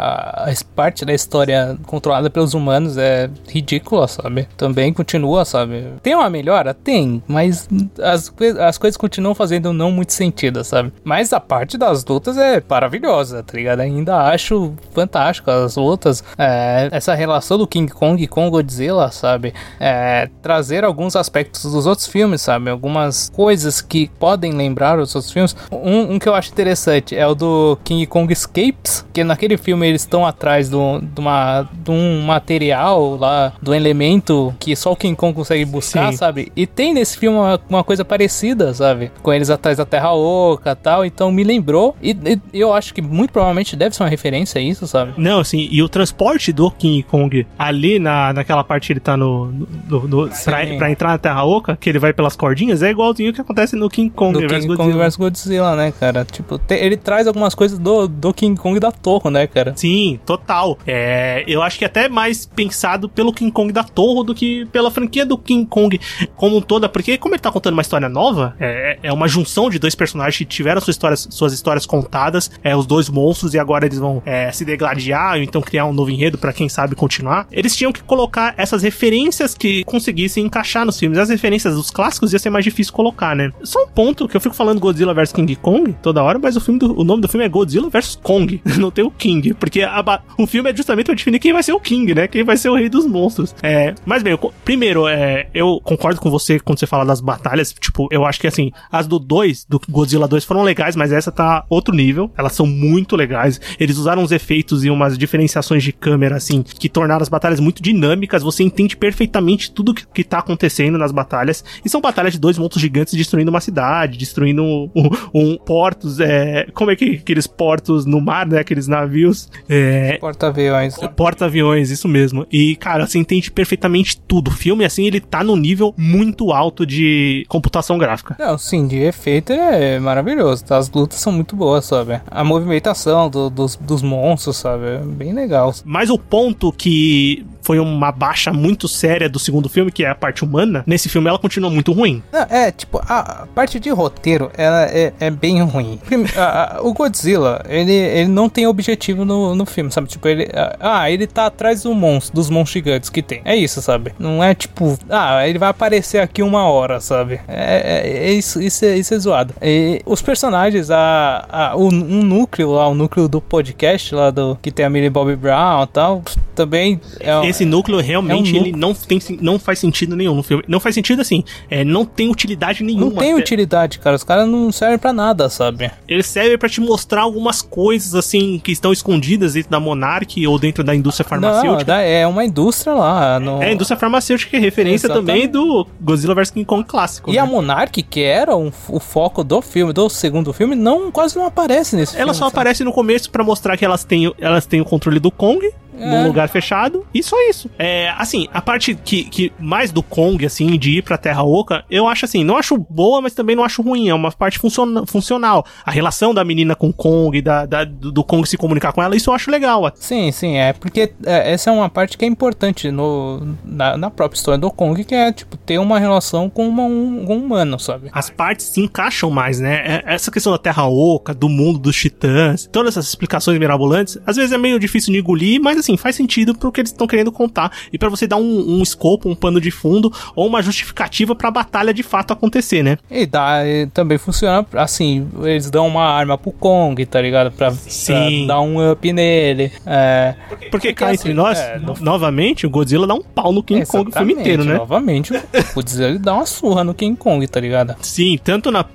[0.47, 4.47] a parte da história controlada pelos humanos é ridícula, sabe?
[4.57, 5.85] Também continua, sabe?
[6.01, 6.73] Tem uma melhora?
[6.73, 7.67] Tem, mas
[8.01, 10.93] as, as coisas continuam fazendo não muito sentido, sabe?
[11.03, 13.81] Mas a parte das lutas é maravilhosa, tá ligado?
[13.81, 19.53] Ainda acho fantástico as lutas, é, essa relação do King Kong com Godzilla, sabe?
[19.79, 22.69] É, trazer alguns aspectos dos outros filmes, sabe?
[22.69, 25.55] Algumas coisas que podem lembrar os outros filmes.
[25.71, 29.87] Um, um que eu acho interessante é o do King Kong Escapes, que naquele filme
[29.87, 35.15] eles estão atrás de, uma, de um material lá, do elemento que só o King
[35.15, 36.17] Kong consegue buscar, Sim.
[36.17, 36.51] sabe?
[36.55, 39.11] E tem nesse filme uma, uma, coisa parecida, sabe?
[39.21, 41.95] Com eles atrás da Terra Oca e tal, então me lembrou.
[42.01, 45.13] E, e, eu acho que muito provavelmente deve ser uma referência a isso, sabe?
[45.17, 49.15] Não, assim, e o transporte do King Kong ali na, naquela parte que ele tá
[49.15, 49.51] no.
[49.87, 53.31] no, no pra, pra, entrar na Terra Oca, que ele vai pelas cordinhas, é igualzinho
[53.31, 56.25] o que acontece no King Kong do King Kong vs Godzilla, né, cara?
[56.25, 59.73] Tipo, te, ele traz algumas coisas do, do King Kong da Torre, né, cara?
[59.75, 60.77] Sim, total.
[60.85, 64.91] É, eu acho que até mais pensado pelo King Kong da Torre do que pela
[64.91, 65.99] franquia do King Kong
[66.35, 69.69] como um toda, porque como ele tá contando uma história nova, é, é uma junção
[69.69, 73.85] de dois personagens tiveram suas histórias, suas histórias contadas, é, os dois monstros, e agora
[73.85, 77.47] eles vão é, se degladiar, ou então criar um novo enredo para quem sabe continuar.
[77.51, 81.17] Eles tinham que colocar essas referências que conseguissem encaixar nos filmes.
[81.17, 83.51] As referências dos clássicos ia ser mais difícil colocar, né?
[83.63, 86.61] Só um ponto que eu fico falando Godzilla vs King Kong toda hora, mas o
[86.61, 89.81] filme do, o nome do filme é Godzilla vs Kong, não tem o King, porque
[89.81, 92.27] a, o filme é justamente pra definir quem vai ser o King, né?
[92.27, 93.55] Quem vai ser o rei dos monstros.
[93.61, 97.73] É, mas bem, eu, primeiro, é, eu concordo com você quando você fala das batalhas,
[97.73, 101.31] tipo, eu acho que assim, as do 2, do Godzilla 2 foram legais, mas essa
[101.31, 103.59] tá outro nível, elas são muito legais.
[103.79, 107.81] Eles usaram uns efeitos e umas diferenciações de câmera, assim, que tornaram as batalhas muito
[107.81, 112.39] dinâmicas, você entende perfeitamente tudo que, que tá acontecendo nas batalhas, e são batalhas de
[112.39, 117.15] dois monstros gigantes destruindo uma cidade, destruindo um, um, um portos, é, como é que
[117.15, 120.95] aqueles portos no mar, né, aqueles navios, é, porta-aviões.
[121.15, 122.45] Porta-aviões, isso mesmo.
[122.51, 124.49] E, cara, você entende perfeitamente tudo.
[124.49, 128.35] O filme, assim, ele tá no nível muito alto de computação gráfica.
[128.39, 130.63] Não, sim, de efeito é maravilhoso.
[130.63, 130.77] Tá?
[130.77, 132.21] As lutas são muito boas, sabe?
[132.29, 134.85] A movimentação do, dos, dos monstros, sabe?
[134.85, 135.73] É bem legal.
[135.83, 140.15] Mas o ponto que foi uma baixa muito séria do segundo filme, que é a
[140.15, 142.21] parte humana, nesse filme ela continua muito ruim.
[142.49, 145.99] É, tipo, a parte de roteiro, ela é, é bem ruim.
[146.37, 150.07] a, a, o Godzilla, ele, ele não tem objetivo no, no filme, sabe?
[150.07, 150.49] Tipo, ele.
[150.79, 153.41] Ah, ele tá atrás do monstro, dos monstros gigantes que tem.
[153.45, 154.13] É isso, sabe?
[154.19, 157.39] Não é tipo, ah, ele vai aparecer aqui uma hora, sabe?
[157.47, 159.53] É, é, é isso, isso, é, isso é zoado.
[159.61, 164.57] E os personagens, a, a, o, um núcleo lá, o núcleo do podcast lá do
[164.61, 166.23] que tem a Millie Bobby Brown e tal,
[166.53, 170.43] também é esse núcleo realmente é um ele não, tem, não faz sentido nenhum no
[170.43, 170.63] filme.
[170.67, 171.43] Não faz sentido assim.
[171.69, 173.11] É, não tem utilidade nenhuma.
[173.11, 174.15] Não tem utilidade, cara.
[174.15, 175.91] Os caras não servem para nada, sabe?
[176.07, 180.59] Eles servem para te mostrar algumas coisas assim que estão escondidas dentro da Monarch ou
[180.59, 181.93] dentro da indústria farmacêutica.
[181.93, 183.39] Não, é uma indústria lá.
[183.39, 183.61] No...
[183.61, 185.27] É a indústria farmacêutica que é referência Exatamente.
[185.27, 187.29] também do Godzilla vs King Kong clássico.
[187.29, 187.39] E né?
[187.39, 191.45] a Monarch, que era um, o foco do filme, do segundo filme, não quase não
[191.45, 192.21] aparece nesse Ela filme.
[192.23, 192.53] Ela só sabe?
[192.53, 196.09] aparece no começo para mostrar que elas têm, elas têm o controle do Kong é.
[196.09, 197.69] num lugar fechado e só isso.
[197.77, 201.83] É, assim, a parte que, que mais do Kong, assim, de ir pra Terra Oca,
[201.89, 204.09] eu acho assim, não acho boa, mas também não acho ruim.
[204.09, 205.65] É uma parte funciona, funcional.
[205.85, 209.15] A relação da menina com o Kong, da, da, do Kong se comunicar com ela,
[209.15, 209.91] isso eu acho legal.
[209.95, 214.09] Sim, sim, é porque é, essa é uma parte que é importante no, na, na,
[214.09, 217.79] própria história do Kong, que é, tipo, ter uma relação com, uma, um, um humano,
[217.79, 218.09] sabe?
[218.11, 219.81] As partes se encaixam mais, né?
[219.85, 224.35] É, essa questão da Terra Oca, do mundo dos titãs, todas essas explicações mirabolantes, às
[224.35, 227.31] vezes é meio difícil de engolir, mas assim, faz sentido pro que eles estão querendo
[227.31, 231.35] contar e para você dar um, um escopo, um pano de fundo ou uma justificativa
[231.35, 232.97] para a batalha de fato acontecer, né?
[233.11, 237.51] E dá, e também funciona assim, eles dão uma arma pro Kong, tá ligado?
[237.51, 238.45] Pra, Sim.
[238.45, 239.71] Pra dar um up nele.
[239.85, 241.95] É, porque, porque cá assim, entre nós, é, no...
[241.99, 244.75] novamente, o Godzilla dá um pau no King Kong o filme inteiro, né?
[244.75, 247.95] Novamente, o Godzilla dá uma surra no King Kong, tá ligado?
[248.01, 248.85] Sim, tanto na,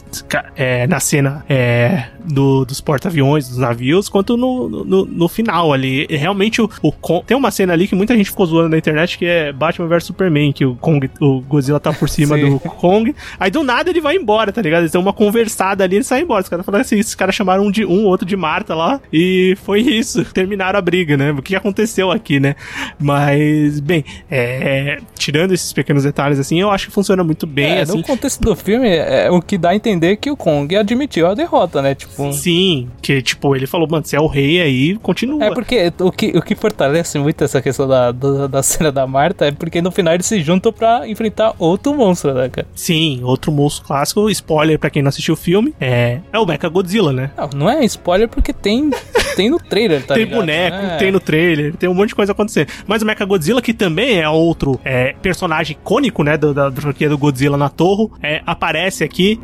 [0.56, 6.06] é, na cena é, do- dos porta-aviões, dos navios, quanto no, no, no final ali.
[6.08, 8.78] E realmente o, o Kong- tem uma cena ali que muita gente ficou zoando na
[8.78, 12.58] internet que é Batman vs Superman, que o Kong, o Godzilla tá por cima do
[12.60, 14.82] Kong, aí do nada ele vai embora, tá ligado?
[14.82, 16.42] Eles dão uma conversada ali e ele sai embora.
[16.42, 19.56] Os caras falaram assim, esses caras chamaram um de um, outro de Marta lá, e
[19.64, 20.24] foi isso.
[20.32, 21.32] Terminaram a briga, né?
[21.32, 22.54] O que aconteceu aqui, né?
[22.98, 27.80] Mas, bem, é, tirando esses pequenos detalhes assim, eu acho que funciona muito bem, É,
[27.82, 27.96] assim.
[27.96, 31.34] no contexto do filme, é o que dá a entender que o Kong admitiu a
[31.34, 31.94] derrota, né?
[31.94, 32.17] Tipo.
[32.32, 35.44] Sim, que tipo, ele falou, mano, você é o rei aí, continua.
[35.44, 39.06] É porque o que, o que fortalece muito essa questão da, da, da cena da
[39.06, 42.66] Marta é porque no final eles se juntam pra enfrentar outro monstro, né, cara?
[42.74, 46.68] Sim, outro monstro clássico, spoiler pra quem não assistiu o filme, é, é o Mecha
[46.68, 47.30] Godzilla, né?
[47.36, 48.90] Não, não é spoiler porque tem,
[49.36, 50.40] tem no trailer, tá tem ligado?
[50.40, 50.96] boneco, É.
[50.96, 52.68] tem no trailer, tem um monte de coisa acontecendo.
[52.86, 56.80] Mas o Mecha Godzilla, que também é outro é, personagem icônico, né, do- da, da
[56.80, 59.38] franquia do Godzilla na Torre, é, aparece aqui.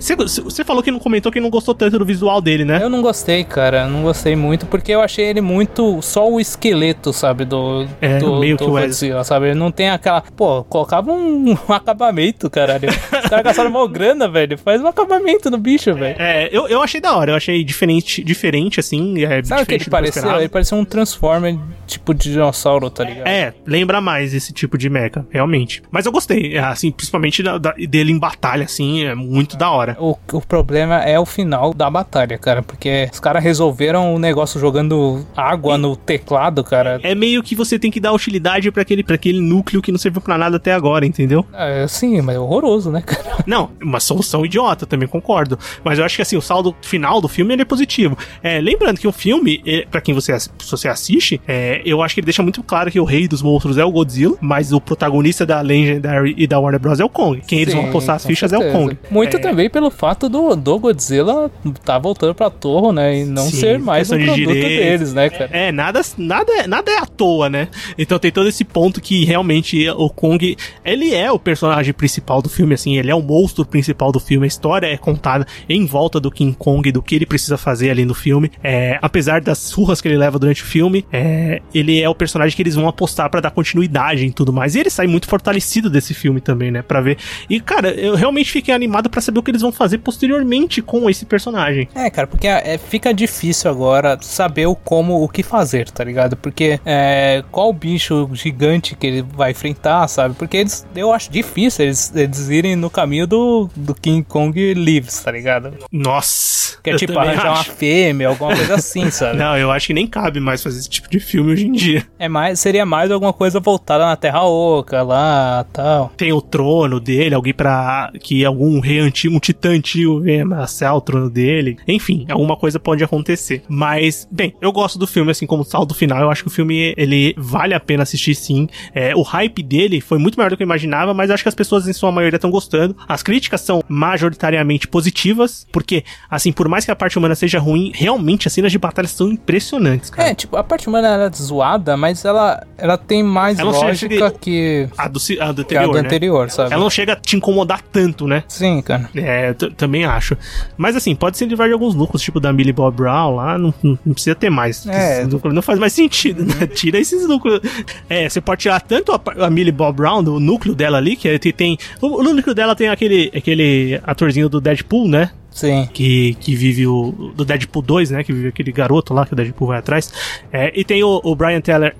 [0.00, 2.78] Você falou que não comentou que não gostou tanto do visual dele, né?
[2.82, 3.86] Eu não gostei, cara.
[3.86, 7.44] Não gostei muito porque eu achei ele muito só o esqueleto, sabe?
[7.44, 9.46] Do, É, do, meio do que o Godzilla, sabe?
[9.46, 10.22] Ele não tem aquela.
[10.36, 12.88] Pô, colocava um, acabamento, caralho.
[12.88, 14.58] Os caras gastaram mó grana, velho.
[14.58, 16.16] Faz um acabamento no bicho, velho.
[16.18, 19.24] É, eu, eu achei da hora, eu achei diferente, diferente assim.
[19.24, 20.36] É, Sabe o que ele pareceu?
[20.38, 21.56] Ele parecia um Transformer
[21.86, 23.26] tipo de dinossauro, tá ligado?
[23.26, 25.82] É, lembra mais esse tipo de mecha, realmente.
[25.90, 29.70] Mas eu gostei, é, assim, principalmente da- da- dele em batalha, assim, é muito da
[29.70, 29.96] hora.
[29.98, 31.99] O, o problema é o final da batalha,
[32.38, 32.62] cara.
[32.62, 37.00] Porque os caras resolveram o negócio jogando água no teclado, cara.
[37.02, 39.98] É meio que você tem que dar utilidade pra aquele, pra aquele núcleo que não
[39.98, 41.44] serviu pra nada até agora, entendeu?
[41.52, 43.30] É, sim, mas é horroroso, né, cara?
[43.46, 45.58] Não, uma solução idiota, também concordo.
[45.82, 48.16] Mas eu acho que assim, o saldo final do filme é positivo.
[48.42, 50.36] É, lembrando que o filme, é, pra quem você,
[50.68, 53.78] você assiste, é, eu acho que ele deixa muito claro que o rei dos monstros
[53.78, 57.00] é o Godzilla, mas o protagonista da Legendary e da Warner Bros.
[57.00, 57.40] é o Kong.
[57.46, 58.78] Quem eles vão Sim, apostar as fichas é o certeza.
[58.84, 58.98] Kong.
[59.10, 61.50] Muito É, também pelo fato do, do Godzilla
[61.90, 63.18] tá voltando pra torre, né?
[63.20, 64.86] E não Sim, ser mais um de produto direitos.
[64.86, 65.50] deles, né, cara?
[65.52, 67.66] É, nada, nada, é- nada é à toa, né?
[67.98, 72.48] Então tem todo esse ponto que realmente o Kong, ele é o personagem principal do
[72.48, 74.44] filme, assim, ele é o monstro principal do filme.
[74.44, 78.04] A história é contada em volta do King Kong, do que ele precisa fazer ali
[78.04, 78.52] no filme.
[78.62, 82.54] É, apesar das surras que ele leva durante o filme, é, ele é o personagem
[82.54, 84.74] que eles vão apostar pra dar continuidade em tudo mais.
[84.76, 86.82] E ele sai muito fortalecido desse filme também, né?
[86.82, 87.16] Pra ver.
[87.48, 91.10] E, cara, eu realmente fiquei animado pra saber o que eles vão fazer posteriormente com
[91.10, 91.79] esse personagem.
[91.94, 96.36] É, cara, porque é, fica difícil agora saber o como, o que fazer, tá ligado?
[96.36, 100.34] Porque é, qual bicho gigante que ele vai enfrentar, sabe?
[100.34, 105.20] Porque eles, eu acho difícil eles, eles irem no caminho do, do King Kong Lives,
[105.20, 105.72] tá ligado?
[105.90, 106.60] Nossa.
[106.82, 107.72] Que é tipo arranjar uma acho.
[107.72, 109.38] fêmea, alguma coisa assim, sabe?
[109.38, 112.06] Não, eu acho que nem cabe mais fazer esse tipo de filme hoje em dia.
[112.18, 116.12] É mais, seria mais alguma coisa voltada na Terra Oca lá, tal.
[116.16, 118.10] Tem o trono dele, alguém pra.
[118.20, 121.69] que algum rei antigo, um titã antigo venha ameaçar o trono dele.
[121.86, 123.62] Enfim, alguma coisa pode acontecer.
[123.68, 126.20] Mas, bem, eu gosto do filme, assim, como saldo final.
[126.20, 128.68] Eu acho que o filme, ele vale a pena assistir sim.
[128.94, 131.54] É, o hype dele foi muito maior do que eu imaginava, mas acho que as
[131.54, 132.96] pessoas, em sua maioria, estão gostando.
[133.08, 137.92] As críticas são majoritariamente positivas, porque, assim, por mais que a parte humana seja ruim,
[137.94, 140.28] realmente as cenas de batalha são impressionantes, cara.
[140.30, 144.14] É, tipo, a parte humana ela é zoada, mas ela, ela tem mais Ela lógica
[144.14, 146.00] chega- que, A do, a do que a anterior, do né?
[146.00, 146.72] anterior, sabe?
[146.72, 148.44] Ela não chega a te incomodar tanto, né?
[148.48, 149.08] Sim, cara.
[149.14, 150.36] É, também acho.
[150.76, 153.98] Mas assim, pode ser de alguns núcleos, tipo da Millie Bob Brown lá, não, não-
[154.12, 154.86] precisa ter mais.
[154.86, 155.26] É.
[155.26, 156.66] Não faz mais sentido, né?
[156.74, 157.60] Tira esses núcleos.
[158.08, 161.38] É, você pode tirar tanto a, a Millie Bob Brown, do núcleo dela ali, que
[161.38, 161.52] tem.
[161.52, 165.30] tem o, o núcleo dela tem aquele, aquele atorzinho do Deadpool, né?
[165.50, 165.88] Sim.
[165.92, 167.32] que, que vive o.
[167.34, 168.24] Do Deadpool 2, né?
[168.24, 170.12] Que vive aquele garoto lá que o Deadpool vai atrás.
[170.52, 171.94] É, e tem o, o Brian Tyler.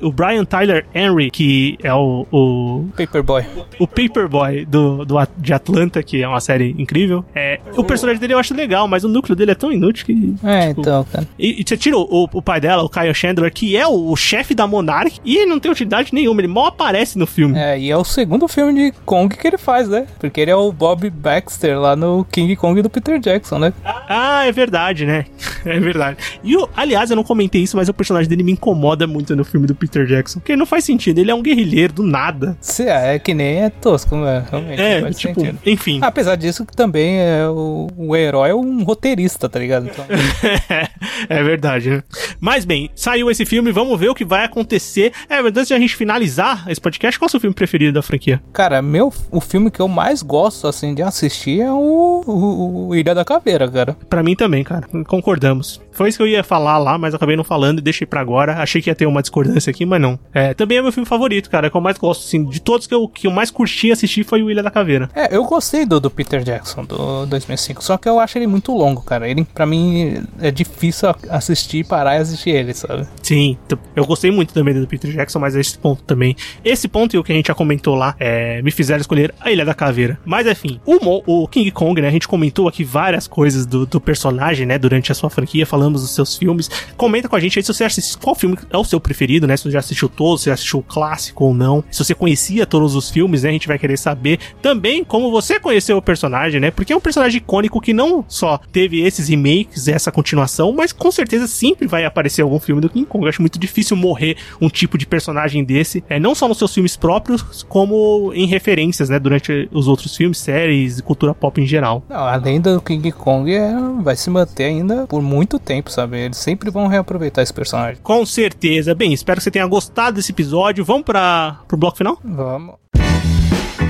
[0.00, 2.26] O Brian Tyler Henry, que é o.
[2.30, 3.44] o Paperboy.
[3.78, 7.24] o Paperboy do, do, de Atlanta, que é uma série incrível.
[7.34, 10.34] É, o personagem dele eu acho legal, mas o núcleo dele é tão inútil que.
[10.42, 11.26] É, tipo, então, cara.
[11.38, 14.16] E, e você tira o, o pai dela, o Kyle Chandler, que é o, o
[14.16, 17.58] chefe da Monarch, e ele não tem utilidade nenhuma, ele mal aparece no filme.
[17.58, 20.06] É, e é o segundo filme de Kong que ele faz, né?
[20.18, 23.72] Porque ele é o Bob Baxter lá no King Kong do Peter Jackson, né?
[24.08, 25.26] Ah, é verdade, né?
[25.64, 26.18] É verdade.
[26.42, 29.46] E, o, aliás, eu não comentei isso, mas o personagem dele me incomoda muito no
[29.46, 30.38] filme do Peter Jackson.
[30.38, 32.54] Porque não faz sentido, ele é um guerrilheiro do nada.
[32.60, 34.44] Se é, é que nem é tosco, né?
[34.50, 35.58] Realmente, É, faz tipo, sentido.
[35.64, 36.00] enfim.
[36.02, 39.86] Apesar disso, que também é o, o herói é um roteirista, tá ligado?
[39.90, 40.04] Então,
[41.30, 42.02] é verdade, né?
[42.38, 45.12] Mas bem, saiu esse filme, vamos ver o que vai acontecer.
[45.30, 47.92] É, mas antes de a gente finalizar esse podcast, qual é o seu filme preferido
[47.94, 48.42] da franquia?
[48.52, 52.83] cara, meu, o filme que eu mais gosto, assim, de assistir é o, o, o
[52.92, 53.96] Ilha da Caveira, cara.
[54.10, 54.88] Pra mim também, cara.
[55.06, 55.80] Concordamos.
[55.94, 58.62] Foi isso que eu ia falar lá, mas acabei não falando e deixei pra agora.
[58.62, 60.18] Achei que ia ter uma discordância aqui, mas não.
[60.32, 61.68] É, também é meu filme favorito, cara.
[61.68, 64.24] É que eu mais gosto, assim, de todos que eu, que eu mais curti assistir
[64.24, 65.08] foi o Ilha da Caveira.
[65.14, 68.72] É, eu gostei do, do Peter Jackson, do 2005, só que eu acho ele muito
[68.72, 69.28] longo, cara.
[69.28, 73.06] Ele, pra mim, é difícil assistir, parar e assistir ele, sabe?
[73.22, 73.56] Sim,
[73.94, 76.36] eu gostei muito também do Peter Jackson, mas esse ponto também.
[76.64, 79.50] Esse ponto e o que a gente já comentou lá, é, me fizeram escolher a
[79.50, 80.18] Ilha da Caveira.
[80.24, 83.86] Mas, enfim, o, Mo, o King Kong, né, a gente comentou aqui várias coisas do,
[83.86, 86.70] do personagem, né, durante a sua franquia, falamos dos seus filmes.
[86.96, 89.56] Comenta com a gente aí se você assistiu, qual filme é o seu preferido, né,
[89.56, 92.66] se você já assistiu todos, se você assistiu o clássico ou não, se você conhecia
[92.66, 96.60] todos os filmes, né, a gente vai querer saber também como você conheceu o personagem,
[96.60, 100.92] né, porque é um personagem icônico que não só teve esses remakes, essa continuação, mas
[100.92, 103.24] com certeza sempre vai aparecer algum filme do King Kong.
[103.24, 106.72] Eu acho muito difícil morrer um tipo de personagem desse, é, não só nos seus
[106.72, 111.66] filmes próprios, como em referências, né, durante os outros filmes, séries e cultura pop em
[111.66, 112.02] geral.
[112.08, 116.18] Não, a lenda do King Kong é, vai se manter ainda por muito tempo, sabe?
[116.18, 118.00] Eles sempre vão reaproveitar esse personagem.
[118.02, 118.94] Com certeza.
[118.94, 120.84] Bem, espero que você tenha gostado desse episódio.
[120.84, 122.18] Vamos para o bloco final?
[122.22, 122.76] Vamos.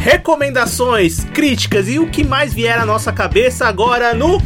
[0.01, 4.39] Recomendações, críticas e o que mais vier à nossa cabeça agora no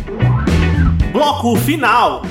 [1.12, 2.22] bloco final.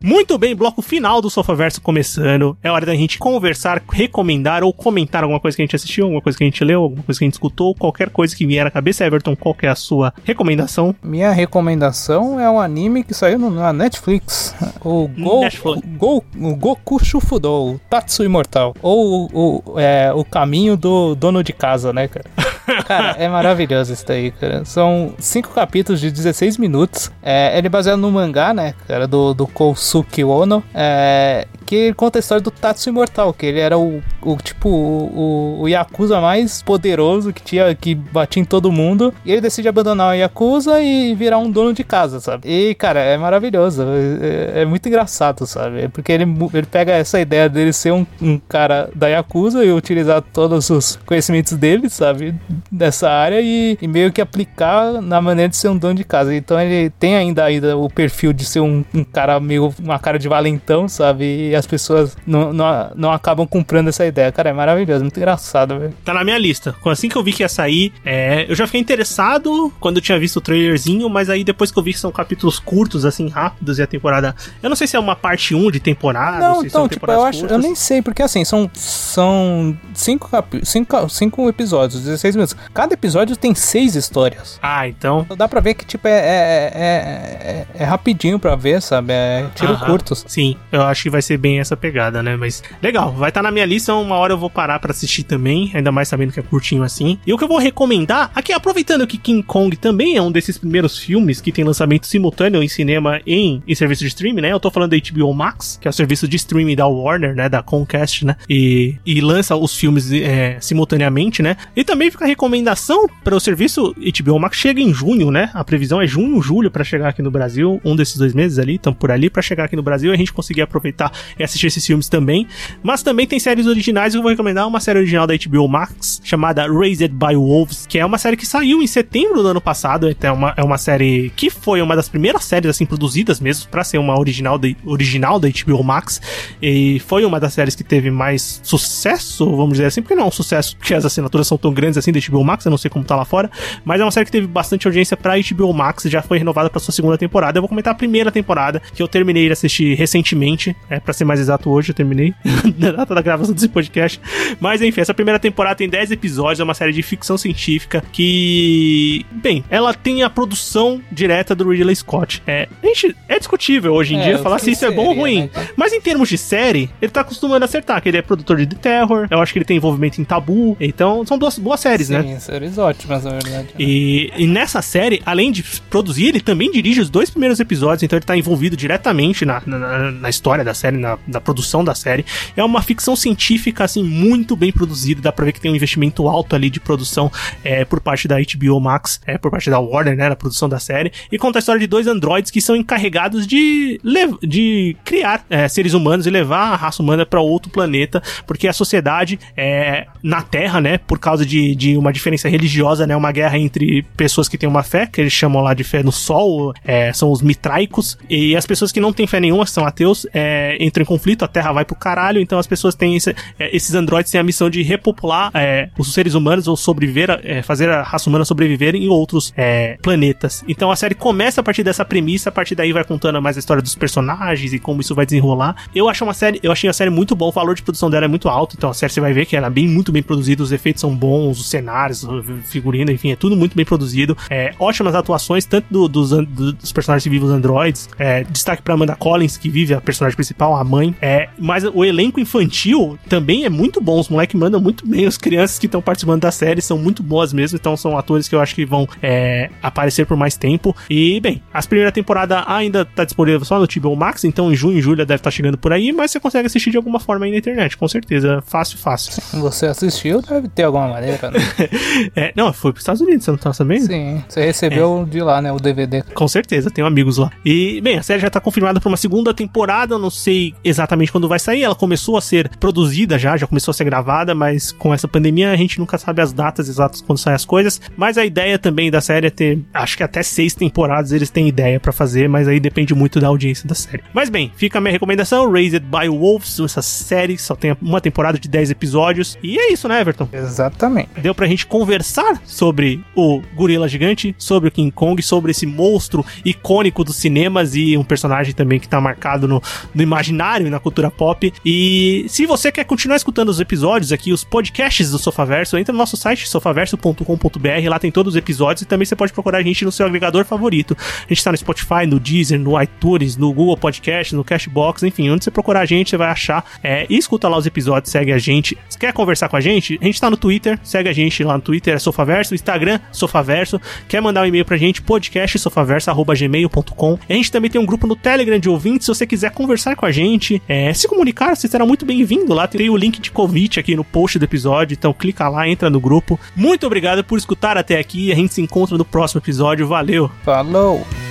[0.00, 2.56] Muito bem, bloco final do Sofaverso começando.
[2.62, 6.22] É hora da gente conversar, recomendar ou comentar alguma coisa que a gente assistiu, alguma
[6.22, 8.64] coisa que a gente leu, alguma coisa que a gente escutou, qualquer coisa que vier
[8.64, 9.04] à cabeça.
[9.04, 10.94] Everton, qual é a sua recomendação?
[11.02, 14.54] Minha recomendação é um anime que saiu na Netflix.
[14.84, 15.82] O, Go, Netflix.
[15.96, 18.76] Go, o Goku Shufudo, o Tatsu Imortal.
[18.80, 22.26] Ou o, é, o caminho do dono de casa, né, cara?
[22.86, 24.64] Cara, é maravilhoso isso daí, cara.
[24.64, 27.10] São cinco capítulos de 16 minutos.
[27.22, 30.62] É, ele é baseado no mangá, né, cara, do, do Kousuke Ono.
[30.74, 35.60] É, que conta a história do Tatsu Imortal, que ele era o, o tipo, o,
[35.60, 39.12] o, Yakuza mais poderoso que tinha, que batia em todo mundo.
[39.22, 42.48] E ele decide abandonar o Yakuza e virar um dono de casa, sabe?
[42.48, 43.82] E, cara, é maravilhoso.
[43.82, 45.88] É, é muito engraçado, sabe?
[45.88, 46.24] Porque ele,
[46.54, 50.98] ele pega essa ideia dele ser um, um cara da Yakuza e utilizar todos os
[51.04, 52.34] conhecimentos dele, sabe?
[52.72, 56.34] Dessa área e, e, meio que aplicar na maneira de ser um dono de casa.
[56.34, 60.18] Então ele tem ainda, ainda o perfil de ser um, um cara meio, uma cara
[60.18, 61.50] de valentão, sabe?
[61.50, 64.30] E as pessoas não, não, não acabam comprando essa ideia.
[64.32, 65.94] Cara, é maravilhoso, muito engraçado, velho.
[66.04, 66.74] Tá na minha lista.
[66.86, 70.18] Assim que eu vi que ia sair, é, eu já fiquei interessado quando eu tinha
[70.18, 73.78] visto o trailerzinho, mas aí depois que eu vi que são capítulos curtos, assim, rápidos,
[73.78, 74.34] e a temporada.
[74.62, 76.38] Eu não sei se é uma parte 1 de temporada.
[76.38, 77.46] Não, então, tipo, eu acho.
[77.46, 82.56] Eu nem sei, porque assim, são, são cinco, capi cinco, cinco episódios, 16 minutos.
[82.72, 84.58] Cada episódio tem seis histórias.
[84.62, 85.26] Ah, então.
[85.36, 89.12] Dá pra ver que, tipo, é, é, é, é, é rapidinho pra ver, sabe?
[89.12, 90.24] É tiro curtos.
[90.26, 92.36] Sim, eu acho que vai ser bem essa pegada, né?
[92.36, 93.94] Mas legal, vai estar na minha lista.
[93.94, 97.18] Uma hora eu vou parar pra assistir também, ainda mais sabendo que é curtinho assim.
[97.26, 100.58] E o que eu vou recomendar, aqui aproveitando que King Kong também é um desses
[100.58, 104.52] primeiros filmes que tem lançamento simultâneo em cinema e em, em serviço de streaming, né?
[104.52, 107.48] Eu tô falando da HBO Max, que é o serviço de streaming da Warner, né?
[107.48, 108.36] Da Comcast, né?
[108.48, 111.56] E, e lança os filmes é, simultaneamente, né?
[111.74, 115.50] E também fica a recomendação para o serviço HBO Max chega em junho, né?
[115.54, 118.74] A previsão é junho, julho para chegar aqui no Brasil, um desses dois meses ali,
[118.74, 121.66] estão por ali para chegar aqui no Brasil e a gente conseguir aproveitar e assistir
[121.66, 122.46] esses filmes também.
[122.82, 126.66] Mas também tem séries originais, eu vou recomendar uma série original da HBO Max chamada
[126.66, 130.30] Raised by Wolves, que é uma série que saiu em setembro do ano passado, então
[130.30, 133.84] é uma, é uma série que foi uma das primeiras séries assim produzidas mesmo para
[133.84, 136.20] ser uma original, de, original da HBO Max
[136.60, 140.26] e foi uma das séries que teve mais sucesso, vamos dizer assim, porque não é
[140.26, 142.90] um sucesso porque as assinaturas são tão grandes assim da HBO Max, eu não sei
[142.90, 143.50] como tá lá fora,
[143.84, 146.80] mas é uma série que teve bastante audiência pra HBO Max já foi renovada pra
[146.80, 147.58] sua segunda temporada.
[147.58, 151.24] Eu vou comentar a primeira temporada, que eu terminei de assistir recentemente, é para ser
[151.28, 152.34] mais exato hoje, eu terminei
[152.78, 154.20] na data da gravação desse podcast.
[154.58, 159.24] Mas enfim, essa primeira temporada tem 10 episódios, é uma série de ficção científica que,
[159.30, 162.42] bem, ela tem a produção direta do Ridley Scott.
[162.46, 165.20] É, gente, é discutível hoje em É, dia falar se isso é bom ou seria,
[165.22, 165.50] ruim.
[165.54, 165.68] né?
[165.76, 168.66] Mas em termos de série, ele tá acostumando a acertar, que ele é produtor de
[168.66, 172.08] The Terror, eu acho que ele tem envolvimento em Tabu, então são duas boas séries,
[172.08, 172.22] né?
[172.22, 173.52] Sim, séries ótimas, na verdade.
[173.66, 173.66] né?
[173.78, 178.16] E, e nessa série, além de produzir, ele também dirige os dois primeiros episódios, então
[178.16, 182.24] ele tá envolvido diretamente na, na, na história da série, na, na produção da série.
[182.56, 186.28] É uma ficção científica, assim, muito bem produzida, dá pra ver que tem um investimento
[186.28, 187.30] alto ali de produção
[187.64, 190.78] é, por parte da HBO Max, é, por parte da Warner, né, na produção da
[190.78, 194.00] série, e conta a história de dois androides que são encarregados de,
[194.42, 198.72] de criar é, seres humanos e levar a raça humana pra outro planeta, porque a
[198.72, 203.58] sociedade é, na Terra, né, por causa de, de uma diferença religiosa, né, uma guerra
[203.58, 207.12] entre pessoas que têm uma fé, que eles chamam lá de fé no sol, é,
[207.12, 211.04] são os mitraicos, e as pessoas que não têm fé nenhuma, são ateus, é, entram
[211.08, 214.38] conflito, a Terra vai pro caralho, então as pessoas têm esse, é, esses androides têm
[214.38, 218.44] a missão de repopular é, os seres humanos ou sobreviver, é, fazer a raça humana
[218.44, 220.62] sobreviver em outros é, planetas.
[220.68, 223.60] Então a série começa a partir dessa premissa, a partir daí vai contando mais a
[223.60, 225.74] história dos personagens e como isso vai desenrolar.
[225.94, 228.26] Eu acho uma série, eu achei a série muito boa, o valor de produção dela
[228.26, 230.22] é muito alto, então a série você vai ver que ela é bem, muito bem
[230.22, 232.26] produzida, os efeitos são bons, os cenários,
[232.64, 234.36] figurino, enfim, é tudo muito bem produzido.
[234.50, 238.08] É, ótimas atuações, tanto do, dos, dos personagens que vivem os androids.
[238.18, 241.14] É, destaque pra Amanda Collins, que vive a personagem principal, a mãe.
[241.20, 244.18] É, mas o elenco infantil também é muito bom.
[244.18, 245.26] Os moleques mandam muito bem.
[245.26, 247.78] As crianças que estão participando da série são muito boas mesmo.
[247.78, 250.94] Então são atores que eu acho que vão é, aparecer por mais tempo.
[251.08, 254.44] E, bem, as primeira temporada ainda tá disponível só no HBO Max.
[254.44, 256.12] Então em junho e julho deve estar tá chegando por aí.
[256.12, 258.62] Mas você consegue assistir de alguma forma aí na internet, com certeza.
[258.66, 259.42] Fácil, fácil.
[259.60, 261.58] Você assistiu, deve ter alguma maneira, né?
[262.34, 264.06] é, não, foi pros Estados Unidos, você não tá sabendo?
[264.06, 265.30] Sim, você recebeu é.
[265.30, 266.22] de lá, né, o DVD.
[266.34, 267.50] Com certeza, tenho amigos lá.
[267.64, 271.48] E, bem, a série já tá confirmada para uma segunda temporada, não sei exatamente quando
[271.48, 271.82] vai sair.
[271.82, 275.70] Ela começou a ser produzida já, já começou a ser gravada, mas com essa pandemia
[275.70, 278.00] a gente nunca sabe as datas exatas quando saem as coisas.
[278.16, 281.68] Mas a ideia também da série é ter, acho que até seis temporadas eles têm
[281.68, 284.22] ideia para fazer, mas aí depende muito da audiência da série.
[284.32, 288.58] Mas bem, fica a minha recomendação: Raised by Wolves, essa série só tem uma temporada
[288.58, 289.58] de 10 episódios.
[289.62, 290.48] E é isso, né, Everton?
[290.52, 291.28] Exatamente.
[291.40, 296.44] Deu pra gente conversar sobre o gorila gigante, sobre o King Kong, sobre esse monstro
[296.64, 299.82] icônico dos cinemas e um personagem também que tá marcado no,
[300.14, 301.72] no imaginário na cultura pop.
[301.84, 306.18] E se você quer continuar escutando os episódios aqui, os podcasts do Sofaverso, entra no
[306.18, 310.04] nosso site sofaverso.com.br, lá tem todos os episódios e também você pode procurar a gente
[310.04, 311.16] no seu agregador favorito.
[311.18, 315.48] A gente tá no Spotify, no Deezer, no iTunes, no Google Podcast, no Cashbox, enfim,
[315.50, 318.52] onde você procurar a gente, você vai achar é, e escuta lá os episódios, segue
[318.52, 318.96] a gente.
[319.08, 321.76] Se quer conversar com a gente, a gente tá no Twitter, segue a gente lá
[321.76, 324.00] no Twitter, é Sofaverso, Instagram, Sofaverso.
[324.28, 327.38] Quer mandar um e-mail pra gente, podcastsofaverso.gmail.com.
[327.48, 330.26] A gente também tem um grupo no Telegram de ouvintes, se você quiser conversar com
[330.26, 332.86] a gente, é, se comunicar, você será muito bem-vindo lá.
[332.88, 336.20] Tem o link de convite aqui no post do episódio, então clica lá, entra no
[336.20, 336.58] grupo.
[336.74, 340.50] Muito obrigado por escutar até aqui, a gente se encontra no próximo episódio, valeu!
[340.64, 341.47] Falou!